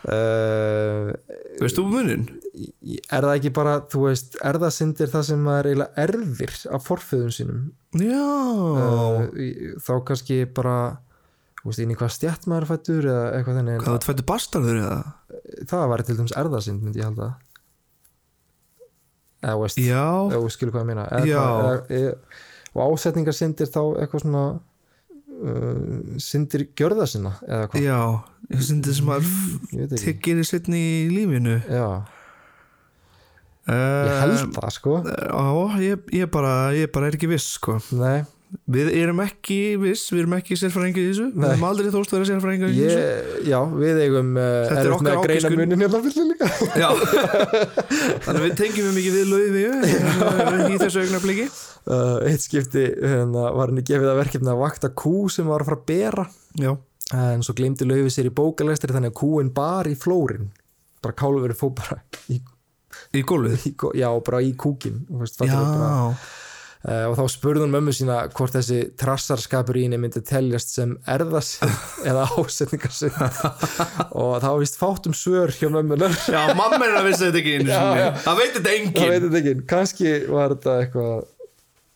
Uh, 0.05 1.13
veist 1.63 1.79
þú 1.79 1.87
munin? 1.91 2.27
er 2.55 3.25
það 3.25 3.33
ekki 3.33 3.51
bara, 3.55 3.79
þú 3.91 4.05
veist 4.05 4.37
erðasind 4.45 5.01
er 5.03 5.09
það 5.11 5.25
sem 5.27 5.41
maður 5.43 5.71
eiginlega 5.71 6.05
erfir 6.05 6.53
af 6.77 6.85
forföðum 6.87 7.33
sínum? 7.35 7.65
Já, 7.99 8.27
uh, 8.85 9.25
þá 9.83 9.93
kannski 10.07 10.43
bara 10.55 10.77
þú 11.59 11.71
veist, 11.71 11.81
inn 11.81 11.95
í 11.95 11.99
hvað 11.99 12.13
stjætt 12.15 12.47
maður 12.47 12.67
er 12.67 12.71
fættur 12.71 13.09
eða 13.09 13.25
eitthvað 13.39 13.59
þannig. 13.59 13.79
Hvað 13.83 13.97
þú 13.97 14.09
fættu 14.11 14.27
bastarður 14.29 14.81
eða? 14.83 14.99
það 15.69 15.89
var 15.91 16.03
til 16.05 16.17
dæmis 16.19 16.35
erðasind 16.37 16.83
myndi 16.83 17.01
ég 17.01 17.09
halda. 17.09 17.31
Eða 19.45 19.57
veist, 19.61 19.81
já, 19.81 20.05
eða 20.33 20.53
skilur 20.53 20.75
hvað 20.75 20.85
ég 20.85 20.89
meina. 20.91 21.07
Eða, 21.19 21.25
eða, 21.25 21.73
eða, 21.99 22.13
og 22.75 22.81
ásetningarsindir 22.85 23.69
þá 23.71 23.81
eitthvað 24.01 24.25
svona 24.25 24.45
uh, 25.41 26.17
sindir 26.21 26.67
gjörða 26.77 27.07
sinna 27.09 27.35
eða 27.47 27.69
hvað, 27.71 27.85
já 27.85 27.99
þetta 28.51 28.95
sem 28.99 29.11
að 29.15 29.31
tekir 29.99 30.41
í 30.41 30.45
setni 30.47 30.81
í 30.81 31.09
lífinu. 31.13 31.57
Já, 31.65 31.87
ég 33.71 34.15
held 34.21 34.53
það 34.55 34.71
sko. 34.75 34.99
Á, 35.05 35.45
ég, 35.81 36.05
ég, 36.13 36.29
bara, 36.31 36.55
ég 36.77 36.91
bara 36.93 37.09
er 37.09 37.17
ekki 37.17 37.31
viss 37.31 37.55
sko. 37.57 37.79
nei, 37.97 38.21
við 38.75 38.89
erum 38.97 39.19
ekki 39.23 39.57
viss, 39.81 40.07
við 40.13 40.23
erum 40.23 40.35
ekki 40.37 40.57
sérfræðingi 40.59 41.01
í 41.03 41.09
þessu. 41.09 41.27
Við 41.35 41.47
erum 41.49 41.65
aldrei 41.69 41.89
þóst 41.93 42.13
að 42.13 42.19
vera 42.19 42.29
sérfræðingi 42.29 42.69
í 42.69 42.79
þessu. 42.79 43.01
ég, 43.01 43.35
já, 43.51 43.57
við 43.75 44.01
eigum 44.05 44.31
uh, 44.39 44.47
Þetta 44.69 44.83
er 44.83 44.95
okkar 44.95 45.57
munin 45.59 45.83
hérna 45.85 46.49
Já, 46.81 46.89
þannig 48.25 48.43
við 48.45 48.57
tengjum 48.61 48.89
við 48.89 48.97
mikið 48.99 49.17
við 49.19 49.31
lauði 49.33 49.65
í 50.75 50.79
þessu 50.81 51.03
augnabliki 51.05 51.47
uh, 51.49 52.17
eitt 52.25 52.45
skipti 52.45 52.85
hérna, 52.89 53.49
var 53.55 53.71
henni 53.71 53.85
gefið 53.85 54.11
að 54.11 54.19
verkefni 54.23 54.53
að 54.53 54.61
vakta 54.63 54.91
kú 55.03 55.15
sem 55.33 55.49
var 55.49 55.63
að 55.63 55.71
fara 55.71 55.81
að 55.81 55.87
bera. 55.91 56.27
Já, 56.61 56.71
en 57.15 57.45
svo 57.45 57.55
glemdi 57.57 57.87
laufi 57.87 58.13
sér 58.13 58.29
í 58.29 58.33
bókalestri 58.35 58.95
þannig 58.95 59.13
að 59.13 59.19
kúin 59.21 59.51
bar 59.55 59.89
í 59.89 59.95
flórin. 59.99 60.49
Bara 61.05 61.17
kálverið 61.19 61.59
fó 61.59 61.69
bara 61.75 61.99
í, 62.33 62.39
í 63.13 63.21
gólfið? 63.27 63.69
já, 63.99 64.09
bara 64.25 64.41
í 64.41 64.55
kúkin 64.57 65.03
Já, 65.45 65.59
uh, 66.85 67.05
og 67.09 67.17
þá 67.19 67.23
spurði 67.33 67.65
hún 67.65 67.73
mömmu 67.75 67.93
sína 67.95 68.21
hvort 68.35 68.55
þessi 68.55 68.79
trassarskapur 68.99 69.77
í 69.79 69.85
henni 69.87 69.99
myndi 70.01 70.23
teljast 70.25 70.73
sem 70.77 70.95
erðasind 71.09 71.75
eða 72.09 72.25
ásetningarsind 72.37 73.21
og 74.15 74.33
var 74.45 74.59
vist 74.63 74.79
fátt 74.81 75.09
um 75.09 75.15
svör 75.17 75.53
hjá 75.55 75.69
mömmunar 75.73 76.15
já 76.29 76.41
mamma 76.57 76.81
er 76.85 76.99
að 77.01 77.11
vissi 77.11 77.27
þetta 77.27 77.41
ekki 77.43 77.55
Já. 77.69 78.11
Það 78.25 78.41
veit 78.41 78.59
þetta 78.59 79.39
enginn. 79.41 79.63
Kannski 79.69 80.17
var 80.31 80.53
þetta 80.55 80.77
eitthvað 80.83 81.15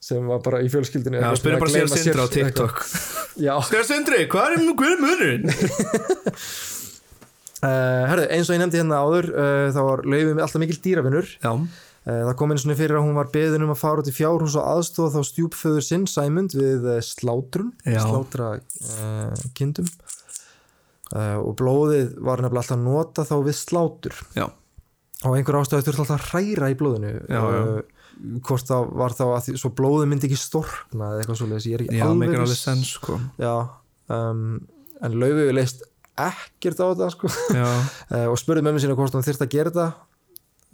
sem 0.10 0.30
var 0.30 0.40
bara 0.44 0.62
í 0.64 0.70
fjölskyldinu 0.72 1.20
Já, 1.20 1.30
spyrir 1.38 1.60
bara 1.62 1.74
sér 1.74 1.90
Sindra 1.92 2.24
á. 2.24 2.28
TikTok. 2.32 2.80
Skar 3.68 3.86
Sindri, 3.88 4.24
hvað 4.32 4.56
er, 4.56 4.64
er 4.64 5.02
munurinn? 5.04 5.46
uh, 7.60 8.04
herðu, 8.10 8.30
eins 8.32 8.48
og 8.50 8.56
ég 8.56 8.64
nefndi 8.64 8.80
hérna 8.80 9.02
áður 9.04 9.30
uh, 9.34 9.68
þá 9.76 9.82
var 9.90 10.06
laufið 10.08 10.42
alltaf 10.46 10.64
mikil 10.64 10.80
dýravinnur 10.86 11.28
Já, 11.36 11.52
það 12.06 12.36
kom 12.40 12.54
einu 12.54 12.62
svona 12.64 12.78
fyrir 12.80 13.00
að 13.00 13.06
hún 13.06 13.18
var 13.18 13.32
beðin 13.34 13.66
um 13.66 13.74
að 13.74 13.82
fara 13.82 14.02
út 14.02 14.10
í 14.10 14.16
fjárhús 14.16 14.56
og 14.60 14.70
aðstofa 14.72 15.20
þá 15.20 15.30
stjúpföður 15.30 15.86
sinn 15.86 16.06
Sæmund 16.10 16.56
við 16.58 16.88
uh, 16.88 17.02
slátrun 17.06 17.74
Já. 17.84 18.00
slátra 18.06 18.54
uh, 18.60 19.44
kindum. 19.58 19.90
Uh, 21.10 21.38
og 21.42 21.56
blóðið 21.58 22.16
var 22.22 22.42
nefnilega 22.44 22.64
alltaf 22.64 22.82
nota 22.82 23.26
þá 23.26 23.36
við 23.48 23.56
slátur. 23.58 24.18
Já, 24.38 24.46
og 25.26 25.36
einhver 25.36 25.60
ástöðu 25.60 25.88
þurfti 25.88 26.04
alltaf 26.06 26.20
að 26.20 26.28
hræra 26.30 26.70
í 26.70 26.76
blóðinu 26.80 27.14
Já, 27.18 27.40
já. 27.40 27.62
Uh, 27.64 28.40
hvort 28.46 28.68
það 28.68 28.90
var 29.00 29.16
þá 29.16 29.24
að 29.28 29.40
því, 29.46 29.56
svo 29.62 29.72
blóðið 29.76 30.10
myndi 30.12 30.28
ekki 30.28 30.40
storkna 30.40 31.14
eða 31.14 31.22
eitthvað 31.24 31.40
svoleiðis, 31.40 31.70
ég 31.70 31.78
er 31.78 31.86
ekki 31.86 32.00
já, 32.02 32.04
alveg 32.06 32.20
meikar 32.20 32.44
alveg 32.44 32.60
sens 32.60 32.92
sko. 32.98 33.16
Já, 33.40 33.54
um, 34.12 34.42
en 35.08 35.16
Laufi 35.22 35.46
leist 35.56 35.86
ekkert 36.20 36.82
á 36.84 36.86
þetta 36.92 37.10
sko. 37.16 37.32
Já, 37.56 37.68
og 38.32 38.38
spurði 38.42 38.66
mömmu 38.68 38.84
sína 38.84 38.98
hvort 39.00 39.16
hún 39.16 39.24
þyrfti 39.24 39.48
að 39.48 39.54
gera 39.56 39.72
þetta 39.72 40.09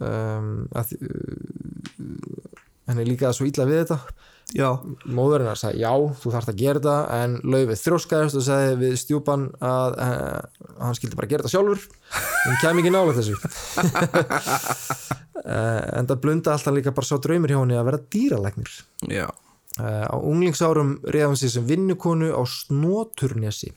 um, 0.04 0.54
að, 0.76 0.94
uh, 1.02 2.56
henni 2.90 3.06
líkaði 3.10 3.38
svo 3.38 3.46
illa 3.48 3.68
við 3.68 3.84
þetta. 3.84 4.00
Móðurinn 5.10 5.50
að 5.50 5.58
sagði 5.58 5.80
já, 5.82 5.90
þú 6.22 6.32
þarft 6.36 6.50
að 6.52 6.60
gera 6.60 6.78
þetta 6.78 6.96
en 7.16 7.32
Laufið 7.42 7.80
þrjóskaðist 7.82 8.38
og 8.38 8.44
sagði 8.46 8.76
við 8.84 8.92
stjúpan 9.02 9.48
að 9.66 9.96
uh, 10.04 10.66
hann 10.84 10.98
skildi 10.98 11.18
bara 11.18 11.30
gera 11.32 11.42
þetta 11.42 11.54
sjálfur. 11.56 11.80
Hann 12.44 12.60
kem 12.62 12.82
ekki 12.82 12.92
nálega 12.94 13.18
þessu. 13.18 13.34
Uh, 15.46 15.82
en 15.94 16.08
það 16.08 16.22
blunda 16.24 16.54
alltaf 16.56 16.74
líka 16.74 16.94
bara 16.96 17.06
sá 17.06 17.18
draumir 17.22 17.52
hjá 17.52 17.58
henni 17.60 17.76
að 17.78 17.88
vera 17.90 18.00
dýralæknir. 18.14 18.70
Já. 19.12 19.26
Uh, 19.76 20.06
á 20.08 20.16
unglingsárum 20.16 20.94
hún 21.04 21.36
sig 21.36 21.52
sem 21.52 21.66
vinnukonu 21.68 22.32
á 22.32 22.42
Snoturnesi 22.48 23.74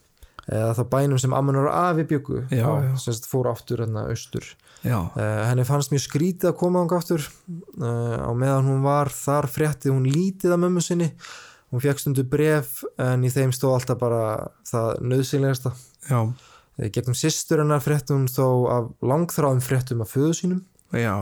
eða 0.49 0.73
þá 0.77 0.81
bænum 0.91 1.21
sem 1.21 1.33
Ammanur 1.35 1.69
og 1.69 1.77
Afi 1.77 2.05
byggu 2.09 2.43
sem 2.49 3.21
fór 3.29 3.51
aftur 3.51 3.83
hérna 3.83 4.07
austur. 4.09 4.45
Já, 4.83 4.99
Uh, 5.11 5.43
henni 5.49 5.65
fannst 5.67 5.91
mjög 5.91 6.05
skrítið 6.05 6.51
að 6.53 6.57
koma 6.61 6.83
ánga 6.83 6.99
aftur. 7.01 7.25
Uh, 7.75 8.15
á 8.23 8.31
meðan 8.31 8.69
hún 8.69 8.83
var 8.85 9.11
þar 9.11 9.49
fréttið 9.51 9.91
hún 9.91 10.07
lítið 10.07 10.55
af 10.55 10.61
mömmu 10.61 10.83
sinni. 10.83 11.09
Hún 11.69 11.83
fekk 11.83 12.01
stundu 12.01 12.23
bref 12.25 12.79
en 12.97 13.25
í 13.27 13.31
þeim 13.33 13.51
stóð 13.53 13.75
alltaf 13.75 13.99
bara 13.99 14.21
það 14.69 15.03
nöðsynlegasta 15.11 15.73
uh, 16.15 16.87
gegnum 16.87 17.17
systur 17.17 17.61
hennar 17.61 17.83
frétti 17.83 18.15
hún 18.15 18.29
þó 18.31 18.47
af 18.71 18.89
langþráðum 19.03 19.61
fréttum 19.65 20.05
af 20.05 20.15
föðu 20.15 20.31
sínum. 20.39 20.63
Já. 20.95 21.13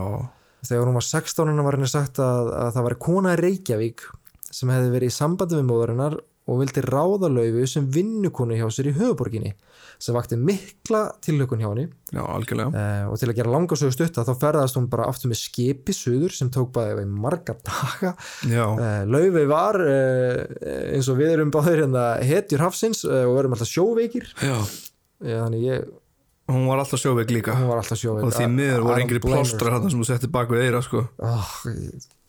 Þegar 0.68 0.88
hún 0.88 0.98
var 0.98 1.08
16 1.08 1.50
hennar 1.50 1.66
var 1.66 1.78
henni 1.78 1.90
sagt 1.90 2.22
að, 2.22 2.54
að 2.62 2.72
það 2.76 2.88
var 2.88 2.98
kona 3.02 3.36
Reykjavík 3.38 4.06
sem 4.48 4.70
hefði 4.72 4.94
verið 4.94 5.10
í 5.10 5.18
sambandi 5.18 5.58
við 5.58 5.68
móðurinnar 5.68 6.16
og 6.48 6.62
vildi 6.62 6.82
ráða 6.86 7.28
laufi 7.30 7.66
sem 7.68 7.86
vinnukonu 7.92 8.56
hjá 8.56 8.66
sér 8.72 8.90
í 8.90 8.96
höfuborginni 8.96 9.52
sem 9.98 10.14
vakti 10.14 10.38
mikla 10.38 11.02
tilhökun 11.24 11.60
hjá 11.60 11.68
henni. 11.72 11.88
Já, 12.14 12.22
algjörlega. 12.22 12.70
Uh, 12.70 13.04
og 13.10 13.18
til 13.20 13.28
að 13.32 13.38
gera 13.40 13.52
langasögu 13.52 13.94
stutta 13.94 14.24
þá 14.26 14.32
ferðast 14.40 14.78
hún 14.78 14.88
bara 14.90 15.08
aftur 15.10 15.32
með 15.32 15.40
skipi 15.42 15.94
suður 15.96 16.34
sem 16.36 16.50
tók 16.54 16.70
bara 16.76 17.02
í 17.02 17.08
marga 17.10 17.56
daga. 17.66 18.14
Já, 18.46 18.64
uh, 18.64 19.00
Laufey 19.10 19.48
var 19.50 19.80
uh, 19.82 20.44
eins 20.94 21.10
og 21.10 21.18
við 21.18 21.34
erum 21.34 21.54
báðir 21.54 21.82
hérna 21.84 22.04
hetjur 22.24 22.62
hafsins 22.62 23.02
uh, 23.08 23.24
og 23.26 23.40
verðum 23.40 23.58
alltaf 23.58 23.72
sjóveikir. 23.72 24.30
Já. 24.38 24.58
Þannig 25.18 25.64
ég, 25.66 25.88
hún 26.52 26.68
var 26.70 26.84
alltaf 26.84 27.02
sjóveik 27.02 27.34
líka. 27.34 27.58
Hún 27.58 27.72
var 27.72 27.82
alltaf 27.82 27.98
sjóveik. 27.98 28.28
Og 28.28 28.36
því 28.38 28.52
miður 28.54 28.86
voru 28.86 29.02
engri 29.02 29.24
plástra 29.24 29.74
hann 29.74 29.90
sem 29.90 29.98
þú 29.98 30.08
settir 30.12 30.32
bak 30.32 30.54
við 30.54 30.68
eira 30.68 30.84
sko. 30.86 31.08
oh, 31.18 31.58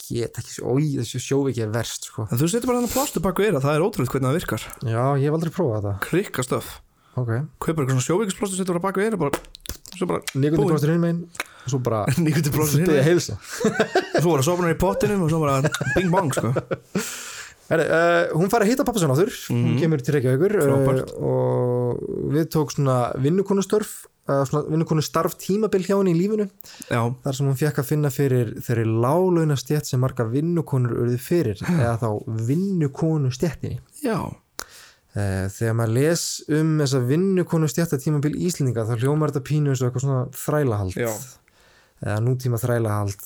get 0.10 0.40
ekki, 0.42 0.64
ói 0.66 0.86
þessi 1.00 1.22
sjóveiki 1.24 1.64
er 1.66 1.72
verst 1.74 2.10
sko. 2.10 2.28
en 2.30 2.40
þú 2.40 2.50
settir 2.52 2.70
bara 2.70 2.82
hann 2.82 2.92
plástra 2.92 3.24
bak 3.24 3.42
við 3.42 3.52
eira 3.52 3.64
það 3.64 3.78
er 3.78 3.86
ótrúlega 3.86 4.16
hvernig 4.16 4.30
það 4.30 4.40
virkar 4.40 4.66
já, 4.68 5.04
ég 5.20 5.26
hef 5.28 5.38
aldrei 5.38 5.54
prófað 5.56 5.78
þetta 5.78 5.94
krikka 6.08 6.46
stöf, 6.48 6.72
ok, 7.14 7.32
kaupar 7.60 7.84
eitthvað 7.84 7.96
svona 7.96 8.08
sjóveikisplástra 8.08 8.60
settir 8.60 8.76
bara 8.78 8.86
bak 8.88 9.00
við 9.00 9.10
eira 9.10 9.22
bara, 9.22 9.44
bara 10.10 10.24
Búin. 10.58 10.72
plástur 10.74 10.94
hinn 10.94 11.04
megin 11.06 11.24
og 11.70 11.74
svo 11.74 11.82
bara 11.86 12.04
plástra 12.56 12.84
byrja 12.86 12.90
að 12.90 12.90
hérna 12.90 13.08
heilsa 13.10 13.40
svo 14.22 14.34
var 14.34 14.42
það 14.42 14.48
sopnar 14.50 14.74
í 14.74 14.80
pottinum 14.80 15.26
og 15.28 15.34
svo 15.34 15.42
bara 15.44 15.60
bing 15.96 16.14
bang 16.14 16.34
sko. 16.34 16.54
Heri, 17.70 17.86
uh, 17.86 18.32
hún 18.34 18.50
fær 18.50 18.64
að 18.66 18.72
hitta 18.72 18.84
pappa 18.86 19.02
sinna 19.02 19.14
áttur 19.14 19.30
hún 19.52 19.76
kemur 19.78 20.02
til 20.02 20.16
Reykjavíkur 20.16 20.56
uh, 20.58 21.02
og 21.22 22.00
við 22.34 22.48
tók 22.56 22.74
svona 22.74 23.12
vinnukonustörf 23.22 23.92
uh, 24.26 24.42
svona 24.50 24.64
vinnukonustarf 24.72 25.36
tímabil 25.38 25.86
hjá 25.86 25.94
henni 26.00 26.16
í 26.16 26.18
lífinu 26.18 26.48
já, 26.90 27.02
þar 27.22 27.38
sem 27.38 27.46
hún 27.46 27.60
fekk 27.60 27.84
að 27.84 27.90
finna 27.92 28.10
fyrir 28.14 28.56
þeirri 28.66 28.88
lálauna 28.90 29.58
stjætt 29.60 29.92
sem 29.92 30.02
marga 30.02 30.26
vinnukonur 30.32 30.98
urðu 31.04 31.20
fyrir 31.22 31.62
eða 31.76 32.00
þá 32.02 32.08
vinnukonu 32.50 33.30
stjættinni 33.38 33.78
þegar 35.14 35.78
maður 35.78 35.94
les 36.00 36.24
um 36.54 36.76
þessa 36.82 37.04
vinnukonu 37.06 37.70
stjætta 37.70 38.02
tímabil 38.02 38.34
Íslendinga 38.50 38.88
þá 38.90 38.96
hljómar 38.98 39.30
þetta 39.34 39.46
pínu 39.46 39.74
eins 39.74 39.82
og 39.82 39.90
eitthvað 39.90 40.06
svona 40.06 40.26
þrælahald. 40.38 40.98
Já. 40.98 41.10
eða 42.06 42.20
nútíma 42.24 42.60
þrælahald 42.62 43.26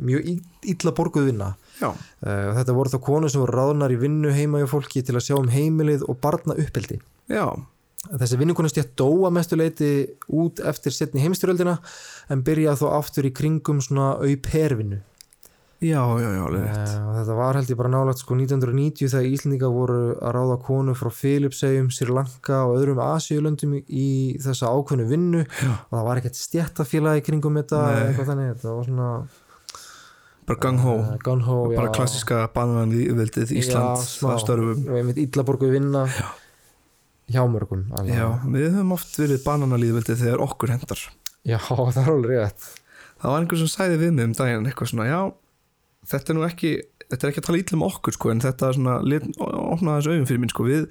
mjög 0.00 0.30
illa 0.74 0.94
borguð 0.96 1.28
vinna 1.28 1.50
Uh, 1.82 2.50
þetta 2.58 2.74
voru 2.76 2.92
þá 2.92 2.98
konur 3.02 3.32
sem 3.32 3.42
voru 3.42 3.58
ráðnar 3.58 3.94
í 3.94 4.00
vinnu 4.00 4.30
heima 4.34 4.62
hjá 4.62 4.68
fólki 4.70 5.02
til 5.04 5.16
að 5.18 5.26
sjá 5.26 5.38
um 5.38 5.50
heimilið 5.52 6.06
og 6.08 6.20
barna 6.22 6.56
uppeldi. 6.60 7.00
já 7.28 7.46
Þessi 8.04 8.36
vinnukonustjætt 8.36 8.92
dóa 9.00 9.30
mestu 9.32 9.56
leiti 9.56 9.86
út 10.28 10.60
eftir 10.60 10.92
setni 10.92 11.22
heimstyröldina 11.24 11.78
en 12.28 12.42
byrjaði 12.44 12.82
þó 12.82 12.90
aftur 12.98 13.24
í 13.24 13.32
kringum 13.32 13.80
svona 13.80 14.18
aupervinnu. 14.20 14.98
já, 15.80 16.00
já, 16.20 16.28
já. 16.36 16.44
Uh, 16.44 17.08
og 17.08 17.14
þetta 17.18 17.36
var 17.38 17.56
held 17.58 17.70
ég 17.72 17.78
bara 17.80 17.90
nálægt 17.92 18.20
sko 18.20 18.36
1990 18.36 19.08
þegar 19.08 19.30
Íslendinga 19.30 19.70
voru 19.72 19.96
að 20.16 20.34
ráða 20.36 20.58
konu 20.64 20.94
frá 20.96 21.10
Filipsegjum, 21.12 21.88
Sri 21.92 22.08
Lanka 22.12 22.60
og 22.68 22.76
öðrum 22.78 23.00
Asíulöndum 23.04 23.74
í 23.82 24.06
þessa 24.40 24.70
ákveðnu 24.72 25.08
vinnu 25.08 25.42
Já. 25.44 25.72
og 25.72 25.96
það 25.96 26.06
var 26.08 26.20
ekkert 26.20 26.40
stjættafélagi 26.40 27.24
kringum 27.26 27.56
þetta 27.60 27.82
Nei. 27.84 28.04
eitthvað 28.04 28.30
þannig, 28.32 28.52
þetta 28.54 28.76
var 28.76 28.88
svona 28.88 29.10
bara 30.48 30.60
gang 30.60 30.80
ho 30.84 30.94
uh, 31.00 31.10
gun 31.24 31.42
ho, 31.46 31.58
bara 31.72 31.88
já. 31.88 31.94
klassíska 31.96 32.40
bananlíðveldið 32.54 33.52
Ísland 33.58 34.00
að 34.04 34.40
störfum 34.42 34.86
og 34.88 34.98
einmitt 35.00 35.20
illa 35.22 35.44
borguð 35.46 35.76
vinna. 35.78 36.04
Já. 36.10 36.26
hjá 37.34 37.42
mörgum 37.48 37.86
já, 38.04 38.26
við 38.44 38.66
höfum 38.74 38.96
oft 38.96 39.14
verið 39.16 39.44
bananalíðveldið 39.46 40.24
þegar 40.24 40.44
okkur 40.44 40.74
hendar 40.74 41.04
já, 41.44 41.58
það 41.68 42.02
er 42.02 42.12
alveg 42.12 42.42
rétt. 42.42 42.68
Það 43.22 43.32
var 43.32 43.40
einhver 43.40 43.62
sem 43.62 43.72
sæði 43.72 44.00
við 44.02 44.16
mig 44.18 44.28
um 44.28 44.36
daginn 44.36 44.68
eitthvað 44.68 44.90
svona, 44.92 45.08
já, 45.08 45.20
þetta 46.12 46.32
er 46.32 46.38
nú 46.38 46.46
ekki 46.48 46.72
þetta 47.08 47.26
er 47.26 47.32
ekki 47.32 47.42
að 47.42 47.48
tala 47.48 47.60
illa 47.60 47.78
um 47.78 47.86
okkur 47.88 48.16
sko 48.16 48.32
en 48.32 48.42
þetta 48.44 48.68
er 48.68 48.78
svona, 48.78 48.96
opnaði 49.44 50.00
þessu 50.00 50.12
auðum 50.12 50.28
fyrir 50.30 50.42
mín 50.42 50.52
sko 50.52 50.68
við 50.68 50.88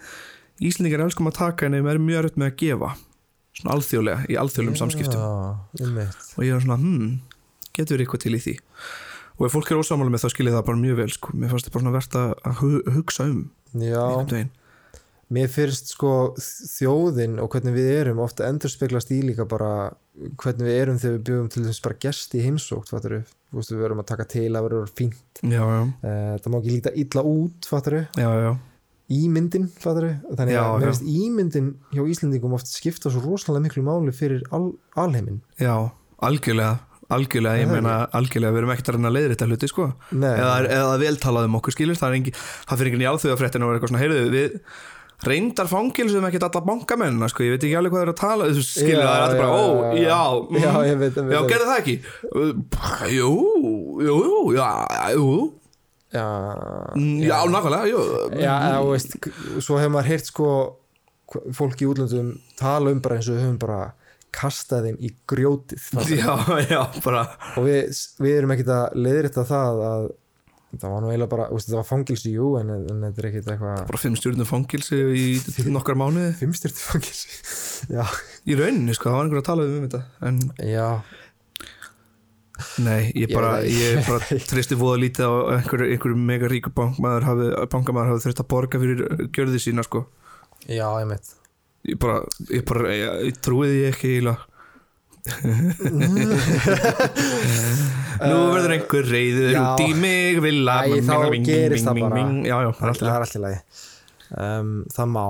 Íslendingar 0.63 1.01
elskum 1.01 1.27
að 1.31 1.39
taka 1.39 1.65
en 1.65 1.75
við 1.79 1.89
erum 1.95 2.03
mjög 2.07 2.27
öll 2.27 2.35
með 2.37 2.51
að 2.51 2.57
gefa 2.61 2.89
svona 3.57 3.73
alþjóðlega, 3.75 4.25
í 4.29 4.35
alþjóðlegum 4.37 4.77
samskiptum. 4.79 5.23
og 5.23 6.45
ég 6.45 6.53
var 6.53 6.63
svona, 6.63 6.77
hmm, 6.77 7.09
getur 7.73 7.97
verið 7.97 8.05
eitthvað 8.05 8.23
til 8.23 8.33
í 8.37 8.41
því 8.43 8.53
og 9.39 9.45
ef 9.47 9.55
fólk 9.55 9.71
er 9.73 9.79
ósamála 9.81 10.13
með 10.13 10.23
það 10.25 10.33
skiljið 10.35 10.57
það 10.57 10.65
bara 10.69 10.81
mjög 10.83 10.99
vel 11.01 11.09
sko, 11.15 11.33
mér 11.33 11.49
fannst 11.53 11.67
þetta 11.69 11.79
bara 11.79 11.95
verðt 11.97 12.17
að 12.19 12.33
að 12.49 12.59
hu- 12.61 12.83
hugsa 12.97 13.23
um 13.29 13.39
já, 13.81 14.03
mér 15.33 15.47
finnst 15.49 15.93
sko 15.95 16.11
þjóðin 16.37 17.39
og 17.41 17.49
hvernig 17.53 17.73
við 17.77 17.87
erum 18.01 18.19
ofta 18.23 18.45
endur 18.49 18.69
speglast 18.69 19.11
í 19.15 19.21
líka 19.25 19.45
bara 19.49 19.71
hvernig 20.37 20.67
við 20.67 20.75
erum 20.83 20.99
þegar 21.01 21.15
við 21.17 21.23
bjögum 21.29 21.47
til 21.55 21.63
þess 21.65 21.81
bara 21.87 21.97
gesti 22.05 22.37
í 22.39 22.43
heimsókt, 22.45 22.91
fattur 22.93 23.17
við 23.19 23.31
Þú 23.53 23.59
veist, 23.61 23.69
við 23.73 23.83
erum 23.85 23.99
að 24.01 24.07
taka 24.09 24.25
til 24.25 24.47
að 24.57 24.63
vera 24.65 24.77
fínt. 24.97 25.41
Já, 25.45 25.61
já, 25.61 25.81
Eh, 26.09 26.37
það 26.41 26.47
má 26.49 26.55
ekki 26.57 26.71
líta 26.73 26.91
illa 26.97 27.21
út, 27.29 27.67
fattur 27.69 27.93
við 27.99 28.15
ímyndin, 29.13 29.67
fattur 29.83 30.07
við 30.07 30.37
þannig 30.39 30.57
að 30.57 30.71
mér 30.81 30.89
finnst 30.89 31.05
ímyndin 31.05 31.67
hjá 31.93 32.01
Íslendingum 32.13 32.55
oft 32.57 32.71
skipta 32.71 33.11
svo 33.13 33.21
rosalega 33.21 33.61
miklu 33.67 33.83
máli 33.85 34.13
fyrir 34.15 34.41
al, 34.55 34.71
alheimin 34.97 35.41
já 35.61 35.75
algjörlega, 36.23 36.79
algjörlega, 37.11 37.59
ég 37.59 37.69
meina 37.71 37.97
algjörlega, 38.15 38.53
við 38.55 38.61
erum 38.63 38.73
ekkert 38.73 38.89
að 38.91 38.97
reyna 38.97 39.09
að 39.11 39.15
leiðri 39.17 39.35
þetta 39.35 39.47
hluti 39.51 39.69
sko. 39.71 39.85
Nei, 40.15 40.31
eða, 40.31 40.55
eða 40.79 40.97
vel 41.03 41.13
talað 41.21 41.47
um 41.49 41.57
okkur 41.59 41.75
skilur 41.75 41.99
það, 41.99 42.17
engi, 42.19 42.33
það 42.39 42.81
fyrir 42.81 42.91
enginn 42.91 43.05
í 43.05 43.09
alþjóðafréttin 43.11 43.65
og 43.65 43.71
vera 43.71 43.79
eitthvað 43.79 43.93
svona, 43.93 44.03
heyrðu 44.03 44.33
við 44.33 44.59
reyndar 45.23 45.69
fangilsum 45.71 46.25
ekkert 46.27 46.45
alla 46.49 46.61
bankamennina 46.67 47.29
sko, 47.31 47.45
ég 47.45 47.55
veit 47.55 47.63
ekki 47.63 47.77
alveg 47.79 47.93
hvað 47.93 48.01
það 48.01 48.07
er 48.07 48.13
að 48.13 48.21
tala 48.21 48.47
skilur 48.59 48.99
Já, 48.99 49.07
það 49.07 49.15
er 49.15 49.25
alltaf 49.25 49.39
bara, 49.39 49.51
já, 50.03 50.19
ó, 50.19 50.43
já, 50.53 50.59
já 50.59 50.71
já, 50.73 50.93
mm, 50.95 51.03
veit, 51.03 51.19
já, 51.35 51.41
gerðu 51.51 51.67
það 51.69 51.81
ekki. 51.81 51.95
Jú, 53.13 53.33
jú, 54.03 54.19
já, 54.57 54.69
jú, 55.15 55.27
já, 56.13 56.25
mm, 56.97 57.17
já, 57.23 57.35
nákvæmlega 57.55 57.91
jú, 57.93 58.05
Já, 58.41 58.55
þú 58.83 58.93
veist, 58.93 59.19
svo 59.63 59.79
hefur 59.79 59.95
maður 59.95 60.11
heyrt 60.11 60.31
sko 60.31 60.49
fólk 61.55 61.79
í 61.81 61.87
útlöndum 61.89 62.33
tala 62.59 62.91
um 62.93 62.99
bara 63.01 63.17
eins 63.17 63.29
og 63.31 63.39
höfum 63.39 63.59
bara 63.61 63.79
kastað 64.33 64.89
þeim 64.89 64.99
í 64.99 65.13
grjótið 65.29 65.87
já, 66.17 66.33
já, 66.69 66.81
bara. 67.05 67.23
Og 67.59 67.67
við, 67.67 68.03
við 68.23 68.37
erum 68.39 68.53
ekkert 68.55 68.75
að 68.75 68.99
leiðrita 69.05 69.47
það 69.47 69.81
að 69.87 70.11
það 70.73 70.93
var 70.93 71.03
nú 71.03 71.09
eiginlega 71.11 71.29
bara, 71.29 71.47
veist, 71.53 71.69
það 71.69 71.79
var 71.79 71.89
fangilsi 71.89 72.31
jú 72.33 72.47
en, 72.57 72.71
en 72.73 73.03
þetta 73.05 73.21
er 73.21 73.27
ekkert 73.29 73.49
eitthvað 73.53 73.81
bara 73.91 73.99
fimm 74.01 74.15
stjórnum 74.17 74.49
fangilsi 74.49 75.01
í 75.13 75.25
nokkar 75.69 75.99
mánuði. 75.99 76.31
fimmstyrti 76.39 76.81
fangilsi 76.81 77.35
já, 77.95 78.01
í 78.49 78.57
rauninni, 78.57 78.95
sko, 78.97 79.11
það 79.11 79.19
var 79.19 79.27
einhver 79.27 79.43
að 79.43 79.49
tala 79.51 79.67
um 79.69 79.85
þetta 79.85 80.01
en 80.29 80.41
já, 80.71 80.87
Nei, 82.85 83.11
ég 83.17 83.31
bara, 83.33 83.57
ég 83.65 84.01
bara 84.07 84.37
tristi 84.49 84.77
voða 84.77 85.01
lítið 85.01 85.29
á 85.29 85.33
einhver, 85.57 85.85
einhver 85.89 86.17
mega 86.17 86.49
ríku 86.49 86.73
bankmaður 86.73 87.29
hafi, 87.29 87.47
bankamæður 87.73 88.13
hafi 88.13 88.25
þurft 88.27 88.43
að 88.43 88.49
borga 88.53 88.81
fyrir 88.81 89.29
gjörði 89.35 89.61
sína 89.61 89.85
sko. 89.85 90.05
Já, 90.69 90.85
ég 91.01 91.09
mitt 91.09 91.33
ég 91.89 91.97
bara, 91.99 92.21
ég 92.49 92.63
bara, 92.67 92.91
ég, 92.95 93.07
ég 93.29 93.39
trúið 93.43 93.73
ég 93.81 93.93
ekki 93.93 94.17
íla 94.21 94.35
Nú 98.23 98.39
verður 98.51 98.73
einhver 98.75 99.05
reyður 99.07 99.55
út 99.61 99.81
í 99.83 99.93
mig 99.95 100.39
vilja 100.43 100.77
þá 101.07 101.15
ming, 101.31 101.45
gerist 101.47 101.87
það 101.87 101.97
ming, 101.97 102.07
bara. 102.09 102.15
ming, 102.19 102.47
Já, 102.47 102.55
já, 102.65 102.69
það 102.79 103.07
er 103.07 103.23
allt 103.23 103.37
í 103.37 103.41
lagi. 103.43 103.59
um, 104.43 104.71
það 104.91 105.07
má 105.13 105.23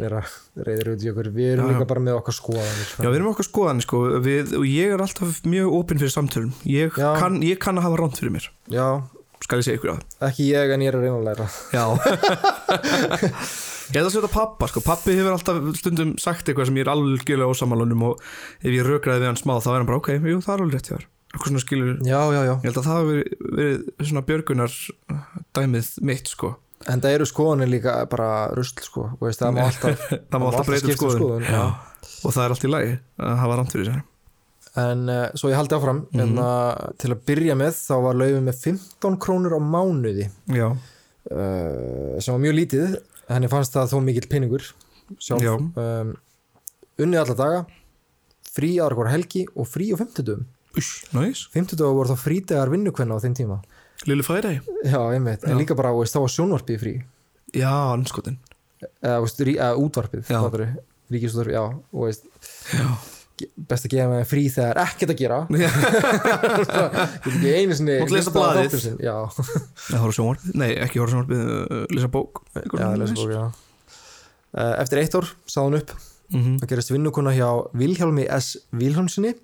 vera 0.00 0.22
reyður 0.66 0.90
út 0.94 1.04
í 1.06 1.10
okkur. 1.12 1.30
Við 1.36 1.48
erum 1.54 1.70
Já, 1.70 1.72
líka 1.76 1.88
bara 1.92 2.02
með 2.08 2.18
okkar 2.20 2.36
skoðanir 2.40 2.88
Já, 2.90 3.06
við 3.06 3.18
erum 3.20 3.30
okkur 3.32 3.48
skoðan 3.50 3.82
sko, 3.86 4.02
við, 4.26 4.54
og 4.58 4.66
ég 4.70 4.96
er 4.96 5.04
alltaf 5.06 5.30
mjög 5.46 5.76
opinn 5.78 6.02
fyrir 6.02 6.14
samtölum. 6.16 6.52
Ég 6.66 6.98
kann, 6.98 7.38
kann 7.62 7.78
að 7.80 7.86
hafa 7.88 8.00
ránt 8.02 8.18
fyrir 8.20 8.34
mér. 8.38 8.50
Já, 8.72 8.88
skal 9.46 9.62
ég 9.62 9.66
segja 9.66 9.78
ykkur 9.78 9.94
að 9.94 10.28
ekki 10.28 10.50
ég 10.50 10.74
en 10.74 10.84
ég 10.84 10.90
er 10.90 10.98
að 10.98 11.06
reyna 11.06 11.18
að 11.20 11.26
læra. 11.30 11.46
Já. 11.72 11.84
Ég 13.86 14.00
held 14.00 14.08
að 14.08 14.14
setja 14.16 14.30
pappa, 14.32 14.66
sko, 14.66 14.80
pappi 14.82 15.14
hefur 15.14 15.36
alltaf 15.36 15.60
stundum 15.78 16.16
sagt 16.18 16.48
eitthvað 16.48 16.66
sem 16.70 16.78
ég 16.80 16.86
er 16.86 16.90
algjörlega 16.90 17.52
ósamalunum 17.52 18.02
og 18.08 18.24
ef 18.58 18.72
ég 18.72 18.82
rökraði 18.82 19.22
við 19.22 19.30
hann 19.30 19.38
smá 19.38 19.52
þá 19.62 19.68
er 19.70 19.76
hann 19.78 19.90
bara, 19.90 20.00
ok, 20.00 20.10
jú, 20.18 20.40
það 20.42 20.54
er 20.54 20.64
alveg 20.64 20.74
rétt 20.74 20.90
hjá 20.90 20.96
þér. 20.96 21.04
Eitthvað 21.30 21.52
svona 21.52 21.62
skilur, 21.62 21.92
já, 22.02 22.18
já, 22.34 22.40
já. 22.48 22.52
Ég 22.56 22.66
held 22.66 22.80
að 22.80 22.88
það 22.88 22.96
hafi 22.96 23.12
verið, 23.12 23.36
verið 23.60 24.10
svona 24.10 24.24
björgunar 24.30 24.76
dæmið 25.58 25.92
mitt, 26.10 26.32
sko. 26.32 26.52
En 26.90 27.04
það 27.04 27.16
eru 27.20 27.30
skoðanir 27.30 27.70
líka 27.70 27.94
bara 28.10 28.30
rusl 28.58 28.82
sko, 28.84 29.06
veist, 29.22 29.40
það 29.44 29.54
má 29.56 29.62
alltaf 29.68 30.04
Það 30.32 30.42
má 30.42 30.48
alltaf 30.50 30.68
breyta 30.72 30.98
skoðun, 30.98 31.46
já. 31.46 31.62
og 32.26 32.34
það 32.34 32.42
er 32.42 32.56
allt 32.56 32.66
í 32.66 32.72
lagi 32.74 32.92
að 33.22 33.40
hafa 33.44 33.60
rámt 33.60 33.76
fyrir 33.76 33.90
sér 33.92 34.02
en 34.76 35.08
uh, 35.08 35.26
svo 35.34 35.48
ég 35.52 35.56
haldi 35.58 35.74
áfram 35.78 36.02
Mhm. 36.12 36.20
en 36.38 36.96
til 37.00 37.10
að 37.14 37.22
byrja 37.28 37.54
með 37.56 37.72
þá 37.80 37.94
var 38.04 38.14
laufið 38.20 38.42
með 38.48 38.60
15 38.64 39.16
krónur 39.22 39.56
á 39.56 39.60
mánuði. 39.60 40.28
Uh, 41.26 42.20
sem 42.22 42.34
var 42.36 42.42
mjög 42.44 42.54
lítið 42.54 42.96
henni 43.28 43.48
fannst 43.50 43.74
það 43.74 43.88
þó 43.90 43.96
mikill 44.06 44.28
pinningur 44.30 44.62
sjálf. 45.18 45.42
Já. 45.42 45.54
um, 45.58 46.12
unnið 47.02 47.18
alla 47.24 47.34
daga 47.40 47.64
frí 48.56 48.76
aðra 48.78 48.94
hvora 49.00 49.10
helgi 49.10 49.42
og 49.56 49.66
frí 49.68 49.88
á 49.90 49.96
50 49.98 50.22
dögum 50.28 50.46
uss, 50.78 51.02
næs 51.12 51.42
50 51.52 51.76
dögum 51.80 51.98
voru 51.98 52.14
þá 52.14 52.22
frítegar 52.22 52.70
vinnukvenna 52.70 53.18
á 53.18 53.22
þeim 53.24 53.34
tíma. 53.36 53.58
Lili 54.06 54.22
færi 54.22 54.60
já, 54.84 55.00
einmitt, 55.12 55.42
en 55.44 55.56
Já. 55.56 55.58
líka 55.58 55.74
bara, 55.74 55.90
þá 55.90 56.18
var 56.20 56.30
sjónvarpið 56.30 56.78
frí. 56.82 56.94
Já, 57.56 57.72
anskotin 57.96 58.38
eða, 59.02 59.24
eða 59.24 59.70
útvarpið 59.82 60.30
ríkisútvarpið, 61.10 61.54
já, 61.54 61.64
og 61.92 62.06
veist 62.06 62.24
best 63.68 63.86
að 63.86 63.92
gefa 63.94 64.08
með 64.10 64.24
frí 64.30 64.42
þegar 64.52 64.80
ekkert 64.82 65.12
að 65.12 65.20
gera. 65.20 65.38
Já. 65.62 65.70
get 65.76 67.30
ekki 67.32 67.52
einu 67.52 67.76
sinni 67.78 67.96
Mátt 68.02 68.14
lesa 68.14 68.32
sjónvarpið, 70.16 70.52
nei 70.56 70.70
ekki 70.86 71.02
horfður 71.02 71.14
sjónvarpið 71.14 71.42
uh, 71.52 71.82
Lesa 71.92 72.10
bók 72.12 72.42
já, 72.56 72.86
lesa 73.00 73.16
bók, 73.18 73.32
já. 73.34 73.44
Uh, 74.56 74.74
eftir 74.80 75.02
eitt 75.02 75.16
ár 75.18 75.28
sá 75.44 75.60
hún 75.62 75.76
upp. 75.80 75.92
Mhm. 76.32 76.56
Það 76.62 76.70
gerist 76.72 76.92
vinnukona 76.94 77.34
hjá 77.36 77.48
Vilhjálmi 77.76 78.24
S. 78.38 78.54
Vilhjálmsinni 78.74 79.34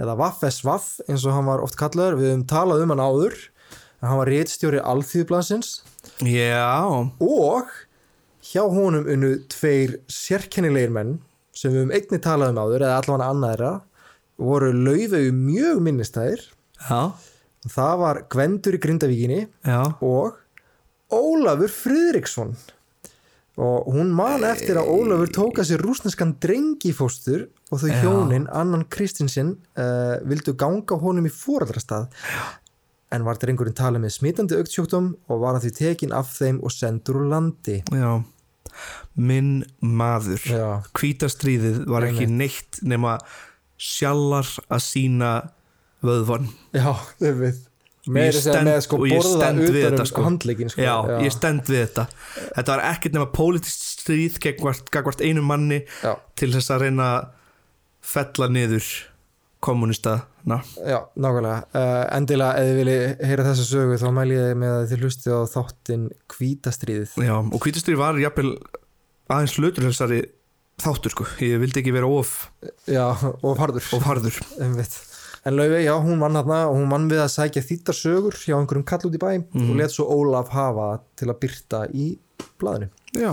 eða 0.00 0.18
Vaff 0.20 0.44
S. 0.46 0.60
Vaff 0.66 0.98
eins 1.08 1.24
og 1.24 1.34
hann 1.36 1.48
var 1.48 1.64
oft 1.64 1.78
kallaður. 1.80 2.20
Við 2.20 2.30
höfum 2.34 2.44
talað 2.50 2.84
um 2.84 2.92
hann 2.94 3.02
áður. 3.02 3.38
Hann 4.00 4.16
var 4.20 4.30
réttstjóri 4.32 4.80
alþýðublasins 4.80 5.80
Já, 6.24 6.88
og 7.20 7.68
hjá 8.50 8.62
honum 8.64 9.04
unnu 9.10 9.34
tveir 9.52 9.98
sérkennilegir 10.08 10.92
menn 10.94 11.18
sem 11.60 11.74
við 11.74 11.82
höfum 11.82 11.96
einni 11.98 12.20
talað 12.24 12.54
um 12.54 12.60
áður 12.62 12.86
eða 12.86 13.00
allavega 13.02 13.32
annaðra 13.34 13.72
voru 14.40 14.70
laufegu 14.72 15.32
mjög 15.36 15.82
minnistæðir 15.84 16.46
já, 16.88 17.00
það 17.68 17.96
var 18.00 18.22
Gvendur 18.32 18.78
í 18.78 18.80
Grindavíkinni 18.80 19.42
já. 19.44 19.82
og 20.00 20.38
Ólafur 21.10 21.70
Friðriksson. 21.74 22.54
Og 23.60 23.90
hún 23.92 24.12
man 24.14 24.44
eftir 24.46 24.78
að 24.80 24.88
Ólafur 24.94 25.32
tóka 25.34 25.64
sér 25.66 25.82
rúsneskan 25.84 26.36
drengifóstur 26.40 27.48
og 27.68 27.82
þau 27.82 27.90
Já. 27.90 27.98
hjónin 28.04 28.46
Annan 28.56 28.86
Kristinsson 28.88 29.56
uh, 29.76 30.16
vildu 30.24 30.54
ganga 30.56 30.96
honum 31.02 31.26
í 31.28 31.34
fóraldrastað 31.34 32.08
en 33.10 33.26
var 33.26 33.40
drengurinn 33.42 33.76
talið 33.76 34.04
með 34.04 34.14
smitandi 34.14 34.56
auktsjúkdóm 34.56 35.10
og 35.26 35.42
var 35.42 35.58
að 35.58 35.66
því 35.66 35.72
tekin 35.80 36.14
af 36.14 36.30
þeim 36.36 36.62
og 36.62 36.72
sendur 36.72 37.20
úr 37.20 37.28
landi. 37.34 37.80
Já, 37.90 38.22
minn 39.16 39.64
maður. 39.82 40.40
Já, 40.46 40.66
Hvítastríðið 40.96 41.82
var 41.90 42.06
ekki 42.08 42.28
neitt 42.30 42.78
nema 42.86 43.18
sjallar 43.80 44.46
að 44.70 44.84
sína 44.84 45.32
vöðvan 46.04 46.46
já, 46.76 46.92
þau 47.20 47.34
með 48.10 48.24
Ég 48.30 48.32
stend- 48.40 48.64
með 48.66 48.78
sko 48.86 48.96
og 48.96 49.06
ég 49.10 49.22
stend 49.22 49.60
við 49.60 49.82
þetta, 49.84 50.00
um 50.00 50.08
sko. 50.08 50.22
handleikin 50.24 50.70
sko. 50.72 50.80
Já, 50.80 50.94
ég 51.20 51.32
stend 51.34 51.66
við 51.68 51.82
þetta. 51.84 52.06
Þetta 52.56 52.72
var 52.72 52.82
ekkert 52.94 53.12
nema 53.18 53.26
pólitískt 53.36 53.84
stríð 54.00 54.38
gegn 54.40 54.64
hvert 55.04 55.20
einu 55.20 55.42
manni 55.44 55.82
já, 56.02 56.14
til 56.34 56.48
þess 56.54 56.72
að 56.72 56.80
reyna 56.86 57.08
að 57.18 57.28
fella 58.00 58.48
niður 58.48 58.88
kommunistana 59.60 60.60
já, 60.88 60.98
nákvæmlega. 61.20 61.58
Uh, 61.76 62.04
endilega 62.16 62.60
ef 62.60 62.68
þið 62.70 62.78
vilji 62.80 62.98
heyra 63.28 63.46
þessa 63.50 63.66
sögu 63.68 63.98
þá 64.00 64.06
mæl 64.16 64.30
ég 64.32 64.54
með 64.60 64.76
að 64.76 64.86
þið 64.92 65.04
hlustið 65.04 65.36
á 65.36 65.40
þáttinn 65.54 66.06
Hvítastríðið 66.32 67.16
Já, 67.26 67.34
og 67.40 67.58
hvítastríð 67.60 68.00
var 68.00 68.20
jafnvel 68.22 68.54
aðeins 69.30 69.56
hluturhelsari 69.60 70.22
þáttur 70.80 71.12
sko, 71.12 71.28
ég 71.44 71.60
vildi 71.60 71.82
ekki 71.82 71.92
vera 71.94 72.08
of, 72.08 72.48
Já, 72.88 73.04
og 73.44 73.60
harður. 73.60 73.84
of 73.96 74.06
Einmitt. 74.60 74.96
En 75.44 75.56
Laufey, 75.56 75.86
já, 75.86 75.94
hún 75.96 76.20
vann 76.20 76.36
hérna 76.36 76.66
og 76.68 76.76
hún 76.76 76.90
vann 76.92 77.08
við 77.08 77.22
að 77.22 77.30
sækja 77.32 77.62
þýttar 77.64 77.96
sögur 77.96 78.36
hjá 78.36 78.56
einhverjum 78.58 78.84
kall 78.88 79.06
út 79.08 79.16
í 79.16 79.20
bæ. 79.20 79.30
Mhm. 79.40 79.70
og 79.70 79.76
let 79.80 79.92
svo 79.94 80.04
Ólaf 80.12 80.50
hafa 80.52 81.00
til 81.16 81.28
að 81.32 81.38
byrta 81.40 81.86
í 81.92 82.18
blaðinu. 82.60 82.90
Já, 83.16 83.32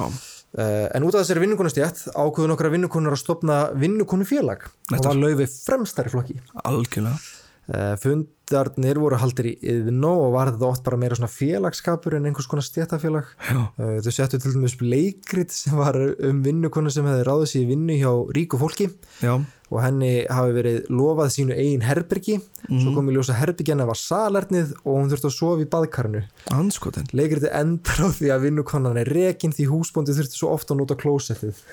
en 0.57 1.05
út 1.05 1.15
af 1.15 1.21
þessari 1.23 1.43
vinnukonustjætt 1.45 2.05
ákveðu 2.17 2.51
nokkra 2.51 2.71
vinnukonur 2.73 3.13
að 3.13 3.21
stopna 3.21 3.57
vinnukonufélag 3.77 4.65
og 4.65 5.03
var 5.05 5.19
Laufey 5.19 5.49
fremstari 5.51 6.13
flokki. 6.13 6.39
algjörlega. 6.63 7.19
Uh, 7.67 7.97
fundarnir 7.99 8.95
voru 8.95 9.17
haldir 9.19 9.49
í 9.49 9.57
yðnó 9.73 10.13
og 10.23 10.29
var 10.37 10.53
þetta 10.53 10.67
oft 10.69 10.85
bara 10.85 10.99
meira 11.01 11.17
svona 11.19 11.27
félagskapur 11.27 12.15
en 12.15 12.29
einhvers 12.29 12.47
konar 12.47 12.63
stjættafélag. 12.63 13.27
Uh, 13.75 13.97
þau 14.05 14.13
settu 14.15 14.39
til 14.39 14.53
dæmis 14.55 14.77
leikrit 14.79 15.51
sem 15.51 15.75
var 15.75 15.99
um 15.99 16.39
vinnukonu 16.45 16.93
sem 16.93 17.03
hefði 17.09 17.25
ráðið 17.27 17.51
sér 17.51 17.65
í 17.65 17.69
vinnu 17.73 17.97
hjá 17.99 18.13
ríku 18.37 18.59
fólki. 18.61 18.87
Já, 19.19 19.33
og 19.67 19.81
henni 19.83 20.11
hafi 20.31 20.53
verið 20.55 20.89
lofað 20.93 21.33
sínu 21.35 21.55
eigin 21.57 21.83
herbergi. 21.83 22.37
Svo 22.67 22.93
kom 22.95 23.09
í 23.11 23.15
ljósa 23.15 23.35
herbergina 23.35 23.87
var 23.87 23.99
salernið 23.99 24.73
og 24.83 24.93
hún 24.93 25.11
þurfti 25.11 25.29
að 25.29 25.35
sofa 25.35 25.63
í 25.65 25.69
baðkarnu 25.71 26.23
anskotin 26.55 27.07
leikriti 27.15 27.51
endar 27.51 27.99
á 28.03 28.07
því 28.15 28.31
að 28.33 28.45
vinnukonan 28.47 28.99
er 29.01 29.11
rekin 29.11 29.55
því 29.55 29.67
húsbóndi 29.71 30.15
þurfti 30.15 30.39
svo 30.39 30.53
ofta 30.55 30.75
að 30.75 30.83
nota 30.83 30.99
klósettið. 30.99 31.63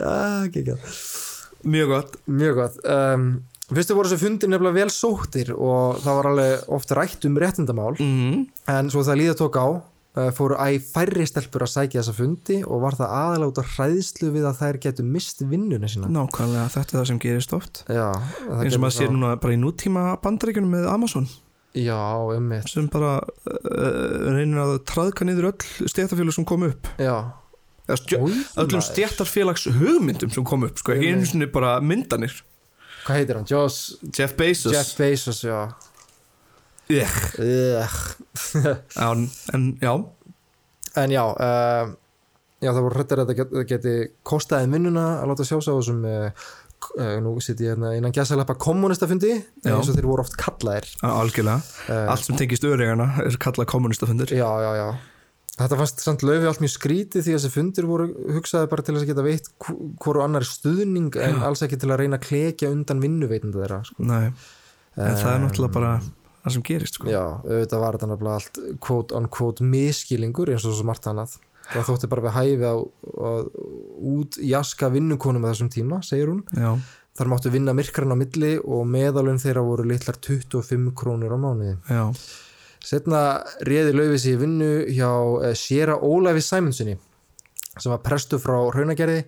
Ah, 0.00 0.46
Mjög 1.62 1.88
gott. 1.88 2.14
Mjög 2.24 2.54
gott. 2.56 2.76
Um, 2.88 3.26
fyrstu 3.68 3.94
voru 3.96 4.08
þessu 4.08 4.22
fundir 4.22 4.48
nefnilega 4.50 4.78
vel 4.78 4.92
sóttir 4.94 5.50
og 5.52 6.00
það 6.00 6.16
var 6.16 6.28
alveg 6.30 6.70
oft 6.76 6.94
rætt 6.96 7.26
um 7.28 7.36
réttindamál. 7.40 7.92
Mm. 8.00 8.46
En 8.72 8.88
svo 8.92 9.04
það 9.04 9.20
líða 9.20 9.36
tók 9.42 9.58
á 9.60 9.66
fóru 10.34 10.56
æ 10.58 10.80
færri 10.82 11.26
stelpur 11.28 11.62
að 11.62 11.70
sækja 11.74 12.00
þessa 12.00 12.14
fundi 12.16 12.56
og 12.66 12.82
var 12.82 12.96
það 12.98 13.12
af 13.14 13.68
hræðslu 13.76 14.32
við 14.34 14.48
að 14.48 14.58
þær 14.58 14.78
getur 14.82 15.06
mist 15.06 15.44
vinnuna 15.46 15.90
sína. 15.90 16.10
Nákvæmlega, 16.10 16.66
þetta 16.74 16.96
er 16.96 16.98
það 16.98 17.06
sem 17.12 17.20
gerist 17.22 17.54
oft. 17.54 17.84
Já, 17.86 18.08
eins 18.58 18.74
og 18.74 18.82
maður 18.82 18.96
sér 18.96 19.14
núna 19.14 19.36
bara 19.38 19.54
í 19.54 19.60
nútíma 19.60 20.08
bandaríkjunum 20.24 20.74
með 20.74 20.88
Amazon. 20.90 21.28
Já, 21.78 21.94
um 22.34 22.50
sem 22.66 22.88
bara 22.90 23.20
uh, 23.22 24.32
reynir 24.34 24.58
að 24.58 24.80
traðka 24.90 25.26
niður 25.26 25.52
öll 25.52 25.86
stéttarfélag 25.86 26.34
sem 26.34 26.48
kom 26.48 26.66
upp. 26.66 26.90
Já. 26.98 27.30
Új, 27.90 28.34
öllum 28.58 28.82
stjættarfélags 28.86 29.68
hugmyndum 29.78 30.30
sem 30.34 30.46
kom 30.46 30.66
upp 30.66 30.78
sko, 30.78 30.94
einu 30.94 31.26
sinni 31.26 31.46
bara 31.50 31.76
myndanir. 31.82 32.34
Hvað 33.06 33.16
heitir 33.20 33.38
hann? 33.38 33.46
Joss, 33.50 33.96
Jeff 34.14 34.34
Bezos. 34.38 34.74
Jeff 34.74 34.98
Bezos, 34.98 35.40
já. 35.46 35.70
En, 39.00 39.28
en 39.54 39.66
já, 39.80 39.92
En 40.98 41.12
já, 41.14 41.22
uh, 41.22 41.92
já 42.60 42.70
það 42.74 42.82
voru 42.86 42.96
hrættir 42.98 43.20
að 43.22 43.30
það 43.30 43.68
geti, 43.70 43.92
kostaði 44.26 44.66
vinnuna 44.72 45.04
að 45.20 45.30
láta 45.30 45.46
sjá 45.46 45.60
sig 45.62 45.70
á 45.70 45.78
þessum 45.78 46.00
uh, 46.08 46.48
uh, 46.98 47.12
nú 47.22 47.36
sitt 47.44 47.62
ég 47.62 47.70
hérna 47.76 47.92
innan 47.98 48.14
gæsaleppa 48.16 48.56
kommunistafundi 48.58 49.30
Já. 49.36 49.70
eins 49.76 49.92
og 49.92 49.94
þeir 49.94 50.08
voru 50.10 50.24
oft 50.24 50.34
kallaðir 50.40 50.88
algjörlega 51.06 51.60
uh, 51.62 52.10
allt 52.10 52.26
sem 52.26 52.40
tengist 52.40 52.66
öryggana 52.66 53.06
er 53.22 53.38
kallað 53.40 53.70
kommunistafundir 53.70 54.34
Já, 54.34 54.48
já, 54.66 54.72
já. 54.82 54.88
Þetta 55.60 55.76
fannst 55.76 55.98
samt 56.00 56.22
löfi 56.24 56.46
allt 56.48 56.62
mjög 56.64 56.70
skrítið 56.72 57.24
því 57.26 57.32
að 57.34 57.42
þessi 57.42 57.50
fundir 57.52 57.84
voru 57.90 58.04
hugsaði 58.32 58.68
bara 58.72 58.84
til 58.86 58.94
að 58.96 59.02
geta 59.10 59.24
veitt 59.26 59.50
hv- 59.66 59.90
hvoru 60.00 60.22
annar 60.24 60.46
stuðning 60.48 61.10
en 61.20 61.42
alls 61.44 61.60
ekki 61.66 61.76
til 61.82 61.90
að 61.92 62.00
reyna 62.00 62.16
að 62.16 62.24
klekja 62.30 62.70
undan 62.72 63.02
vinnuveitenda 63.02 63.60
þeirra. 63.60 63.80
Sko. 63.84 64.06
Nei, 64.08 64.30
en 64.96 65.18
það 65.20 65.34
er 65.34 65.42
náttúrulega 65.44 65.74
bara 65.76 65.90
það 66.44 66.54
sem 66.56 66.64
gerist 66.70 66.96
sko. 66.98 67.08
Já, 67.12 67.22
auðvitað 67.44 67.82
var 67.84 67.98
þetta 67.98 68.08
nefnilega 68.10 68.38
allt 68.40 68.60
quote 68.80 69.16
on 69.18 69.28
quote 69.32 69.64
miskilingur 69.64 70.52
eins 70.52 70.66
og 70.68 70.76
svo 70.78 70.86
margt 70.88 71.06
annað. 71.10 71.36
Það 71.70 71.86
þótti 71.90 72.08
bara 72.10 72.24
við 72.24 72.34
hæfi 72.34 72.66
á, 72.66 72.74
að 73.30 73.50
út 74.10 74.38
jaska 74.42 74.88
vinnukonum 74.90 75.44
á 75.46 75.50
þessum 75.52 75.68
tíma, 75.70 76.00
segir 76.06 76.32
hún. 76.32 76.42
Já, 76.56 76.72
Þar 77.20 77.28
máttu 77.32 77.50
vinna 77.52 77.72
myrkarinn 77.76 78.14
á 78.14 78.16
milli 78.16 78.50
og 78.62 78.84
meðalun 78.88 79.40
þeirra 79.42 79.64
voru 79.66 79.84
litlar 79.84 80.16
25 80.22 80.92
krónur 80.96 81.34
á 81.34 81.38
mánuði. 81.42 81.74
já, 81.90 82.04
Setna 82.80 83.20
réði 83.66 83.92
laufið 83.92 84.20
sér 84.22 84.36
í 84.36 84.40
vinnu 84.40 84.68
hjá 84.94 85.10
uh, 85.10 85.50
Sjera 85.58 85.98
Ólafi 86.00 86.40
Sæmundssoni 86.40 86.94
sem 87.76 87.92
var 87.92 88.00
prestu 88.06 88.38
frá 88.40 88.56
Raunagerði 88.72 89.24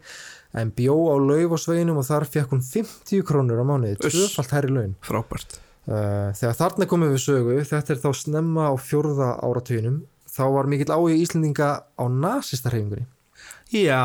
en 0.56 0.70
bjó 0.76 0.94
á 1.12 1.16
lauf 1.20 1.58
og 1.58 1.60
sveginum 1.60 2.00
og 2.00 2.06
þar 2.08 2.24
fekk 2.32 2.54
hún 2.54 2.62
50 2.64 3.22
krónur 3.28 3.60
á 3.60 3.64
mánuði, 3.66 3.98
tvöfalt 4.00 4.54
herri 4.56 4.72
laun. 4.72 4.94
frábært 5.04 5.58
Eh, 5.83 6.28
þegar 6.39 6.55
þarna 6.55 6.87
komum 6.87 7.11
við 7.11 7.24
sögu, 7.24 7.55
þetta 7.66 7.95
er 7.95 7.99
þá 7.99 8.11
snemma 8.14 8.68
á 8.70 8.74
fjörða 8.78 9.33
áratöginum, 9.43 9.97
þá 10.30 10.45
var 10.55 10.68
mikill 10.70 10.93
áhuga 10.95 11.16
í 11.16 11.22
Íslendinga 11.24 11.70
á 11.83 12.05
nazistarhefingunni. 12.07 13.09
Já. 13.74 13.99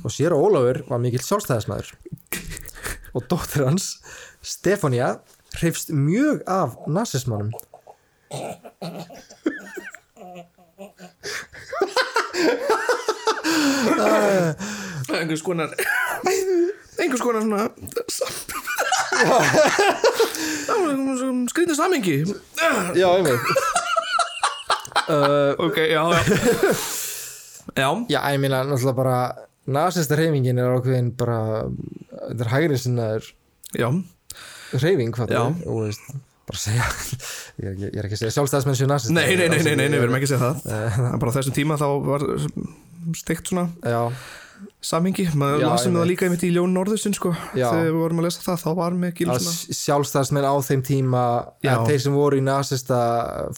Og 0.00 0.10
sér 0.14 0.32
og 0.32 0.46
Ólafur 0.48 0.80
var 0.88 1.02
mikill 1.02 1.20
sjálfstæðismæður. 1.26 1.92
Og 3.12 3.28
dóttir 3.28 3.66
hans, 3.66 3.98
Stefania, 4.40 5.18
hreifst 5.58 5.92
mjög 5.92 6.40
af 6.48 6.78
nazismannum. 6.88 7.52
Það 13.96 15.12
er 15.12 15.20
einhvers 15.20 15.44
konar, 15.44 15.76
einhvers 16.96 17.20
konar 17.20 17.44
svona 17.44 17.68
skrýtið 21.52 21.78
samingi 21.78 22.16
já, 22.96 23.08
einmitt 23.10 23.50
uh, 25.08 25.52
ok, 25.66 25.76
já 25.90 26.02
já. 26.02 26.20
Já, 27.76 27.88
já, 28.08 28.20
ég 28.32 28.40
meina 28.40 28.62
náttúrulega 28.64 28.96
bara 28.96 29.18
nasista 29.66 30.16
reyfingin 30.18 30.60
er 30.62 30.76
ákveðin 30.76 31.10
bara 31.18 31.40
þetta 32.30 32.46
er 32.46 32.52
hægri 32.54 32.78
sinnaður 32.78 33.26
já, 33.76 33.88
reyfing 34.78 35.12
hvað 35.16 35.34
það 35.34 35.50
er 35.50 35.68
og 35.72 35.82
veist, 35.82 36.06
bara 36.46 36.62
segja 36.62 36.86
ég, 36.86 37.66
ég, 37.66 37.84
ég 37.90 37.98
er 37.98 38.06
ekki 38.08 38.18
að 38.18 38.22
segja 38.24 38.34
sjálfstæðismenn 38.38 38.78
séu 38.78 38.90
nasista 38.90 39.16
nei, 39.18 39.26
nei, 39.34 39.48
nei, 39.50 39.58
nei, 39.58 39.74
nei, 39.74 39.88
nei, 39.90 39.98
við 39.98 40.06
erum 40.06 40.18
ekki 40.20 40.30
að 40.30 40.34
segja 40.34 40.50
það. 40.62 41.16
Bara 41.22 41.34
þessum 41.36 41.56
tíma 41.56 41.78
þá 41.80 41.86
var 42.06 42.26
steikt 43.18 43.50
svona. 43.50 43.66
Já, 43.86 44.00
samingi, 44.86 45.24
maður 45.34 45.64
lasum 45.66 45.96
það 45.98 46.08
líka 46.12 46.28
í 46.30 46.50
Ljón 46.54 46.74
Norðursin 46.76 47.14
sko, 47.16 47.32
Já. 47.58 47.68
þegar 47.72 47.88
við 47.90 47.96
vorum 48.00 48.20
að 48.22 48.26
lesa 48.28 48.44
það 48.44 48.60
þá 48.62 48.68
var 48.78 48.96
mikil 49.02 49.28
að 49.32 49.40
svona 49.42 49.78
sjálfstæðismenn 49.80 50.46
á 50.46 50.54
þeim 50.68 50.82
tíma 50.86 51.22
þeir 51.88 52.02
sem 52.06 52.14
voru 52.14 52.38
í 52.38 52.44
nasista 52.46 53.00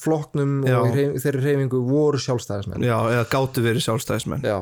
flokknum 0.01 0.55
Já. 0.65 0.79
og 0.81 0.95
reyf, 0.97 1.19
þeirri 1.25 1.45
reyfingu 1.45 1.83
voru 1.89 2.21
sjálfstæðismenn. 2.25 2.87
Já, 2.89 2.97
eða 3.13 3.27
gátu 3.35 3.65
verið 3.67 3.85
sjálfstæðismenn. 3.89 4.47
Já, 4.49 4.59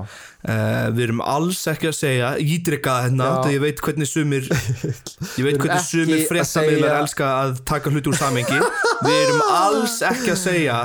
Uh, 0.46 0.92
við 0.94 1.08
erum 1.08 1.20
alls 1.26 1.58
ekki 1.66 1.88
að 1.90 1.94
segja 1.96 2.26
ídrykka 2.38 2.92
hérna, 3.08 3.26
ég 3.50 3.58
veit 3.64 3.80
hvernig 3.82 4.06
sumir 4.06 4.44
ég 5.40 5.42
veit 5.42 5.56
hvernig 5.58 5.82
sumir 5.82 6.20
að 6.20 6.28
fréttamiðlar 6.28 6.92
segja- 6.92 7.00
elska 7.00 7.30
að 7.40 7.56
taka 7.66 7.90
hluti 7.90 8.12
úr 8.12 8.18
samengi 8.20 8.60
við 8.60 9.16
erum 9.24 9.42
alls 9.56 9.96
ekki 10.06 10.30
að 10.36 10.38
segja 10.44 10.76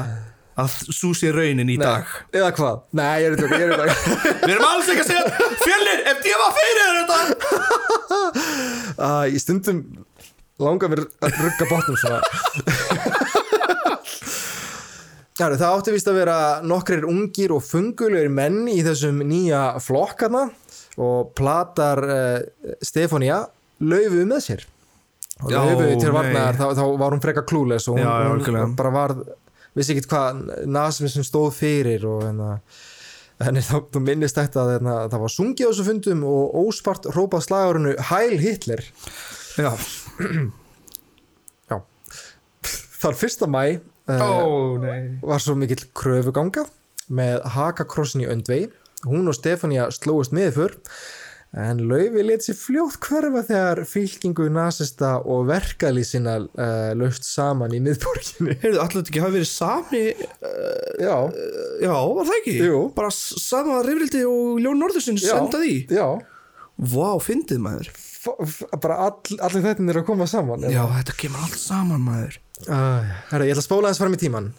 að 0.62 0.78
svo 0.93 1.12
sé 1.18 1.32
raunin 1.36 1.70
í 1.74 1.78
dag. 1.82 2.07
Eða 2.36 2.51
hvað? 2.57 2.84
Nei, 2.97 3.09
ég 3.24 3.32
er 3.32 3.39
þetta, 3.41 3.86
við 4.45 4.55
erum 4.55 4.68
alls 4.70 4.91
ekki 4.93 5.03
að 5.03 5.12
segja 5.12 5.49
fjölnir, 5.66 6.05
ef 6.12 6.30
ég 6.30 6.41
var 6.41 6.55
fyrir 6.59 7.01
þetta 7.01 7.20
uh, 8.97 9.26
í 9.34 9.41
stundum 9.41 9.84
langar 10.62 10.91
mér 10.91 11.05
að 11.22 11.38
rugga 11.41 11.66
Já, 15.39 15.45
það 15.57 15.70
átti 15.70 15.95
vist 15.95 16.09
að 16.12 16.20
vera 16.22 16.38
nokkrir 16.66 17.07
ungir 17.09 17.53
og 17.55 17.64
fungulegir 17.66 18.30
menn 18.34 18.68
í 18.70 18.82
þessum 18.86 19.24
nýja 19.26 19.64
flokkarna 19.82 20.47
og 21.01 21.32
platar 21.38 22.03
uh, 22.05 22.76
Stefania 22.84 23.43
laufu 23.82 24.26
með 24.30 24.45
sér. 24.45 24.68
Og 25.41 25.49
Já, 25.49 25.62
laufu 25.66 25.88
til 25.97 26.12
nei. 26.12 26.16
varnar 26.20 26.59
þá, 26.59 26.68
þá 26.78 26.84
var 27.01 27.16
hún 27.16 27.24
freka 27.24 27.45
klúles 27.47 27.88
og 27.89 27.97
hún, 27.97 28.05
Já, 28.05 28.59
hún 28.62 28.76
bara 28.78 28.93
var 28.93 29.16
vissi 29.78 29.95
ekki 29.95 30.09
hvað 30.11 30.41
nasism 30.67 31.24
stóð 31.26 31.53
fyrir 31.59 32.07
og 32.09 32.26
hérna 32.26 32.55
Henni 33.41 33.61
þá 33.65 33.78
þú 33.89 34.01
minnist 34.05 34.38
þetta 34.38 34.59
að 34.61 34.72
hérna, 34.76 34.95
það 35.09 35.24
var 35.24 35.32
sungið 35.34 35.65
á 35.65 35.69
þessu 35.72 35.86
fundum 35.88 36.26
og 36.30 36.57
óspart 36.61 37.07
rópað 37.15 37.45
slagurinu 37.47 37.93
Heil 38.11 38.36
Hitler. 38.38 38.84
Já, 39.57 39.72
Já. 41.72 41.80
Þar 43.01 43.17
fyrsta 43.17 43.49
mæ 43.49 43.63
uh, 43.74 44.22
ó 44.22 44.78
nei. 44.84 44.99
var 45.26 45.41
svo 45.41 45.55
mikill 45.57 45.88
kröfuganga 45.97 46.67
með 47.09 47.41
hakakrossin 47.55 48.22
í 48.22 48.30
öndvegi. 48.30 48.69
Hún 49.09 49.26
og 49.26 49.34
Stefania 49.39 49.89
slóist 49.95 50.36
með 50.38 50.53
fyrr 50.59 50.78
en 51.52 51.82
Laufi 51.84 52.22
let 52.24 52.45
sér 52.45 52.56
fljótt 52.56 52.95
hverfa 53.04 53.41
þegar 53.43 53.82
fylkingu 53.89 54.45
nasista 54.56 55.18
og 55.20 55.49
verkali 55.49 56.04
sinna 56.08 56.38
uh, 56.47 56.91
löst 56.95 57.26
saman 57.28 57.74
í 57.76 57.82
miðborginni. 57.84 58.56
Heyrðu, 58.62 58.80
þetta 58.80 59.02
ekki 59.04 59.24
hafi 59.24 59.36
verið 59.36 59.49
sami 59.52 60.04
já, 61.02 61.18
já, 61.84 61.91
var 61.91 62.30
það 62.30 62.38
ekki? 62.38 62.56
Jú. 62.70 62.80
bara 62.95 63.12
sama 63.18 63.82
reyfrildi 63.84 64.24
og 64.30 64.62
Ljón 64.64 64.80
Norðursin 64.80 65.20
Já. 65.20 65.34
senda 65.36 65.60
því 65.60 65.76
já. 65.91 66.08
Vá, 66.82 67.10
fyndið 67.22 67.60
maður. 67.62 67.91
F 67.91 68.62
bara 68.82 68.95
all, 69.10 69.38
allir 69.41 69.64
þetta 69.66 69.86
er 69.91 69.99
að 70.02 70.08
koma 70.08 70.28
saman 70.30 70.64
já, 70.72 70.82
þetta 70.95 71.16
kemur 71.20 71.43
allt 71.45 71.60
saman 71.60 72.04
maður. 72.06 72.39
Uh, 72.68 73.12
herra, 73.32 73.47
ég 73.47 73.56
ætla 73.56 73.64
að 73.66 73.68
spóla 73.68 73.91
þess 73.91 74.04
fram 74.04 74.16
í 74.16 74.22
tíman 74.22 74.52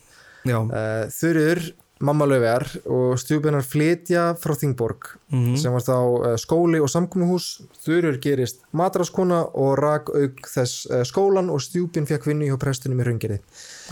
já, 0.44 0.58
uh, 0.58 1.04
Þurur, 1.14 1.60
mamma 2.02 2.26
Laufiar 2.26 2.64
og 2.90 3.14
stjúpinar 3.22 3.62
flytja 3.66 4.32
frá 4.42 4.54
Þingborg 4.58 5.12
Mhm. 5.32 5.54
sem 5.56 5.72
var 5.72 5.80
þá 5.86 5.94
uh, 5.96 6.34
skóli 6.36 6.80
og 6.82 6.90
samkomuhús. 6.92 7.62
Þurur 7.86 8.18
gerist 8.20 8.58
matraskona 8.76 9.38
og 9.54 9.78
rak 9.80 10.10
auk 10.12 10.42
þess 10.52 10.86
uh, 10.90 11.00
skólan 11.08 11.48
og 11.48 11.62
stjúpin 11.64 12.04
fekk 12.10 12.26
vinnu 12.28 12.50
hjá 12.50 12.58
prestunum 12.60 13.00
í 13.00 13.06
raungerði 13.08 13.38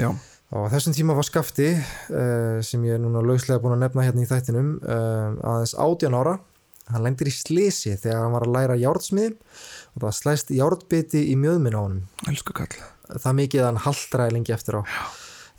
já, 0.03 0.11
og 0.53 0.69
þessum 0.75 0.93
tíma 0.99 1.15
var 1.17 1.25
skafti 1.25 1.71
uh, 1.79 2.61
sem 2.67 2.85
ég 2.85 2.99
er 2.99 3.03
núna 3.03 3.23
lauslega 3.25 3.63
búin 3.63 3.79
að 3.79 3.85
nefna 3.87 4.05
hérna 4.05 4.27
í 4.27 4.29
þættinum 4.29 4.71
aðeins 4.85 5.75
18 5.79 6.15
ára. 6.21 6.39
Hann 6.91 7.05
lendir 7.07 7.29
í 7.31 7.33
slisi 7.33 7.93
þegar 7.95 8.25
hann 8.25 8.33
var 8.35 8.43
að 8.49 8.55
læra 8.57 8.77
járnsmiðum 8.83 9.37
og 9.95 10.03
það 10.03 10.15
slæst 10.19 10.49
járnbiti 10.51 11.21
í 11.31 11.37
mjöðminn 11.39 11.79
á 11.79 11.83
kall 12.51 13.21
það 13.23 13.37
mikið 13.41 13.61
að 13.63 13.69
hann 13.71 13.85
haldraði 13.87 14.35
lengi 14.35 14.53
eftir 14.57 14.77
á 14.77 14.83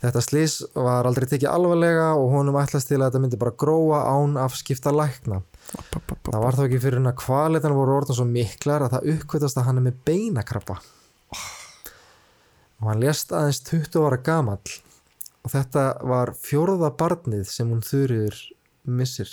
þetta 0.02 0.22
slís 0.24 0.56
var 0.74 1.06
aldrei 1.08 1.28
tekið 1.30 1.50
alvarlega 1.50 2.08
og 2.18 2.32
honum 2.34 2.58
ætlast 2.60 2.90
til 2.90 2.98
að 3.00 3.08
þetta 3.08 3.22
myndi 3.22 3.40
bara 3.40 3.54
gróa 3.62 4.02
án 4.10 4.38
af 4.40 4.56
skipta 4.58 4.92
lækna. 4.94 5.42
Það 5.72 6.40
var 6.42 6.58
þá 6.58 6.64
ekki 6.66 6.82
fyrir 6.82 7.00
hann 7.00 7.12
að 7.12 7.20
kvalitan 7.22 7.76
voru 7.76 7.96
orðan 8.00 8.18
svo 8.18 8.26
miklar 8.28 8.86
að 8.86 8.96
það 8.96 9.12
uppkvötast 9.14 9.60
að 9.60 9.68
hann 9.68 9.80
er 9.80 9.86
með 9.86 10.02
beinakrabba 10.08 10.80
og 12.82 12.88
hann 12.90 13.02
lést 13.02 13.30
aðeins 13.34 13.62
20 13.68 14.02
ára 14.02 14.18
gamall. 14.26 14.74
Og 15.42 15.50
þetta 15.50 15.86
var 16.06 16.34
fjórða 16.38 16.92
barnið 16.98 17.46
sem 17.50 17.70
hún 17.70 17.82
þurriður 17.82 18.36
missir. 18.90 19.30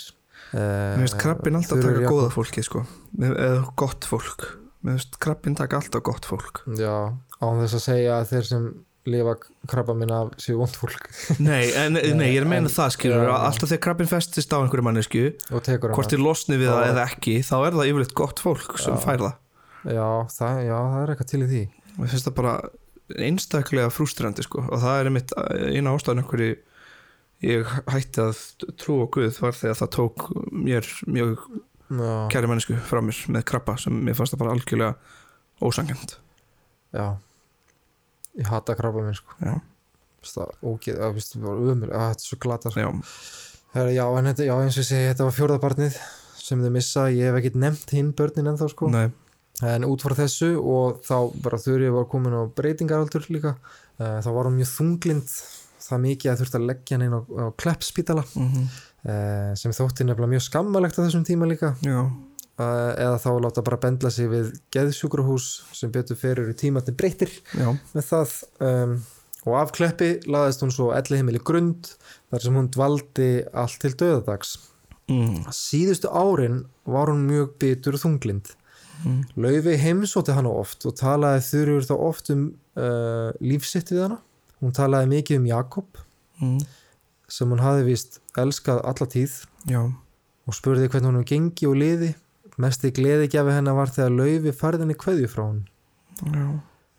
Mér 0.54 1.02
finnst 1.02 1.18
krabbin 1.20 1.58
alltaf 1.58 1.78
Þuríður 1.78 1.98
taka 2.00 2.14
góða 2.14 2.30
fólki 2.34 2.64
sko. 2.66 2.84
Eða 3.20 3.60
gott 3.78 4.06
fólk. 4.08 4.46
Mér 4.82 4.96
finnst 4.96 5.18
krabbin 5.22 5.58
taka 5.58 5.78
alltaf 5.78 6.02
gott 6.06 6.26
fólk. 6.26 6.62
Já, 6.78 7.12
án 7.42 7.60
þess 7.62 7.78
að 7.78 7.84
segja 7.84 8.16
að 8.16 8.32
þeir 8.32 8.48
sem 8.48 8.70
lifa 9.08 9.32
krabba 9.70 9.94
minna 9.96 10.18
af 10.26 10.32
séu 10.42 10.58
vond 10.60 10.74
fólk. 10.76 11.06
Nei, 11.40 11.70
en, 11.72 11.94
nei, 12.20 12.32
ég 12.34 12.40
er 12.42 12.46
að 12.46 12.50
meina 12.52 12.66
en- 12.68 12.74
það 12.74 12.90
skilur 12.96 13.24
já. 13.24 13.32
alltaf 13.48 13.70
þegar 13.72 13.82
krabbin 13.86 14.10
festist 14.10 14.52
á 14.52 14.58
einhverju 14.60 14.84
mannesku 14.86 15.22
og 15.56 15.70
hvort 15.96 16.12
þið 16.12 16.24
losni 16.24 16.58
við 16.60 16.68
það 16.72 16.88
eða 16.90 17.06
ekki 17.08 17.36
þá 17.46 17.54
er 17.60 17.78
það 17.78 17.90
yfirleitt 17.92 18.16
gott 18.20 18.42
fólk 18.44 18.76
sem 18.82 18.96
Já. 18.98 19.02
fær 19.06 19.24
það. 19.24 19.38
Já 19.96 20.08
það, 20.36 20.58
já, 20.68 20.76
það 20.76 21.00
er 21.06 21.12
eitthvað 21.14 21.30
til 21.32 21.40
í 21.40 21.48
því. 21.54 21.62
Mér 21.96 22.12
finnst 22.12 22.28
það 22.28 22.36
bara 22.42 22.54
einstaklega 23.26 23.90
frústrandi 23.90 24.44
sko 24.46 24.66
og 24.68 24.82
það 24.84 24.98
er 25.00 25.08
einmitt 25.10 25.32
eina 25.72 25.94
ástæðan 25.96 26.20
einhverju 26.22 26.58
ég 27.48 27.72
hætti 27.90 28.20
að 28.22 28.42
trú 28.78 28.98
á 29.02 29.06
Guð 29.16 29.40
var 29.40 29.56
þegar 29.56 29.78
það 29.80 29.90
tók 29.96 30.26
mér 30.52 30.86
mjög 31.08 31.46
kæri 32.30 32.50
mannesku 32.52 32.76
frá 32.86 33.00
mér 33.02 33.18
með 33.34 33.46
krabba 33.50 33.74
sem 33.80 33.96
mér 34.06 34.14
fannst 34.18 34.36
það 34.36 34.42
bara 34.44 34.54
algjörlega 34.54 34.92
ósangjönd 35.64 36.14
já 36.94 37.06
ég 38.38 38.50
hata 38.50 38.76
krabba 38.78 39.04
minn 39.04 39.18
sko 39.18 39.36
það 39.40 39.60
bara 41.40 41.72
umur 41.72 41.92
að 41.96 42.10
þetta 42.10 42.22
er 42.22 42.26
svo 42.26 42.38
glata 42.44 42.70
sko. 42.70 42.92
já, 43.74 43.84
já, 43.94 44.04
en 44.04 44.30
þetta, 44.30 44.46
já, 44.46 44.54
eins 44.58 44.76
og 44.76 44.82
ég 44.82 44.90
segi, 44.90 45.08
þetta 45.08 45.26
var 45.26 45.36
fjórðabarnið 45.38 45.98
sem 46.40 46.62
þau 46.64 46.74
missa, 46.74 47.06
ég 47.14 47.30
hef 47.30 47.40
ekkert 47.40 47.58
nefnt 47.62 47.94
hinn 47.96 48.12
börnin 48.18 48.52
ennþá 48.52 48.70
sko, 48.72 48.90
nei. 48.92 49.08
En 49.66 49.84
út 49.84 50.00
frá 50.00 50.14
þessu 50.16 50.54
og 50.56 51.02
þá 51.04 51.16
bara 51.44 51.58
þurrið 51.60 51.90
var 51.92 52.06
komin 52.08 52.36
á 52.36 52.48
breytingaraldur 52.56 53.26
líka, 53.28 53.56
uh, 54.00 54.20
þá 54.24 54.30
var 54.32 54.48
hún 54.48 54.56
mjög 54.56 54.70
þunglind 54.72 55.34
það 55.84 56.00
mikið 56.04 56.30
að 56.30 56.40
þurfti 56.40 56.58
að 56.58 56.68
leggja 56.70 56.96
hann 56.96 57.06
inn 57.06 57.16
á, 57.18 57.20
á 57.20 57.46
kleppspítala 57.60 58.24
mm 58.30 58.70
uh, 59.04 59.52
sem 59.58 59.74
þótti 59.74 60.06
nefnilega 60.06 60.34
mjög 60.34 60.44
skammalegt 60.46 60.98
á 60.98 61.04
þessum 61.04 61.24
tíma 61.26 61.48
líka. 61.48 61.74
Já, 61.84 62.02
eða 62.60 63.18
þá 63.22 63.30
láta 63.46 63.64
bara 63.66 63.80
bendla 63.80 64.10
sig 64.14 64.28
við 64.30 64.52
geðsjúkrahús 64.74 65.48
sem 65.76 65.92
betur 65.94 66.18
fyrir 66.20 66.52
í 66.52 66.56
tímatni 66.58 66.94
breytir 66.96 67.32
já, 67.54 67.70
með 67.94 68.06
það. 68.10 68.36
Um, 68.66 68.94
og 69.48 69.56
af 69.62 69.74
kleppi 69.76 70.10
laðist 70.28 70.64
hún 70.64 70.74
svo 70.74 70.90
elli 70.92 71.20
heimili 71.20 71.40
grund 71.40 71.94
þar 72.30 72.44
sem 72.44 72.58
hún 72.60 72.70
dvaldi 72.74 73.30
allt 73.56 73.78
til 73.80 73.94
döðadags 73.96 74.56
mm. 75.08 75.46
síðustu 75.56 76.10
árin 76.12 76.66
var 76.84 77.08
hún 77.12 77.26
mjög 77.28 77.54
bitur 77.62 78.00
þunglind 78.00 78.54
Mm. 79.00 79.22
Laufi 79.40 79.78
heimsóti 79.80 80.34
hana 80.36 80.50
oft 80.52 80.84
og 80.84 80.92
talaði 80.98 81.40
þurfur 81.46 81.86
þá 81.88 81.92
oft 82.04 82.26
um 82.34 82.42
uh, 82.76 83.30
lífsitt 83.40 83.94
við 83.94 84.02
hana. 84.04 84.18
Hún 84.60 84.74
talaði 84.76 85.08
mikið 85.14 85.40
um 85.40 85.46
Jakob 85.48 86.06
Mm. 86.40 86.60
sem 87.28 87.50
hún 87.52 87.60
hafi 87.60 87.82
vist 87.84 88.14
elskað 88.40 88.78
alla 88.88 89.06
tíð 89.12 89.32
já, 89.68 89.80
og 90.48 90.54
spurði 90.56 90.86
hvernig 90.88 91.12
hún 91.12 91.26
gengi 91.28 91.66
og 91.68 91.74
liði 91.76 92.14
mesti 92.58 92.90
gleðigjafi 92.96 93.54
hennar 93.54 93.78
var 93.78 93.92
þegar 93.94 94.16
Laufi 94.16 94.54
færðinni 94.56 94.96
kveðju 94.98 95.28
frá 95.30 95.44
hún 95.44 95.62
já, 96.26 96.46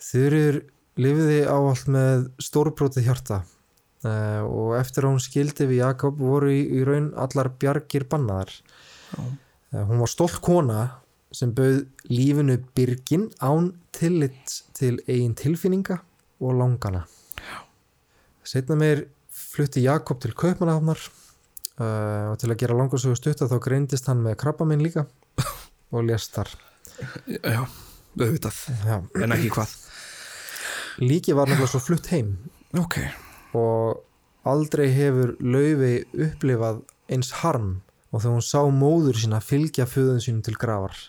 Þurur 0.01 0.61
lifiði 0.99 1.41
áallt 1.47 1.89
með 1.91 2.25
stórbrótið 2.41 3.07
hjarta 3.07 3.41
uh, 4.05 4.41
og 4.47 4.73
eftir 4.79 5.05
að 5.05 5.15
hún 5.15 5.23
skildi 5.23 5.67
við 5.69 5.83
Jakob 5.83 6.17
voru 6.19 6.51
í, 6.53 6.61
í 6.79 6.81
raun 6.87 7.11
allar 7.19 7.51
bjargir 7.61 8.07
bannaðar. 8.11 8.51
Uh, 9.15 9.85
hún 9.87 10.01
var 10.01 10.11
stolt 10.11 10.41
kona 10.43 10.81
sem 11.31 11.53
bauð 11.55 11.85
lífinu 12.11 12.57
byrgin 12.75 13.29
án 13.39 13.71
tillit 13.95 14.57
til 14.75 14.97
eigin 15.07 15.37
tilfinninga 15.37 16.01
og 16.41 16.57
langana. 16.59 17.05
Setna 18.43 18.75
meir 18.75 19.05
flutti 19.31 19.85
Jakob 19.85 20.19
til 20.23 20.33
Kaupmannahafnar 20.35 20.99
uh, 20.99 22.33
og 22.33 22.41
til 22.41 22.51
að 22.51 22.59
gera 22.63 22.77
langarsögu 22.81 23.15
stutta 23.19 23.47
þá 23.47 23.59
greindist 23.63 24.09
hann 24.11 24.25
með 24.25 24.39
krabba 24.43 24.67
minn 24.67 24.83
líka 24.83 25.05
og 25.91 26.07
lést 26.07 26.35
þar 26.35 26.51
Já, 27.27 27.63
auðvitað. 28.19 28.57
Já. 28.85 28.97
En 29.23 29.33
ekki 29.33 29.49
hvað. 29.55 29.71
Líki 31.01 31.33
var 31.33 31.49
nefnilega 31.49 31.71
svo 31.71 31.81
flutt 31.81 32.09
heim. 32.11 32.35
Ok, 32.77 32.97
og 33.57 34.03
aldrei 34.47 34.89
hefur 34.93 35.33
Laufey 35.39 36.03
upplifað 36.13 36.83
eins 37.11 37.31
harm. 37.41 37.79
Og 38.11 38.21
þegar 38.21 38.35
hún 38.35 38.45
sá 38.45 38.61
móður 38.75 39.17
sína 39.17 39.39
fylgja 39.41 39.87
föðun 39.87 40.21
sínum 40.21 40.43
til 40.45 40.57
grafar 40.59 40.99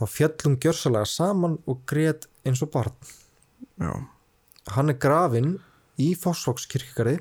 þá 0.00 0.08
fjallum 0.08 0.56
gjörsalega 0.56 1.08
saman 1.08 1.58
og 1.68 1.82
grét 1.88 2.24
eins 2.48 2.62
og 2.64 2.70
barn. 2.72 2.94
Já, 3.76 3.92
hann 4.72 4.92
er 4.92 4.96
grafinn 5.00 5.58
í 6.00 6.14
Fossvókskirkjari 6.16 7.18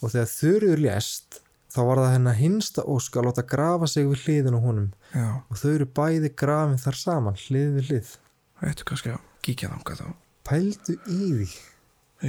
og 0.00 0.12
þegar 0.12 0.30
Þurriður 0.30 0.82
lést 0.84 1.40
þá 1.70 1.80
var 1.86 2.00
það 2.02 2.12
hennar 2.16 2.38
hinsta 2.40 2.82
ósk 2.90 3.16
að 3.20 3.26
láta 3.28 3.44
grafa 3.46 3.86
sig 3.90 4.06
við 4.08 4.24
hliðin 4.24 4.56
á 4.58 4.60
honum. 4.64 4.88
Já. 5.14 5.26
Og 5.50 5.60
þau 5.60 5.70
eru 5.74 5.86
bæði 6.00 6.30
grafin 6.42 6.80
þar 6.82 6.98
saman 6.98 7.38
hlið 7.46 7.70
við 7.78 7.90
hlið. 7.90 8.10
Þetta 8.60 8.88
kannski 8.90 9.12
að 9.14 9.20
kíkja 9.46 9.70
þangað 9.72 10.02
þá? 10.02 10.08
Pældu 10.50 10.96
í 11.06 11.20
því. 11.36 11.48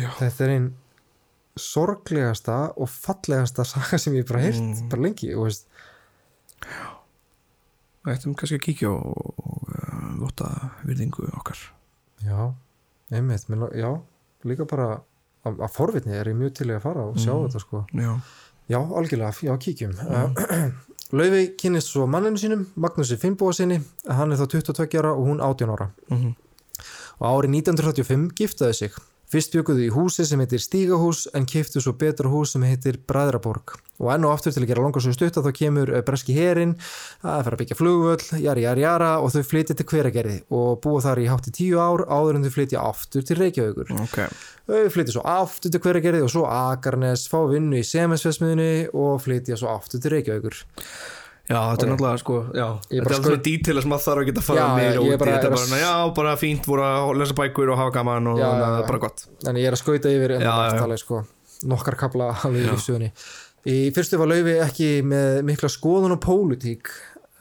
Já, 0.02 0.10
þetta 0.22 0.46
er 0.46 0.54
einn 0.56 0.70
sorglegasta 1.60 2.58
og 2.80 2.88
fallegasta 2.94 3.66
saga 3.68 3.98
sem 4.00 4.14
ég 4.16 4.28
bara 4.30 4.40
heyrt 4.46 4.62
Mm. 4.62 4.88
bara 4.90 5.02
lengi 5.04 5.34
og 5.36 5.50
veist, 5.50 5.66
ættum 8.08 8.34
kannski 8.38 8.58
að 8.58 8.64
kíkja 8.66 8.90
og, 8.92 9.34
og 9.42 9.74
uh, 9.76 10.06
votta 10.22 10.48
virðingu 10.88 11.28
okkar. 11.38 11.60
Já, 12.24 12.54
einmitt. 13.14 13.46
Já, 13.78 13.90
líka 14.48 14.66
bara 14.70 14.88
að, 15.46 15.60
að 15.60 15.74
forvitni 15.76 16.16
er 16.18 16.30
ég 16.32 16.38
mjög 16.40 16.56
til 16.62 16.70
að 16.74 16.82
fara 16.86 17.04
og 17.10 17.20
sjá 17.22 17.34
Mm. 17.36 17.44
þetta 17.50 17.62
sko. 17.66 17.84
Já, 17.94 18.12
já, 18.72 18.80
algjörlega, 18.80 19.34
já, 19.44 19.58
kíkjum. 19.58 19.98
Mm. 20.00 20.72
Laufey 21.20 21.50
kynist 21.60 21.92
svo 21.92 22.08
manninu 22.08 22.40
sínum 22.40 22.64
Magnúsi 22.80 23.18
Finnbóa 23.20 23.54
sinni, 23.54 23.82
hann 24.08 24.32
er 24.32 24.40
þá 24.40 24.48
22 24.56 25.02
ára 25.02 25.12
og 25.12 25.28
hún 25.28 25.44
18 25.44 25.76
ára. 25.76 25.92
Mm 26.10 26.32
og 27.22 27.30
árið 27.30 27.56
1935 27.62 28.30
giftaði 28.38 28.78
sig 28.78 28.98
Fyrst 29.32 29.54
bjökuðu 29.54 29.86
í 29.86 29.92
húsi 29.96 30.26
sem 30.28 30.42
heitir 30.44 30.60
Stígahús 30.60 31.22
en 31.38 31.46
kiftu 31.48 31.80
svo 31.80 31.94
betra 31.96 32.28
hús 32.28 32.52
sem 32.52 32.66
heitir 32.68 32.98
Bræðraborg. 33.08 33.78
Og 34.04 34.10
enn 34.12 34.26
og 34.28 34.34
aftur 34.34 34.52
til 34.52 34.66
að 34.66 34.72
gera 34.74 34.84
langar 34.84 35.04
svo 35.06 35.14
stutt 35.16 35.38
að 35.40 35.46
þá 35.48 35.56
kemur 35.56 35.92
eh, 35.94 36.02
breski 36.04 36.36
herin 36.36 36.74
að 37.22 37.46
fara 37.46 37.56
að 37.56 37.62
byggja 37.62 37.78
flugvöll, 37.80 38.26
jari, 38.44 38.66
jari, 38.66 38.84
jara 38.84 39.12
og 39.24 39.32
þau 39.32 39.46
flytja 39.48 39.78
til 39.80 39.88
hveragerði 39.88 40.36
og 40.58 40.82
búa 40.84 41.04
þar 41.06 41.22
í 41.24 41.30
hátti 41.32 41.56
tíu 41.62 41.80
ár 41.80 42.04
áður 42.12 42.42
en 42.42 42.48
þau 42.48 42.56
flytja 42.58 42.84
aftur 42.84 43.24
til 43.30 43.40
Reykjavíkur. 43.40 43.96
ok 44.04 44.20
Þau 44.68 44.92
flytja 44.98 45.16
svo 45.16 45.24
aftur 45.38 45.72
til 45.72 45.84
hveragerði 45.86 46.26
og 46.28 46.34
svo 46.36 46.44
Akarnes, 46.52 47.24
fá 47.32 47.40
vinnu 47.48 47.80
í 47.80 47.88
Semensfesmiðunni 47.88 48.92
og 48.92 49.24
flytja 49.24 49.56
svo 49.62 49.72
aftur 49.72 50.04
til 50.04 50.18
Reykjavíkur. 50.18 50.66
Já, 51.52 51.60
þetta 51.60 51.84
er 51.86 51.90
Ok. 51.90 51.92
náttúrulega 51.92 52.22
sko, 52.24 52.38
já, 52.56 52.68
þetta 52.88 53.04
er 53.12 53.16
alltaf 53.18 53.44
dítil 53.48 53.78
sem 53.82 53.92
maður 53.92 54.06
þarf 54.08 54.22
að 54.24 54.28
geta 54.32 54.42
að 54.42 54.48
fara 54.48 54.66
í, 54.96 55.18
bara 55.20 55.36
þetta 55.36 55.36
er 55.36 55.38
er 55.38 55.46
að 55.46 55.56
bara, 55.56 55.62
svona, 55.66 55.82
já, 55.84 55.94
bara 56.22 56.36
fínt 56.40 56.68
voru 56.72 56.88
að 56.88 57.14
lesa 57.20 57.38
bækur 57.42 57.72
og 57.74 57.80
hafa 57.82 57.96
gaman 58.00 58.32
og 58.32 58.40
þannig 58.40 58.66
að 58.66 58.74
það 58.76 58.82
er 58.82 58.90
bara 58.92 59.04
gott. 59.06 59.24
En 59.52 59.56
ég 59.62 59.68
er 59.68 59.76
að 59.78 59.82
skauta 59.84 60.12
yfir 60.16 60.36
en 60.38 60.46
það 60.48 60.66
er 60.72 60.84
alveg 60.88 61.02
sko. 61.04 61.24
Nokkar 61.72 61.98
kapla 62.00 62.32
alveg 62.46 62.64
í 62.64 62.70
lífsögunni 62.72 63.12
í 63.70 63.78
fyrstu 63.94 64.18
var 64.18 64.30
Laufi 64.32 64.56
ekki 64.64 64.90
með 65.06 65.44
mikla 65.46 65.70
skoðun 65.70 66.16
og 66.16 66.22
pólitík 66.24 66.90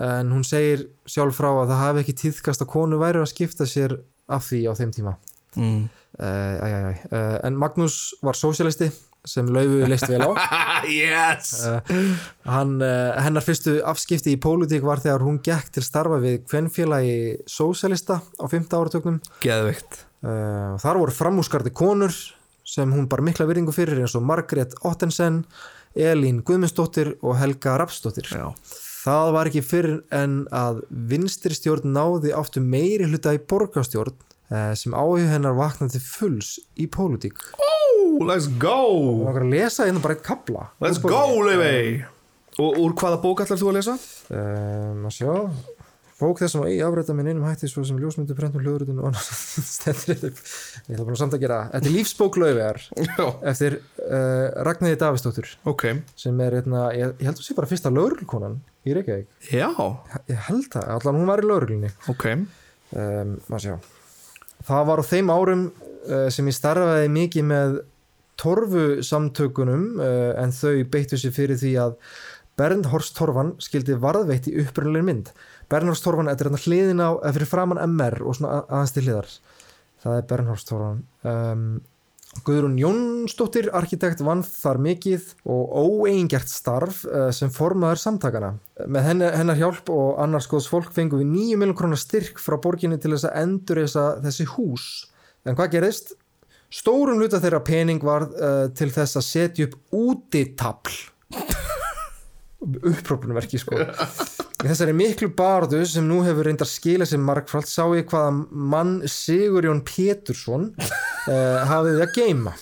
en 0.05 0.33
hún 0.33 0.45
segir 0.45 0.87
sjálf 1.09 1.37
frá 1.39 1.49
að 1.63 1.71
það 1.73 1.81
hafi 1.85 2.03
ekki 2.05 2.17
tíðkast 2.25 2.65
að 2.65 2.71
konu 2.73 2.99
væri 3.01 3.21
að 3.23 3.31
skipta 3.33 3.67
sér 3.69 3.95
af 4.29 4.45
því 4.49 4.61
á 4.69 4.73
þeim 4.77 4.93
tíma. 4.97 5.15
Mm. 5.57 5.89
uh, 6.21 6.25
æ, 6.25 6.69
æ, 6.69 6.81
æ. 6.91 6.93
Uh, 7.11 7.39
en 7.49 7.57
Magnús 7.59 7.97
var 8.23 8.37
sósialisti 8.39 8.91
sem 9.29 9.49
Laufi 9.53 9.89
leist 9.89 10.09
vel 10.09 10.23
á 10.25 10.31
Yes 10.91 11.55
uh, 11.69 11.81
hann, 12.49 12.77
uh, 12.81 13.17
hennar 13.21 13.45
fyrstu 13.45 13.79
afskipti 13.87 14.37
í 14.37 14.41
pólitík 14.41 14.85
var 14.87 15.03
þegar 15.03 15.27
hún 15.27 15.41
gekk 15.45 15.75
til 15.77 15.85
starfa 15.85 16.21
við 16.23 16.45
kvenfélagi 16.49 17.19
sósialista 17.49 18.21
á 18.21 18.45
5. 18.49 18.71
áratögnum 18.77 19.21
Geðveikt 19.45 20.07
Uh, 20.21 20.77
þar 20.77 20.99
voru 21.01 21.13
framúskarði 21.17 21.71
konur 21.73 22.13
sem 22.69 22.91
hún 22.93 23.07
bar 23.09 23.23
mikla 23.25 23.47
virðingu 23.49 23.73
fyrir 23.73 24.03
eins 24.03 24.13
og 24.19 24.25
Margrét 24.29 24.75
Ottensen, 24.85 25.47
Elín 25.97 26.43
Guðmundsdóttir 26.45 27.15
og 27.25 27.39
Helga 27.41 27.79
Rapsdóttir. 27.81 28.29
Já, 28.29 28.53
Það 29.01 29.31
var 29.33 29.49
ekki 29.49 29.63
fyrir 29.65 29.95
en 30.13 30.43
að 30.53 30.83
vinstri 31.09 31.57
stjórn 31.57 31.89
náði 31.95 32.35
áttu 32.37 32.61
meiri 32.61 33.09
hluta 33.09 33.33
í 33.33 33.41
borgarstjórn 33.41 34.13
sem 34.75 34.95
áhug 34.99 35.27
hennar 35.31 35.55
vaknaði 35.59 35.97
til 35.97 36.05
fulls 36.05 36.55
í 36.75 36.89
pólitík. 36.91 37.43
Ooh, 37.61 38.25
let's 38.27 38.49
Og 38.51 38.57
go 38.63 38.79
okkar 39.29 39.45
að 39.47 39.53
lesa 39.55 39.87
hérna 39.87 40.03
bara 40.03 40.17
eitt 40.17 40.25
kabla. 40.27 40.71
Let's 40.83 41.03
go, 41.03 41.23
Leifey 41.47 42.01
Og 42.61 42.81
úr 42.83 42.97
hvaða 42.99 43.21
bók 43.23 43.45
ætlar 43.45 43.61
þú 43.61 43.71
að 43.71 43.79
lesa? 43.79 43.95
Um, 44.35 45.05
að 45.09 45.15
sjá. 45.17 45.31
Bók 46.21 46.43
þessum 46.43 46.67
að 46.67 46.73
eigi 46.75 46.81
afræta 46.85 47.15
minn 47.17 47.31
einum 47.31 47.47
hætti 47.49 47.69
svo 47.71 47.81
sem 47.89 47.97
ljósmyndu, 47.97 48.35
prentum, 48.37 48.61
hljóðrutun 48.61 48.99
og 49.01 49.07
annars 49.09 49.31
stendur 49.79 50.19
þetta 50.21 50.29
ég 50.35 50.91
ætla 50.93 51.07
bara 51.07 51.17
samt 51.17 51.37
að 51.37 51.45
gera 51.47 51.61
þetta 51.71 51.89
er 51.89 51.95
lífsbók 51.95 52.37
Já, 53.07 53.23
eftir 53.53 53.79
uh, 53.79 54.51
Ragnæði 54.69 54.99
Davistóttur 55.01 55.49
ok. 55.73 55.87
Sem 56.21 56.43
er 56.45 56.59
hérna, 56.59 56.83
ég, 56.93 57.15
ég 57.23 57.31
held 57.31 57.41
að 57.41 57.47
sé 57.47 57.57
bara 57.57 57.71
fyrsta 57.71 57.95
lögreglkonan 57.95 58.59
í 58.85 58.99
Reykjavík. 58.99 59.33
Já, 59.49 59.71
ég 60.29 60.45
held 60.51 60.69
það, 60.75 60.91
allan 60.99 61.23
hún 61.23 61.33
var 61.33 61.41
í 61.41 61.49
lögreglunni. 61.49 61.95
Ok. 62.13 62.29
Um, 62.91 63.39
það 64.71 64.89
var 64.91 65.03
á 65.03 65.11
þeim 65.11 65.33
árum 65.35 65.63
uh, 65.71 66.27
sem 66.33 66.49
ég 66.51 66.57
starfaði 66.57 67.11
mikið 67.13 67.49
með 67.51 67.79
torfu 68.41 68.85
samtökunum 69.05 69.89
uh, 70.01 70.33
en 70.41 70.55
þau 70.57 70.79
beittu 70.93 71.19
sér 71.21 71.35
fyrir 71.37 71.59
því 71.61 71.75
að 71.85 71.97
Bernhorst 72.61 73.15
Torfan 73.17 73.55
skildi 73.63 73.95
varðveitt 73.97 74.51
í 74.51 74.57
upprunnilegin 74.61 75.07
mynd. 75.07 75.29
Bernhorst 75.73 76.05
Torfan, 76.05 76.29
þetta 76.29 76.45
er 76.45 76.49
hérna 76.51 76.61
hliðin 76.67 77.01
á 77.01 77.11
eða 77.23 77.33
fyrir 77.39 77.49
framann 77.49 77.81
MR 77.87 78.19
og 78.21 78.37
svona 78.37 78.51
að- 78.59 78.75
aðeins 78.75 78.93
til 78.97 79.05
hliðar. 79.07 79.29
Það 80.03 80.17
er 80.19 80.27
Bernhorst 80.33 80.69
Torfan. 80.69 80.99
Um, 81.25 81.63
Guðrún 82.47 82.77
Jónsdóttir 82.79 83.67
arkitekt 83.75 84.21
vann 84.23 84.45
þar 84.47 84.79
mikið 84.85 85.33
og 85.51 85.73
óeingert 85.83 86.49
starf 86.49 87.03
uh, 87.09 87.29
sem 87.35 87.51
formaður 87.51 88.01
samtakana 88.05 88.53
með 88.87 89.09
hennar, 89.11 89.59
hjálp 89.59 89.91
og 89.93 90.21
annars 90.23 90.47
góðs 90.51 90.71
fólk 90.71 90.95
fengum 90.95 91.25
við 91.25 91.33
9 91.35 91.61
miljón 91.61 91.79
krónar 91.81 92.01
styrk 92.01 92.39
frá 92.41 92.57
borginni 92.63 93.01
til 93.03 93.17
þess 93.17 93.27
að 93.29 93.39
endur 93.43 93.83
þessi 94.23 94.47
hús. 94.55 94.87
En 95.45 95.59
hvað 95.59 95.75
gerist? 95.75 96.15
Stórum 96.71 97.19
hluta 97.19 97.43
þeirra 97.43 97.65
pening 97.67 98.05
var 98.07 98.29
uh, 98.31 98.69
til 98.79 98.93
þess 98.95 99.19
að 99.19 99.27
setja 99.27 99.67
upp 99.67 99.81
útitafl. 99.91 101.01
Upprópunverki 102.93 103.59
sko 103.59 103.83
í 104.61 104.69
þessari 104.69 104.95
miklu 104.97 105.31
barðu 105.37 105.83
sem 105.89 106.07
nú 106.09 106.21
hefur 106.27 106.49
reyndar 106.49 106.69
skila 106.69 107.07
sem 107.09 107.23
markfald 107.25 107.69
sá 107.71 107.85
ég 107.97 108.09
hvaða 108.11 108.33
mann 108.51 108.99
Sigurjón 109.09 109.85
Pétursson 109.87 110.71
uh, 110.77 111.63
hafið 111.71 112.05
að 112.05 112.17
geima 112.17 112.57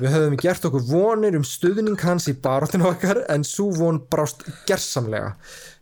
við 0.00 0.14
höfum 0.14 0.36
gert 0.40 0.64
okkur 0.68 0.84
vonir 0.86 1.36
um 1.36 1.44
stuðning 1.46 1.98
hans 2.04 2.28
í 2.30 2.36
barðinu 2.38 2.88
okkar 2.92 3.24
en 3.32 3.44
svo 3.44 3.70
von 3.74 3.98
brást 4.12 4.44
gersamlega. 4.68 5.34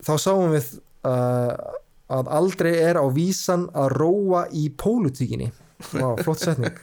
Þá 0.03 0.13
sáum 0.23 0.55
við 0.55 0.71
uh, 1.07 1.53
að 2.09 2.31
aldrei 2.39 2.73
er 2.81 2.99
á 2.99 3.05
vísan 3.13 3.69
að 3.77 3.93
róa 4.01 4.47
í 4.57 4.69
pólutíkinni 4.81 5.53
Vá, 5.93 6.17
flott 6.25 6.43
setning. 6.43 6.75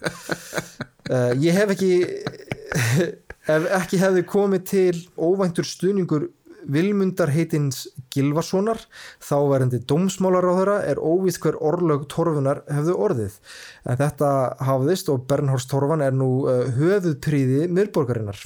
Uh, 1.09 1.33
ég 1.43 1.55
hef 1.55 1.73
ekki 1.75 1.91
ef 3.55 3.67
ekki 3.77 3.99
hefði 4.01 4.23
komið 4.29 4.63
til 4.69 5.01
óvæntur 5.19 5.67
stuðningur 5.67 6.29
Vilmundar 6.71 7.31
heitins 7.33 7.85
Gilvarssonar 8.13 8.79
þá 9.23 9.35
verðandi 9.51 9.81
dómsmálaráðara 9.89 10.77
er 10.89 11.01
óvíð 11.01 11.39
hver 11.43 11.59
orðlög 11.63 12.07
torfunar 12.11 12.63
hefðu 12.71 12.95
orðið 13.07 13.37
en 13.85 13.99
þetta 13.99 14.29
hafðist 14.65 15.11
og 15.13 15.25
Bernhorst 15.29 15.69
Torfan 15.71 16.03
er 16.05 16.15
nú 16.15 16.29
uh, 16.49 16.65
höfuðpríði 16.75 17.67
miðborgarinnar. 17.73 18.39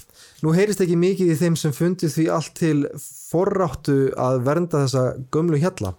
Nú 0.43 0.53
heyrist 0.55 0.84
ekki 0.84 0.99
mikið 0.99 1.34
í 1.34 1.39
þeim 1.39 1.57
sem 1.59 1.76
fundið 1.76 2.15
því 2.15 2.28
allt 2.36 2.53
til 2.59 2.78
forráttu 3.30 3.97
að 4.20 4.43
vernda 4.47 4.84
þessa 4.86 5.05
gömlu 5.34 5.59
hjalla. 5.61 5.93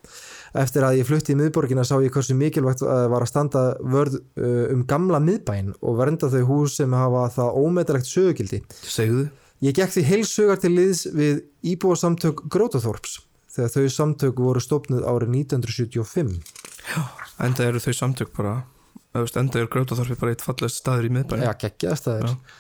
Eftir 0.60 0.82
að 0.82 0.98
ég 0.98 1.06
flutti 1.06 1.36
í 1.36 1.38
miðborgina 1.38 1.84
sá 1.86 1.94
ég 2.02 2.10
hversu 2.14 2.34
mikilvægt 2.34 2.82
uh, 2.82 3.06
var 3.12 3.22
að 3.22 3.30
standa 3.30 3.66
vörð 3.80 4.18
uh, 4.18 4.66
um 4.74 4.82
gamla 4.90 5.22
miðbæin 5.22 5.76
og 5.78 6.00
vernda 6.00 6.30
þau 6.32 6.42
hús 6.48 6.80
sem 6.80 6.96
hafa 6.96 7.28
það 7.36 7.60
ómetalegt 7.62 8.10
sögugildi. 8.10 8.64
Segðu 8.82 9.28
Ég 9.60 9.76
gekk 9.76 9.92
því 9.92 10.02
heilsugar 10.08 10.60
til 10.60 10.72
liðs 10.72 11.04
við 11.12 11.42
íbúasamtök 11.74 12.46
Grótaþorps 12.52 13.18
þegar 13.50 13.72
þau 13.74 13.92
samtök 13.92 14.38
voru 14.40 14.62
stopnuð 14.62 15.04
árið 15.04 15.34
1975. 15.42 16.30
Enda 17.44 17.66
eru 17.66 17.82
þau 17.82 17.92
samtök 17.98 18.32
bara 18.36 18.62
Enda 19.12 19.58
eru 19.58 19.68
Grótaþorfi 19.72 20.16
bara 20.20 20.32
eitt 20.32 20.44
fallegst 20.46 20.80
staður 20.80 21.08
í 21.08 21.12
miðbæn 21.16 21.42
Já, 21.42 21.50
er. 21.52 22.28
Uh, 22.30 22.59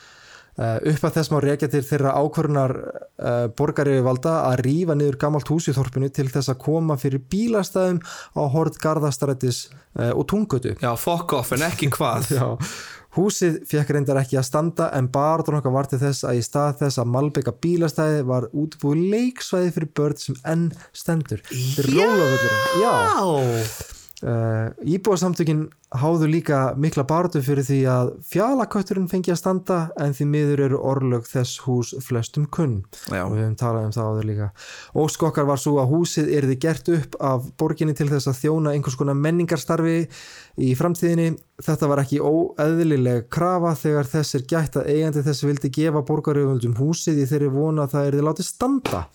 upp 0.58 1.04
að 1.06 1.14
þess 1.16 1.30
má 1.32 1.38
reykja 1.40 1.68
til 1.72 1.82
þeirra 1.86 2.14
ákvörunar 2.20 2.74
uh, 2.76 3.46
borgari 3.56 4.00
valda 4.04 4.40
að 4.48 4.64
rífa 4.66 4.96
niður 4.98 5.18
gamalt 5.22 5.50
hús 5.52 5.70
í 5.70 5.76
þorpinu 5.76 6.10
til 6.12 6.28
þess 6.32 6.52
að 6.52 6.60
koma 6.64 6.96
fyrir 7.00 7.22
bílastæðum 7.32 8.00
á 8.36 8.42
hort 8.52 8.80
garðastrættis 8.82 9.68
uh, 9.70 10.10
og 10.12 10.26
tungötu 10.30 10.74
Já, 10.80 10.94
fuck 11.00 11.36
off, 11.38 11.54
en 11.56 11.66
ekki 11.66 11.90
hvað. 11.94 12.30
Já, 12.38 12.46
húsið 13.16 13.60
fekk 13.70 13.94
reyndar 13.94 14.20
ekki 14.22 14.38
að 14.40 14.48
standa 14.50 14.90
en 14.96 15.10
barður 15.12 15.60
okkar 15.60 15.74
var 15.74 15.90
til 15.90 16.00
þess 16.02 16.26
að 16.28 16.40
í 16.40 16.44
stað 16.46 16.82
þess 16.84 17.02
að 17.02 17.14
malbygga 17.14 17.56
bílastæði 17.64 18.26
var 18.30 18.50
útbúið 18.50 19.06
leiksvæði 19.14 19.72
fyrir 19.76 19.94
börn 19.98 20.20
sem 20.20 20.42
enn 20.46 20.68
stendur. 20.96 21.42
Rólafvöllurinn. 21.88 22.84
Já, 22.84 22.92
Uh, 24.20 24.68
íbúasamtökin 24.84 25.70
háðu 25.96 26.26
líka 26.28 26.74
mikla 26.76 27.06
barðu 27.08 27.40
fyrir 27.40 27.64
því 27.64 27.78
að 27.88 28.10
fjalakötturinn 28.28 29.08
fengi 29.08 29.32
að 29.32 29.38
standa 29.40 29.78
en 29.96 30.12
því 30.12 30.26
miður 30.28 30.62
eru 30.66 30.80
orlög 30.90 31.24
þess 31.24 31.62
hús 31.64 31.94
flestum 32.04 32.44
kunn. 32.52 32.82
Já. 33.08 33.24
og 33.24 33.32
við 33.32 33.42
hefum 33.46 33.56
talað 33.62 33.88
um 33.88 33.96
það 33.96 34.10
áður 34.10 34.28
líka. 34.28 34.50
Óskokkar 35.00 35.48
var 35.48 35.62
svo 35.62 35.78
að 35.80 35.90
húsið 35.94 36.30
erði 36.36 36.58
gert 36.60 36.92
upp 36.92 37.18
af 37.30 37.50
borginni 37.56 37.96
til 37.96 38.10
þess 38.12 38.28
að 38.28 38.40
þjóna 38.44 38.76
einhvers 38.76 39.00
konar 39.00 39.18
menningarstarfi 39.18 39.98
í 40.60 40.72
framtíðinni. 40.76 41.32
Þetta 41.64 41.88
var 41.88 42.04
ekki 42.04 42.20
óeðlileg 42.20 43.30
krafa 43.32 43.72
þegar 43.80 44.14
þess 44.14 44.36
er 44.36 44.48
gætt 44.52 44.80
að 44.80 44.92
eigandi 44.94 45.24
þess 45.26 45.48
vildi 45.48 45.72
gefa 45.80 46.04
borgaröfundum 46.04 46.76
húsið 46.76 47.24
í 47.24 47.30
þeirri 47.30 47.54
vona 47.56 47.88
að 47.88 47.96
það 47.96 48.10
erði 48.12 48.28
látið 48.28 48.52
standa 48.52 49.06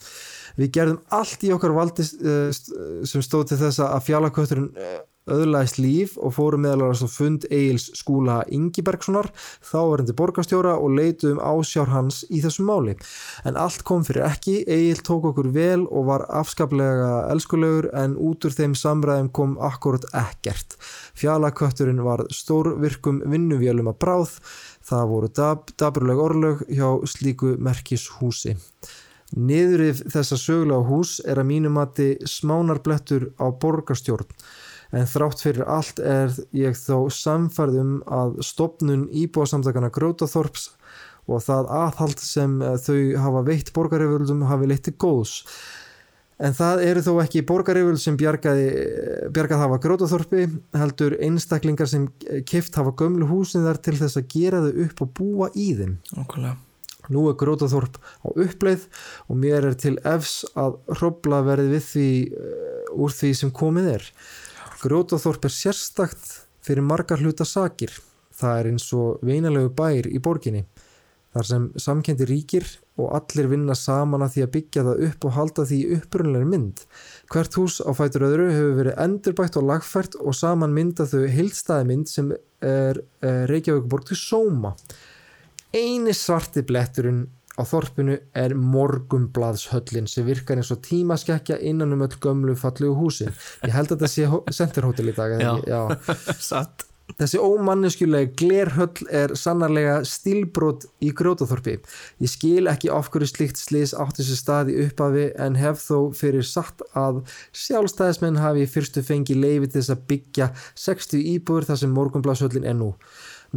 Við 0.60 0.72
gerðum 0.78 1.02
allt 1.16 1.44
í 1.44 1.52
okkar 1.56 1.76
valdi 1.76 2.06
uh, 2.06 2.54
sem 3.06 3.26
stóð 3.26 3.52
til 3.52 3.62
þess 3.66 3.84
að 3.84 4.08
fjallakötturinn 4.08 4.72
uh, 4.76 5.04
öðlaðist 5.32 5.80
líf 5.82 6.16
og 6.22 6.36
fórum 6.36 6.64
meðal 6.66 6.94
fund 7.10 7.46
Egil's 7.50 7.88
skúla 7.98 8.42
Ingibergssonar 8.54 9.32
þá 9.66 9.78
verðandi 9.90 10.16
borgarstjóra 10.20 10.76
og 10.78 10.96
leituðum 11.00 11.42
ásjár 11.42 11.92
hans 11.94 12.24
í 12.30 12.42
þessum 12.44 12.70
máli. 12.70 12.96
En 13.46 13.58
allt 13.60 13.84
kom 13.88 14.06
fyrir 14.06 14.28
ekki, 14.28 14.60
Egil 14.70 15.02
tók 15.06 15.30
okkur 15.32 15.50
vel 15.56 15.86
og 15.86 16.10
var 16.12 16.28
afskaplega 16.30 17.26
elskulegur 17.34 17.90
en 17.98 18.18
út 18.22 18.46
úr 18.46 18.56
þeim 18.56 18.76
samræðum 18.78 19.32
kom 19.34 19.58
akkurat 19.58 20.06
ekkert. 20.14 20.78
Fjallakötturinn 21.18 22.04
var 22.06 22.26
stórvirkum 22.34 23.24
vinnuvélum 23.26 23.90
að 23.92 24.00
bráð, 24.06 24.38
það 24.86 25.10
voru 25.14 25.32
dab, 25.34 25.74
daburleg 25.80 26.22
orlög 26.22 26.64
hjá 26.70 26.88
slíku 27.10 27.56
merkishúsi. 27.58 28.60
Niðurif 29.36 30.00
þessa 30.14 30.38
sögulega 30.40 30.88
hús 30.88 31.18
er 31.28 31.42
að 31.42 31.50
mínum 31.50 31.76
mati 31.76 32.14
smánarblettur 32.30 33.34
á 33.36 33.52
borgarstjórn 33.52 34.30
en 34.96 35.08
þrátt 35.10 35.42
fyrir 35.44 35.66
allt 35.68 36.00
er 36.00 36.34
ég 36.56 36.78
þó 36.80 37.10
samfærðum 37.12 37.98
að 38.08 38.38
stopnun 38.48 39.08
íbúasamtakana 39.12 39.92
Grótaþorps 39.94 40.70
og 41.26 41.42
það 41.44 41.72
aðhald 41.82 42.22
sem 42.22 42.60
þau 42.86 43.00
hafa 43.24 43.42
veitt 43.48 43.74
borgariföldum 43.76 44.46
hafi 44.48 44.70
leitt 44.70 44.86
til 44.88 44.94
góðs. 45.02 45.40
En 46.36 46.52
það 46.56 46.82
eru 46.84 47.02
þó 47.02 47.12
ekki 47.24 47.46
borgariföld 47.48 48.00
sem 48.04 48.18
bjargaði, 48.20 48.68
bjargað 49.34 49.64
hafa 49.66 49.80
Grótaþorpi 49.84 50.46
heldur 50.76 51.18
einstaklingar 51.24 51.90
sem 51.92 52.08
kift 52.48 52.76
hafa 52.80 52.94
gömlu 53.00 53.28
húsin 53.30 53.66
þar 53.68 53.82
til 53.84 53.98
þess 54.00 54.22
að 54.22 54.30
gera 54.36 54.64
þau 54.68 54.86
upp 54.86 55.04
og 55.08 55.14
búa 55.20 55.52
í 55.56 55.72
þeim. 55.80 55.98
Okkurlega 56.22 56.56
Nú 57.14 57.28
er 57.30 57.38
Grótaþorp 57.40 58.00
á 58.00 58.28
uppleið 58.32 58.88
og 59.30 59.40
mér 59.42 59.70
er 59.72 59.78
til 59.80 59.96
efs 60.02 60.44
að 60.58 60.80
hrópla 60.98 61.44
verði 61.46 61.76
við 61.76 61.86
því 61.90 62.10
uh, 62.32 63.04
úr 63.06 63.14
því 63.14 63.32
sem 63.42 63.54
komið 63.56 63.92
er. 63.98 64.10
Grótaþorp 64.82 65.48
er 65.48 65.54
sérstakt 65.54 66.32
fyrir 66.66 66.86
margar 66.86 67.22
hluta 67.22 67.46
sakir. 67.48 67.94
Það 68.36 68.60
er 68.60 68.72
eins 68.72 68.90
og 68.96 69.22
veinalegu 69.26 69.72
bær 69.76 70.10
í 70.10 70.20
borginni. 70.20 70.66
Þar 71.36 71.48
sem 71.50 71.64
samkendi 71.84 72.26
ríkir 72.30 72.64
og 72.96 73.10
allir 73.18 73.50
vinna 73.52 73.76
saman 73.76 74.24
að 74.24 74.36
því 74.36 74.44
að 74.46 74.52
byggja 74.54 74.84
það 74.88 75.02
upp 75.08 75.26
og 75.28 75.34
halda 75.36 75.66
því 75.68 75.80
upprunlega 75.98 76.48
mynd. 76.48 76.84
Hvert 77.34 77.58
hús 77.60 77.82
á 77.84 77.92
fætur 77.98 78.24
öðru 78.30 78.46
hefur 78.54 78.78
verið 78.78 79.02
endurbætt 79.04 79.58
og 79.60 79.68
lagfært 79.68 80.16
og 80.22 80.38
saman 80.38 80.76
mynda 80.76 81.08
þau 81.12 81.26
heilstæði 81.28 81.90
mynd 81.90 82.12
sem 82.12 82.32
er 82.64 83.02
uh, 83.04 83.44
Reykjavíkuborg 83.52 84.08
til 84.08 84.20
sóma 84.22 84.72
eini 85.74 86.14
svarti 86.14 86.64
bletturinn 86.68 87.26
á 87.56 87.64
þorpinu 87.64 88.18
er 88.36 88.56
morgumbladshöllin 88.60 90.10
sem 90.12 90.26
virkar 90.28 90.60
eins 90.60 90.74
og 90.76 90.82
tímaskekkja 90.86 91.60
innan 91.64 91.96
um 91.96 92.04
öll 92.06 92.18
gömlu 92.22 92.56
fallegu 92.60 92.98
húsi 93.00 93.30
ég 93.30 93.72
held 93.76 93.94
að 93.94 94.04
þetta 94.04 94.12
sé 94.12 94.58
centerhótel 94.58 95.12
í 95.12 95.16
dag 95.16 95.40
Já. 95.40 95.54
Já. 95.64 95.82
Satt. 96.52 96.90
Þessi 97.16 97.38
ómanneskjulega 97.38 98.32
glerhöll 98.34 99.06
er 99.14 99.36
sannarlega 99.38 100.00
stílbrot 100.10 100.88
í 101.06 101.12
grótaþorpi 101.16 101.76
ég 101.78 102.32
skil 102.32 102.66
ekki 102.72 102.90
af 102.92 103.12
hverju 103.14 103.30
slíkt 103.30 103.62
slis 103.62 103.94
átti 103.94 104.26
sér 104.26 104.40
stað 104.40 104.72
í 104.74 104.80
upphafi 104.88 105.28
en 105.46 105.56
hef 105.60 105.84
þó 105.86 106.10
fyrir 106.18 106.48
satt 106.50 106.82
að 106.98 107.22
sjálfstæðismenn 107.62 108.42
hafi 108.42 108.66
fyrstu 108.74 109.06
fengi 109.06 109.38
leifi 109.38 109.70
til 109.70 109.84
þess 109.84 109.94
að 109.94 110.04
byggja 110.10 110.50
60 110.88 111.30
íbúður 111.36 111.70
þar 111.70 111.82
sem 111.84 111.96
morgumbladshöllin 112.00 112.68
er 112.74 112.78
nú 112.82 112.90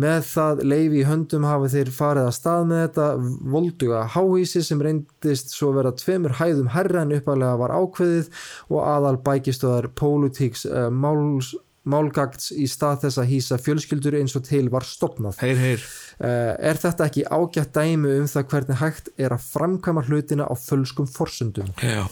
með 0.00 0.18
það 0.28 0.64
leifi 0.72 1.00
í 1.02 1.06
höndum 1.08 1.46
hafa 1.48 1.70
þeir 1.74 1.92
farið 1.94 2.28
að 2.28 2.36
stað 2.38 2.66
með 2.70 2.82
þetta 2.86 3.06
volduga 3.54 4.02
háhísi 4.14 4.64
sem 4.66 4.82
reyndist 4.84 5.54
svo 5.54 5.72
vera 5.76 5.94
tveimur 5.96 6.36
hæðum 6.40 6.72
herra 6.74 7.04
en 7.04 7.16
uppalega 7.18 7.60
var 7.60 7.76
ákveðið 7.76 8.28
og 8.68 8.82
aðal 8.82 9.16
bækistöðar 9.26 9.90
pólutíks 9.98 10.66
uh, 10.68 10.88
máls 10.90 11.54
málgagts 11.88 12.50
í 12.52 12.66
stað 12.68 13.06
þess 13.06 13.20
að 13.22 13.30
hýsa 13.30 13.56
fjölskyldur 13.64 14.18
eins 14.18 14.34
og 14.36 14.44
til 14.44 14.66
var 14.72 14.84
stopnað. 14.84 15.40
Heyr, 15.44 15.64
heyr 15.64 15.88
Uh, 16.18 16.56
er 16.58 16.74
þetta 16.74 17.06
ekki 17.06 17.22
ágætt 17.30 17.76
dæmi 17.76 18.16
um 18.18 18.24
það 18.26 18.46
hvernig 18.50 18.78
hægt 18.80 19.10
er 19.22 19.30
að 19.30 19.44
framkvæma 19.52 20.02
hlutina 20.08 20.48
á 20.50 20.54
fölskum 20.58 21.06
forsundum? 21.06 21.68
Já 21.78 22.08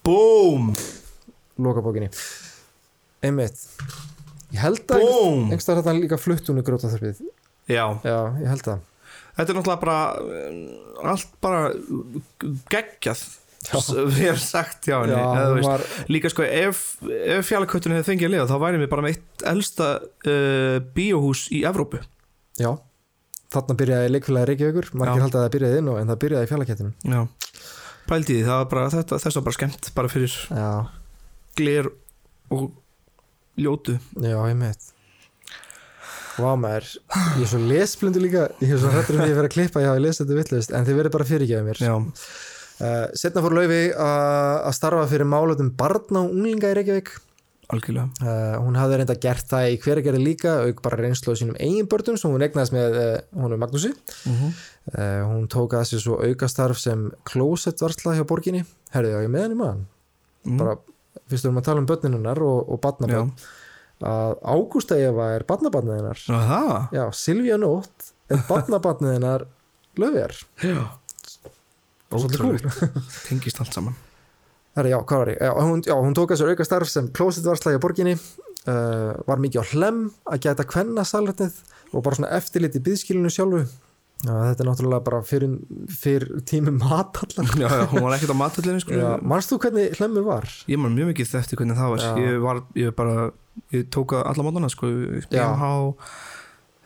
Búm 0.00 0.70
Lokabókinni. 1.60 2.08
Einmitt. 3.20 3.60
Ég 4.54 4.62
held 4.62 4.94
að 4.94 5.02
einhverstað 5.04 5.82
þetta 5.82 5.96
líka 5.98 6.20
flutt 6.20 6.48
hún 6.48 6.62
í 6.62 6.64
grótaþörfið. 6.66 7.20
Já 7.68 7.84
Já, 8.04 8.18
ég 8.40 8.48
held 8.48 8.64
það. 8.64 8.86
Þetta 9.38 9.52
er 9.52 9.58
náttúrulega 9.58 9.82
bara 9.82 9.98
eh, 10.38 11.10
allt 11.12 11.34
bara 11.44 11.60
geggjað 12.72 13.20
Já. 13.66 13.78
við 14.14 14.24
erum 14.30 14.40
sagt 14.40 14.86
henni 14.86 15.14
Já, 15.14 15.22
hún 15.34 15.56
veist, 15.58 15.66
var, 15.68 15.84
líka 16.10 16.30
sko 16.30 16.44
ef, 16.46 16.82
ef 17.10 17.48
fjallaköttunni 17.48 17.96
hefði 17.98 18.12
fengið 18.12 18.28
að 18.28 18.34
liða 18.36 18.46
þá 18.50 18.58
væri 18.62 18.80
við 18.82 18.90
bara 18.92 19.04
með 19.04 19.16
eitt 19.16 19.44
elsta 19.50 19.88
uh, 19.98 20.76
bíóhús 20.94 21.42
í 21.54 21.64
Evrópu 21.66 21.98
já, 22.58 22.70
þarna 23.50 23.76
byrjaði 23.80 24.12
leikfélagi 24.14 24.50
Reykjavíkur, 24.52 24.90
margir 24.94 25.18
Já. 25.18 25.24
haldi 25.26 25.38
að 25.40 25.44
það 25.44 25.54
byrjaði 25.56 25.80
inn 25.82 25.90
og 25.90 25.98
en 25.98 26.12
það 26.12 26.20
byrjaði 26.24 26.48
í 26.48 26.50
fjallakettinum. 26.52 26.94
Já 27.02 27.20
Pældi 28.08 28.38
því, 28.38 28.44
það 28.46 28.60
var 28.62 28.68
bara, 28.72 28.86
þetta, 28.94 29.18
þess 29.24 29.38
var 29.38 29.46
bara 29.48 29.58
skemmt 29.58 29.90
bara 29.98 30.12
fyrir 30.12 30.36
Já, 30.48 30.70
gler 31.58 31.90
og 32.54 32.68
ljótu 33.58 33.98
já, 33.98 34.36
ég 34.36 34.56
meit. 34.58 34.92
Vá 36.38 36.52
maður, 36.54 36.86
ég 37.34 37.42
er 37.42 37.50
svo 37.50 37.60
lesblindu 37.66 38.20
líka, 38.22 38.44
ég 38.62 38.76
er 38.76 38.78
svo 38.78 38.92
hrættur 38.92 39.16
um 39.16 39.24
því 39.24 39.32
að 39.32 39.38
vera 39.40 39.48
að 39.50 39.54
klippa, 39.56 39.82
ég 39.82 39.90
hafi 39.90 40.02
lesið 40.04 40.22
þetta 40.22 40.36
villust, 40.38 40.74
en 40.74 40.86
þið 40.86 40.98
verður 41.00 41.14
bara 41.16 41.26
fyrirgefið 41.32 41.66
mér. 41.66 41.80
Uh, 42.78 43.06
setna 43.18 43.42
fór 43.42 43.56
Laufi 43.58 43.80
að 43.98 44.74
starfa 44.76 45.08
fyrir 45.10 45.26
málutum 45.26 45.72
barna 45.74 46.22
og 46.22 46.36
unglinga 46.36 46.70
í 46.70 46.76
Reykjavík. 46.78 47.10
Uh, 48.22 48.54
hún 48.62 48.78
hafði 48.80 49.00
reynda 49.00 49.16
gert 49.20 49.50
það 49.50 49.72
í 49.74 49.80
hveragerði 49.82 50.20
líka, 50.22 50.54
auk 50.64 50.78
bara 50.84 51.00
reynslu 51.02 51.34
á 51.34 51.40
sínum 51.40 51.58
eigin 51.60 51.88
börnum 51.90 52.16
sem 52.16 52.32
hún 52.32 52.44
egnaðist 52.46 52.72
með 52.72 52.96
uh, 53.02 53.10
hún 53.42 53.52
er 53.52 53.60
Magnúsi. 53.60 53.90
uh 53.92 54.42
-huh. 54.42 54.52
Uh, 54.88 55.20
hún 55.28 55.48
tók 55.52 55.74
að 55.76 55.98
svo 56.00 56.16
aukastarf 56.24 56.78
sem 56.78 57.10
klósettvarsla 57.24 58.14
hjá 58.16 58.24
borginni. 58.24 58.64
Herði, 58.94 59.10
já, 59.10 59.22
ég 59.22 59.28
með 59.28 59.42
henni 59.42 59.58
maður. 59.58 59.84
mm. 60.44 60.56
bara 60.56 60.78
fyrst 61.30 61.48
erum 61.48 61.60
að 61.60 61.66
tala 61.70 61.82
um 61.82 61.88
börninunnar 61.88 62.42
og, 62.44 62.58
og 62.68 62.80
barnabörn 62.84 63.32
að 64.08 64.36
Ágústa 64.46 64.98
Eva 65.02 65.32
er 65.34 65.44
Það? 66.28 66.74
já, 66.94 67.04
Silvía 67.18 67.58
Nótt 67.58 68.12
er 68.30 68.42
Já. 70.62 70.84
Svolítið 72.08 72.44
Ótrúlegt. 72.44 72.84
Tengist 73.28 73.58
allt 73.60 73.74
saman. 73.74 73.96
Herra, 74.78 74.92
já? 74.94 74.98
Já, 75.42 75.50
hún, 75.58 75.82
já, 75.84 75.94
hún 75.98 76.14
tók 76.14 76.32
að 76.32 76.40
sér 76.40 76.52
auka 76.54 76.64
starf 76.68 76.92
sem 76.92 77.08
klósitvarsla 77.12 77.74
í 77.74 77.80
borginni 77.82 78.14
uh, 78.14 79.18
var 79.26 79.42
mikið 79.42 79.60
á 79.60 79.70
hlem 79.72 79.98
að 80.30 80.44
gæta 80.46 80.66
kvenna 80.68 81.04
salertið 81.08 81.58
og 81.90 82.04
bara 82.04 82.20
svona 82.20 82.30
eftirlit 82.38 82.78
í 82.78 82.84
byðskilinu 82.86 83.32
sjálfu 83.32 83.64
já, 84.24 84.32
þetta 84.32 84.64
er 84.64 84.68
náttúrulega 84.70 85.04
bara 85.06 85.20
fyrir, 85.26 85.52
fyrir 85.92 86.30
tími 86.48 86.72
matallar 86.74 87.52
Já, 87.60 87.68
já, 87.68 87.84
hún 87.92 88.02
var 88.06 88.16
ekkert 88.16 88.34
á 88.34 88.38
matöllinu 88.42 88.82
sko 88.82 88.96
já, 88.98 89.10
manst 89.22 89.52
þú 89.52 89.60
hvernig 89.62 89.94
hlemur 90.00 90.26
var? 90.26 90.48
Ég 90.70 90.80
man 90.82 90.96
mjög 90.96 91.12
mikið 91.12 91.36
eftir 91.42 91.60
hvernig 91.60 91.78
það 91.78 91.92
var 91.94 92.02
Já. 92.06 92.10
Ég 92.24 92.40
var, 92.42 92.62
ég 92.78 92.96
bara, 92.98 93.28
ég 93.76 93.86
tók 93.94 94.16
að 94.18 94.26
alla 94.32 94.46
mótana 94.48 94.72
sko 94.72 94.90
upp 94.90 95.30
í 95.30 95.38
Já. 95.38 95.46
MH 95.54 95.70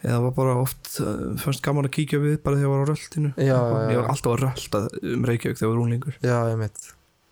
eða 0.03 0.21
var 0.25 0.33
bara 0.35 0.55
oft 0.59 0.97
uh, 0.99 1.33
fannst 1.39 1.63
gaman 1.63 1.87
að 1.87 1.95
kíkja 1.95 2.19
við 2.19 2.39
bara 2.43 2.59
þegar 2.59 2.67
ég 2.67 2.73
var 2.75 2.83
á 2.83 2.91
röldinu 2.91 3.33
Já, 3.39 3.59
Ég 3.93 4.01
var 4.01 4.09
alltaf 4.11 4.33
að 4.33 4.41
rölda 4.43 4.81
um 5.15 5.27
Reykjavík 5.31 5.61
þegar 5.61 5.69
ég 5.69 5.75
var 5.77 5.83
úlingur 5.87 6.17
já, 6.19 6.39
ég 6.51 6.57
mitt 6.59 6.81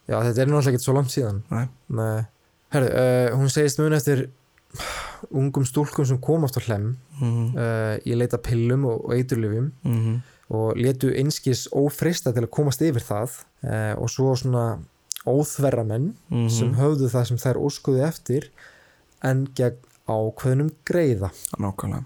já, 0.07 0.17
þetta 0.23 0.45
er 0.45 0.53
náttúrulega 0.53 0.75
ekki 0.77 0.85
svo 0.87 0.95
langt 0.95 1.11
síðan 1.15 1.41
Nei. 1.51 1.65
Nei. 1.99 2.21
Herðu, 2.71 2.93
uh, 2.95 3.33
hún 3.41 3.51
segist 3.51 3.83
mun 3.83 3.97
eftir 3.99 4.29
ungum 5.31 5.65
stúlkum 5.67 6.07
sem 6.07 6.19
kom 6.23 6.45
aftur 6.47 6.63
hlem 6.69 6.97
mm 7.21 7.49
uh, 7.57 7.97
í 8.07 8.15
leita 8.17 8.39
pillum 8.39 8.85
og, 8.87 9.11
eiturlifjum 9.15 9.73
-hmm. 9.85 10.21
og 10.51 10.77
letu 10.77 11.11
einskis 11.13 11.69
ófrista 11.73 12.33
til 12.33 12.45
að 12.45 12.51
komast 12.51 12.81
yfir 12.83 13.03
það 13.03 13.31
uh, 13.65 13.95
og 14.03 14.09
svo 14.11 14.37
svona 14.37 14.79
óþverra 15.27 15.85
menn 15.85 16.15
Mhm. 16.31 16.49
sem 16.49 16.75
höfðu 16.75 17.09
það 17.11 17.25
sem 17.25 17.37
þær 17.37 17.57
óskuðu 17.67 18.07
eftir 18.09 18.51
en 19.23 19.47
gegn 19.55 19.77
ákveðnum 20.09 20.71
greiða 20.85 21.31
nákvæmlega 21.59 22.05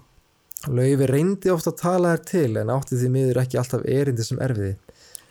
Laufi 0.67 1.05
reyndi 1.05 1.49
ofta 1.51 1.69
að 1.69 1.77
tala 1.81 2.15
þær 2.17 2.23
til 2.25 2.57
en 2.57 2.69
átti 2.73 2.95
því 2.97 3.09
miður 3.13 3.37
ekki 3.43 3.57
alltaf 3.59 3.81
erindi 3.85 4.23
sem 4.23 4.39
erfiði. 4.39 4.75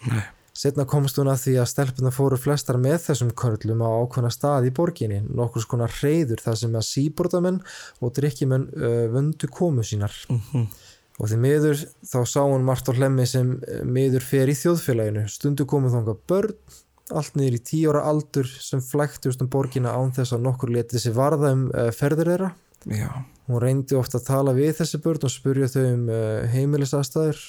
Nei. 0.07 0.22
Setna 0.55 0.85
komst 0.87 1.17
hún 1.19 1.27
að 1.33 1.41
því 1.43 1.53
að 1.59 1.67
stelpuna 1.73 2.11
fóru 2.15 2.37
flestar 2.39 2.77
með 2.79 3.09
þessum 3.09 3.31
körlum 3.35 3.81
á 3.83 3.91
ákveðna 3.91 4.29
stað 4.31 4.69
í 4.69 4.75
borginni, 4.77 5.17
nokkur 5.27 5.65
skona 5.65 5.89
reyður 5.91 6.43
þar 6.45 6.59
sem 6.61 6.77
að 6.79 6.85
síbordamenn 6.87 7.57
og 7.99 8.13
drikkjumenn 8.15 8.69
uh, 8.71 8.93
vöndu 9.11 9.51
komu 9.51 9.83
sínar. 9.87 10.15
Mhm. 10.31 10.69
Og 11.15 11.31
því 11.31 11.39
miður 11.43 11.83
þá 12.07 12.17
sá 12.27 12.41
hún 12.43 12.67
margt 12.67 12.87
á 12.91 12.95
hlemmi 12.95 13.27
sem 13.27 13.51
uh, 13.57 13.81
miður 13.83 14.23
fer 14.27 14.51
í 14.51 14.55
þjóðfélaginu. 14.61 15.25
Stundu 15.31 15.67
komu 15.71 15.91
þangað 15.91 16.23
börn, 16.31 16.55
allt 17.11 17.35
niður 17.35 17.59
í 17.59 17.63
tíu 17.73 17.91
ára 17.91 18.05
aldur 18.13 18.47
sem 18.47 18.83
flæktust 18.83 19.43
um 19.43 19.51
borgina 19.51 19.97
án 19.99 20.15
þess 20.15 20.37
að 20.39 20.47
nokkur 20.47 20.71
letið 20.75 21.03
sér 21.03 21.19
varða 21.19 21.51
um 21.57 21.67
uh, 21.75 21.91
ferður 21.91 22.31
þeirra. 22.31 22.53
já, 22.95 23.11
Hún 23.51 23.61
reyndi 23.61 23.99
ofta 23.99 24.23
að 24.23 24.31
tala 24.31 24.55
við 24.55 24.71
þessi 24.79 25.03
börn 25.03 25.27
og 25.27 25.35
spurja 25.35 25.67
þau 25.75 25.83
um 25.83 26.09
heimilisastæður 26.55 27.43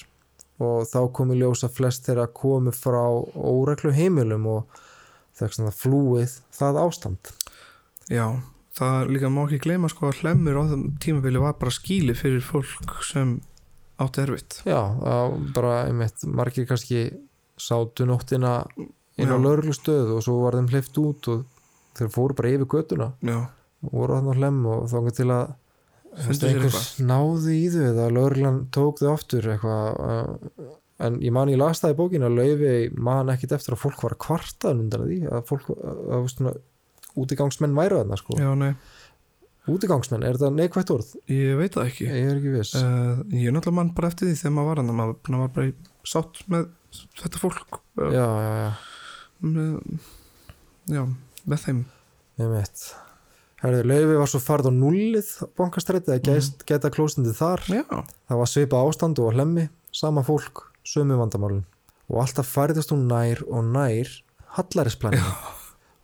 og 0.64 0.88
þá 0.88 1.00
komi 1.16 1.38
ljós 1.40 1.66
að 1.68 1.78
flest 1.80 2.08
þeirra 2.08 2.28
komu 2.32 2.72
frá 2.76 3.04
óreglu 3.36 3.92
heimilum 3.96 4.46
og 4.48 4.82
þess 5.36 5.60
að 5.60 5.74
flúið 5.76 6.38
það 6.56 6.82
ástand. 6.86 7.34
já 8.08 8.28
það 8.76 9.12
líka 9.12 9.32
má 9.32 9.42
ekki 9.46 9.62
gleyma 9.64 9.90
sko 9.92 10.10
að 10.10 10.22
hlemmur 10.24 10.60
á 10.60 10.64
þeim 10.72 10.86
tímabili 11.04 11.42
var 11.44 11.58
bara 11.60 11.74
skýli 11.74 12.16
fyrir 12.18 12.44
fólk 12.44 12.98
sem 13.08 13.38
átti 14.02 14.24
erfitt 14.26 14.60
Já, 14.68 14.82
að 15.00 15.36
bara 15.56 15.76
einmitt, 15.88 16.24
margir 16.28 16.68
kannski 16.68 17.06
sátu 17.56 18.08
nóttina 18.08 18.66
inn 18.76 19.32
á 19.32 19.36
Já. 19.40 19.40
lauruglustöð 19.40 20.16
og 20.18 20.24
svo 20.26 20.42
var 20.44 20.58
þeim 20.60 20.72
hleyft 20.74 21.00
út 21.00 21.30
og 21.32 21.46
þeir 21.96 22.12
fóru 22.12 22.36
bara 22.36 22.52
yfir 22.52 22.68
götuna 22.74 23.12
já, 23.24 23.38
og 23.88 23.94
voru 23.96 24.20
á 24.20 24.36
hlem 24.36 24.60
og 24.68 24.90
þá 24.92 24.98
til 25.16 25.30
að 25.32 25.54
einhvers 26.16 26.96
náði 27.04 27.60
í 27.60 27.66
þau 27.74 27.84
eða 27.90 28.10
lauruglan 28.16 28.62
tók 28.76 29.02
þau 29.02 29.10
aftur 29.14 29.50
eitthvað 29.54 30.00
uh, 30.06 30.70
en 31.06 31.18
ég 31.24 31.34
man 31.36 31.52
ég 31.52 31.60
las 31.60 31.82
það 31.84 31.96
í 31.96 31.98
bókinu 32.00 32.30
að 32.30 32.40
laufi 32.40 32.76
man 32.96 33.32
ekkit 33.34 33.58
eftir 33.58 33.76
að 33.76 33.84
fólk 33.84 34.06
var 34.06 34.16
að 34.16 34.24
kvarta 34.26 34.72
undan 34.72 35.04
því 35.10 35.20
að 35.28 35.44
fólk 35.50 35.74
að, 35.76 36.06
að, 36.16 36.30
að 36.46 36.62
útigangsmenn 37.20 37.76
væru 37.76 38.02
þarna 38.02 38.20
sko. 38.20 38.38
Já, 38.40 38.52
nei. 38.60 38.74
Útigangsmenn, 39.72 40.24
er 40.28 40.38
þetta 40.38 40.52
neikvætt 40.54 40.92
orð? 40.94 41.14
ég 41.32 41.56
veit 41.58 41.74
það 41.74 41.88
ekki. 41.90 42.06
Ég 42.06 42.28
er 42.30 42.40
ekki 42.40 42.54
viss. 42.54 42.76
Uh, 42.78 43.24
ég 43.34 43.50
er 43.50 43.56
náttúrulega 43.56 43.80
mann 43.80 43.94
bara 43.98 44.12
eftir 44.12 44.30
því 44.30 44.36
þegar 44.42 44.54
maður 44.58 44.70
var 44.70 44.82
hann 44.82 45.00
maður, 45.00 45.40
var 45.42 45.54
bara 45.56 45.72
sátt 46.06 46.42
með 46.54 46.68
þetta 47.22 47.42
fólk 47.42 47.80
uh, 47.80 48.12
Já, 48.14 48.28
já, 48.46 48.52
já, 48.62 48.70
með, 49.56 50.06
já, 50.94 51.04
með 51.50 51.66
þeim. 51.66 51.82
Ég 52.44 52.52
veit 52.52 52.86
laufi 53.66 54.18
var 54.20 54.30
svo 54.30 54.42
farð 54.44 54.70
á 54.70 54.74
nullið 54.76 55.30
bankastræti 55.58 56.14
að 56.14 56.28
gæst, 56.28 56.66
geta 56.70 56.92
klóstundið 56.94 57.38
þar. 57.40 57.64
Já, 57.72 57.86
Það 58.30 58.42
var 58.42 58.52
svipa 58.52 58.82
ástand 58.86 59.22
og 59.24 59.34
hlemmi, 59.34 59.70
sama 59.96 60.22
fólk, 60.28 60.68
sömu 60.86 61.18
vandamálun 61.18 61.66
og 62.06 62.22
alltaf 62.22 62.50
færðist 62.54 62.92
hún 62.94 63.08
nær 63.10 63.42
og 63.50 63.66
nær 63.74 64.12
hallarisplæninu. 64.58 65.32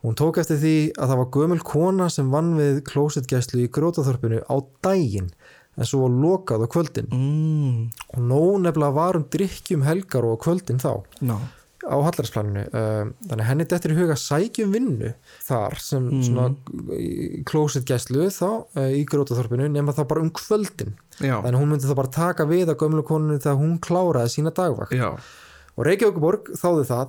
Hún 0.02 0.16
tók 0.18 0.40
eftir 0.42 0.58
því 0.58 0.76
að 0.98 1.12
það 1.12 1.20
var 1.20 1.28
gömul 1.36 1.62
kona 1.62 2.08
sem 2.10 2.30
vann 2.32 2.56
við 2.58 2.80
klósitgæslu 2.88 3.62
í 3.62 3.70
grótaþorpinu 3.70 4.42
á 4.50 4.56
daginn 4.82 5.30
en 5.78 5.88
svo 5.88 6.02
var 6.02 6.16
lokað 6.24 6.66
á 6.66 6.72
kvöldin. 6.74 7.12
Mm, 7.14 7.84
og 8.16 8.24
nóg 8.26 8.56
nefnilega 8.64 8.96
var 8.98 9.20
um 9.20 9.28
drikkjum 9.30 9.86
helgar 9.86 10.26
og 10.26 10.42
kvöldin 10.42 10.82
þá. 10.82 11.06
Ná 11.22 11.38
á 11.82 11.96
hallarinsplaninu 11.98 12.62
þannig 12.72 13.42
að 13.42 13.48
henni 13.48 13.64
dettur 13.70 13.92
í 13.94 13.98
huga 13.98 14.14
sækjum 14.20 14.72
vinnu 14.76 15.12
þar 15.46 15.78
sem 15.82 16.04
Mhm. 16.08 16.22
svona 16.22 16.46
klósitgæslu 17.48 18.26
þá 18.32 18.48
eh, 18.78 18.92
í 19.00 19.04
grótaþorpinu 19.08 19.68
nema 19.72 19.94
þá 19.96 20.04
bara 20.10 20.22
um 20.24 20.30
kvöldin. 20.34 20.94
Já, 21.20 21.38
þannig 21.42 21.60
hún 21.60 21.72
myndi 21.72 21.88
þá 21.90 21.96
bara 21.98 22.12
taka 22.14 22.46
við 22.48 22.70
að 22.72 22.78
gömlu 22.82 23.04
konunni 23.06 23.40
þegar 23.42 23.58
hún 23.60 23.78
kláraði 23.82 24.32
sína 24.36 24.52
dagvakt. 24.54 24.94
Já, 24.96 25.10
og 25.76 25.86
Reykjavíkuborg 25.88 26.52
þáði 26.60 26.86
það 26.90 27.08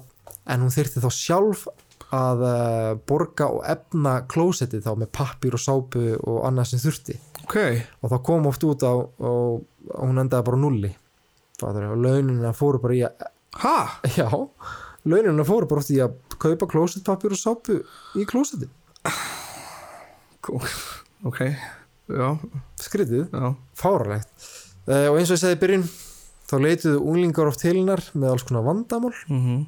en 0.54 0.66
hún 0.66 0.74
þyrfti 0.76 1.04
þá 1.04 1.10
sjálf 1.18 1.68
að 2.14 2.42
uh, 2.46 2.96
borga 3.10 3.48
og 3.50 3.64
efna 3.66 4.20
klósettið 4.30 4.84
þá 4.86 4.92
með 5.02 5.10
pappir 5.18 5.56
og 5.58 5.62
sápu 5.64 6.04
og 6.22 6.44
annað 6.46 6.68
sem 6.74 6.82
þurfti. 6.84 7.16
Ok. 7.44 7.56
Og 8.04 8.12
það 8.12 8.24
kom 8.28 8.46
oft 8.52 8.64
út 8.68 8.84
á 8.86 8.94
og 8.94 9.64
hún 9.98 10.22
endaði 10.22 10.46
bara 10.50 10.60
nulli 10.62 10.92
og 11.64 11.78
launina 12.02 12.52
fóru 12.56 12.80
bara 12.82 12.96
í 12.98 13.02
að 13.08 13.24
ha, 13.62 14.00
já, 14.18 14.28
launina 15.06 15.44
fóru 15.46 15.68
bara 15.70 15.84
oft 15.84 15.92
í 15.94 16.00
að 16.04 16.16
kaupa 16.42 16.68
klósettpappir 16.72 17.36
og 17.36 17.40
sápu 17.40 17.80
í 18.20 18.26
klósettið, 18.30 18.70
ok 21.28 21.40
já, 22.14 22.30
skritið 22.84 23.28
já, 23.32 23.54
fáralegt 23.80 24.32
uh, 24.90 25.08
og 25.12 25.20
eins 25.20 25.30
og 25.32 25.38
ég 25.38 25.44
segi 25.44 25.60
byrjun 25.62 25.86
þá 26.50 26.58
leituðu 26.60 27.00
unglingar 27.08 27.48
oft 27.52 27.62
til 27.64 27.78
hennar 27.78 28.02
með 28.14 28.34
alls 28.34 28.44
konar 28.48 28.66
vandamál. 28.68 29.14
Mhm. 29.32 29.62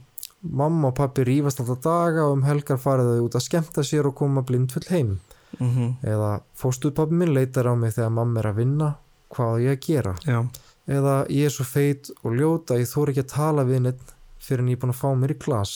Mamma 0.45 0.91
og 0.91 0.97
pappi 0.99 1.23
rífast 1.25 1.57
alltaf 1.63 1.79
daga 1.81 2.25
og 2.27 2.35
um 2.35 2.43
helgar 2.45 2.77
farið 2.77 3.07
þau 3.15 3.23
út 3.25 3.37
að 3.39 3.45
skemmta 3.47 3.81
sér 3.87 4.05
og 4.11 4.13
koma 4.19 4.43
blindfull 4.45 4.83
heim. 4.91 5.15
mhm, 5.57 5.95
Eða 6.05 6.41
fóstuðpappi 6.59 7.15
minn 7.17 7.33
leitar 7.33 7.65
á 7.65 7.73
mig 7.79 7.95
þegar 7.95 8.11
mamma 8.13 8.43
er 8.43 8.49
að 8.51 8.59
vinna, 8.59 8.89
hvað 9.33 9.63
ég 9.63 9.71
að 9.79 9.87
gera? 9.87 10.13
já, 10.27 10.43
Eða 10.85 11.15
ég 11.33 11.47
er 11.49 11.53
svo 11.53 11.65
feit 11.65 12.11
og 12.21 12.35
ljóta, 12.37 12.77
ég 12.77 12.89
þór 12.91 13.09
ekki 13.13 13.23
að 13.25 13.31
tala 13.33 13.63
við 13.65 13.79
neitt 13.87 14.11
fyrir 14.45 14.61
en 14.61 14.69
ég 14.69 14.77
er 14.77 14.83
búin 14.83 14.93
að 14.93 14.99
fá 15.01 15.09
mér 15.17 15.33
í 15.33 15.39
glas. 15.41 15.73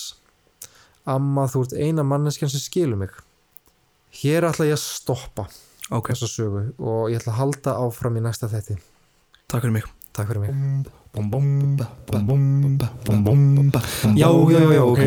Amma, 1.09 1.47
þú 1.49 1.63
ert 1.65 1.73
eina 1.81 2.05
manneskjan 2.05 2.51
sem 2.53 2.61
skilur 2.61 2.99
mig. 3.01 3.15
Hér 4.21 4.45
ætla 4.49 4.67
ég 4.69 4.77
að 4.77 4.83
stoppa 4.83 5.47
ok, 5.89 6.11
þessa 6.13 6.29
sögu 6.29 6.63
og 6.77 7.09
ég 7.09 7.17
ætla 7.21 7.33
að 7.33 7.39
halda 7.41 7.75
áfram 7.85 8.17
í 8.17 8.25
næsta 8.25 8.49
þetti. 8.51 8.77
takk 9.49 9.63
fyrir 9.65 9.73
mig 9.79 9.85
Takk 10.13 10.27
fyrir 10.29 10.41
mig. 10.41 10.49
Já, 14.17 14.29
já, 14.53 14.61
já, 14.73 14.83
ok 14.83 14.99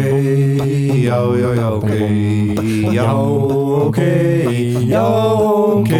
Já, 1.02 1.18
já, 1.38 1.50
já, 1.54 1.68
ok 1.78 1.90
Já, 2.94 3.12
ok 3.86 3.98
Já, 4.90 5.06
ok 5.78 5.92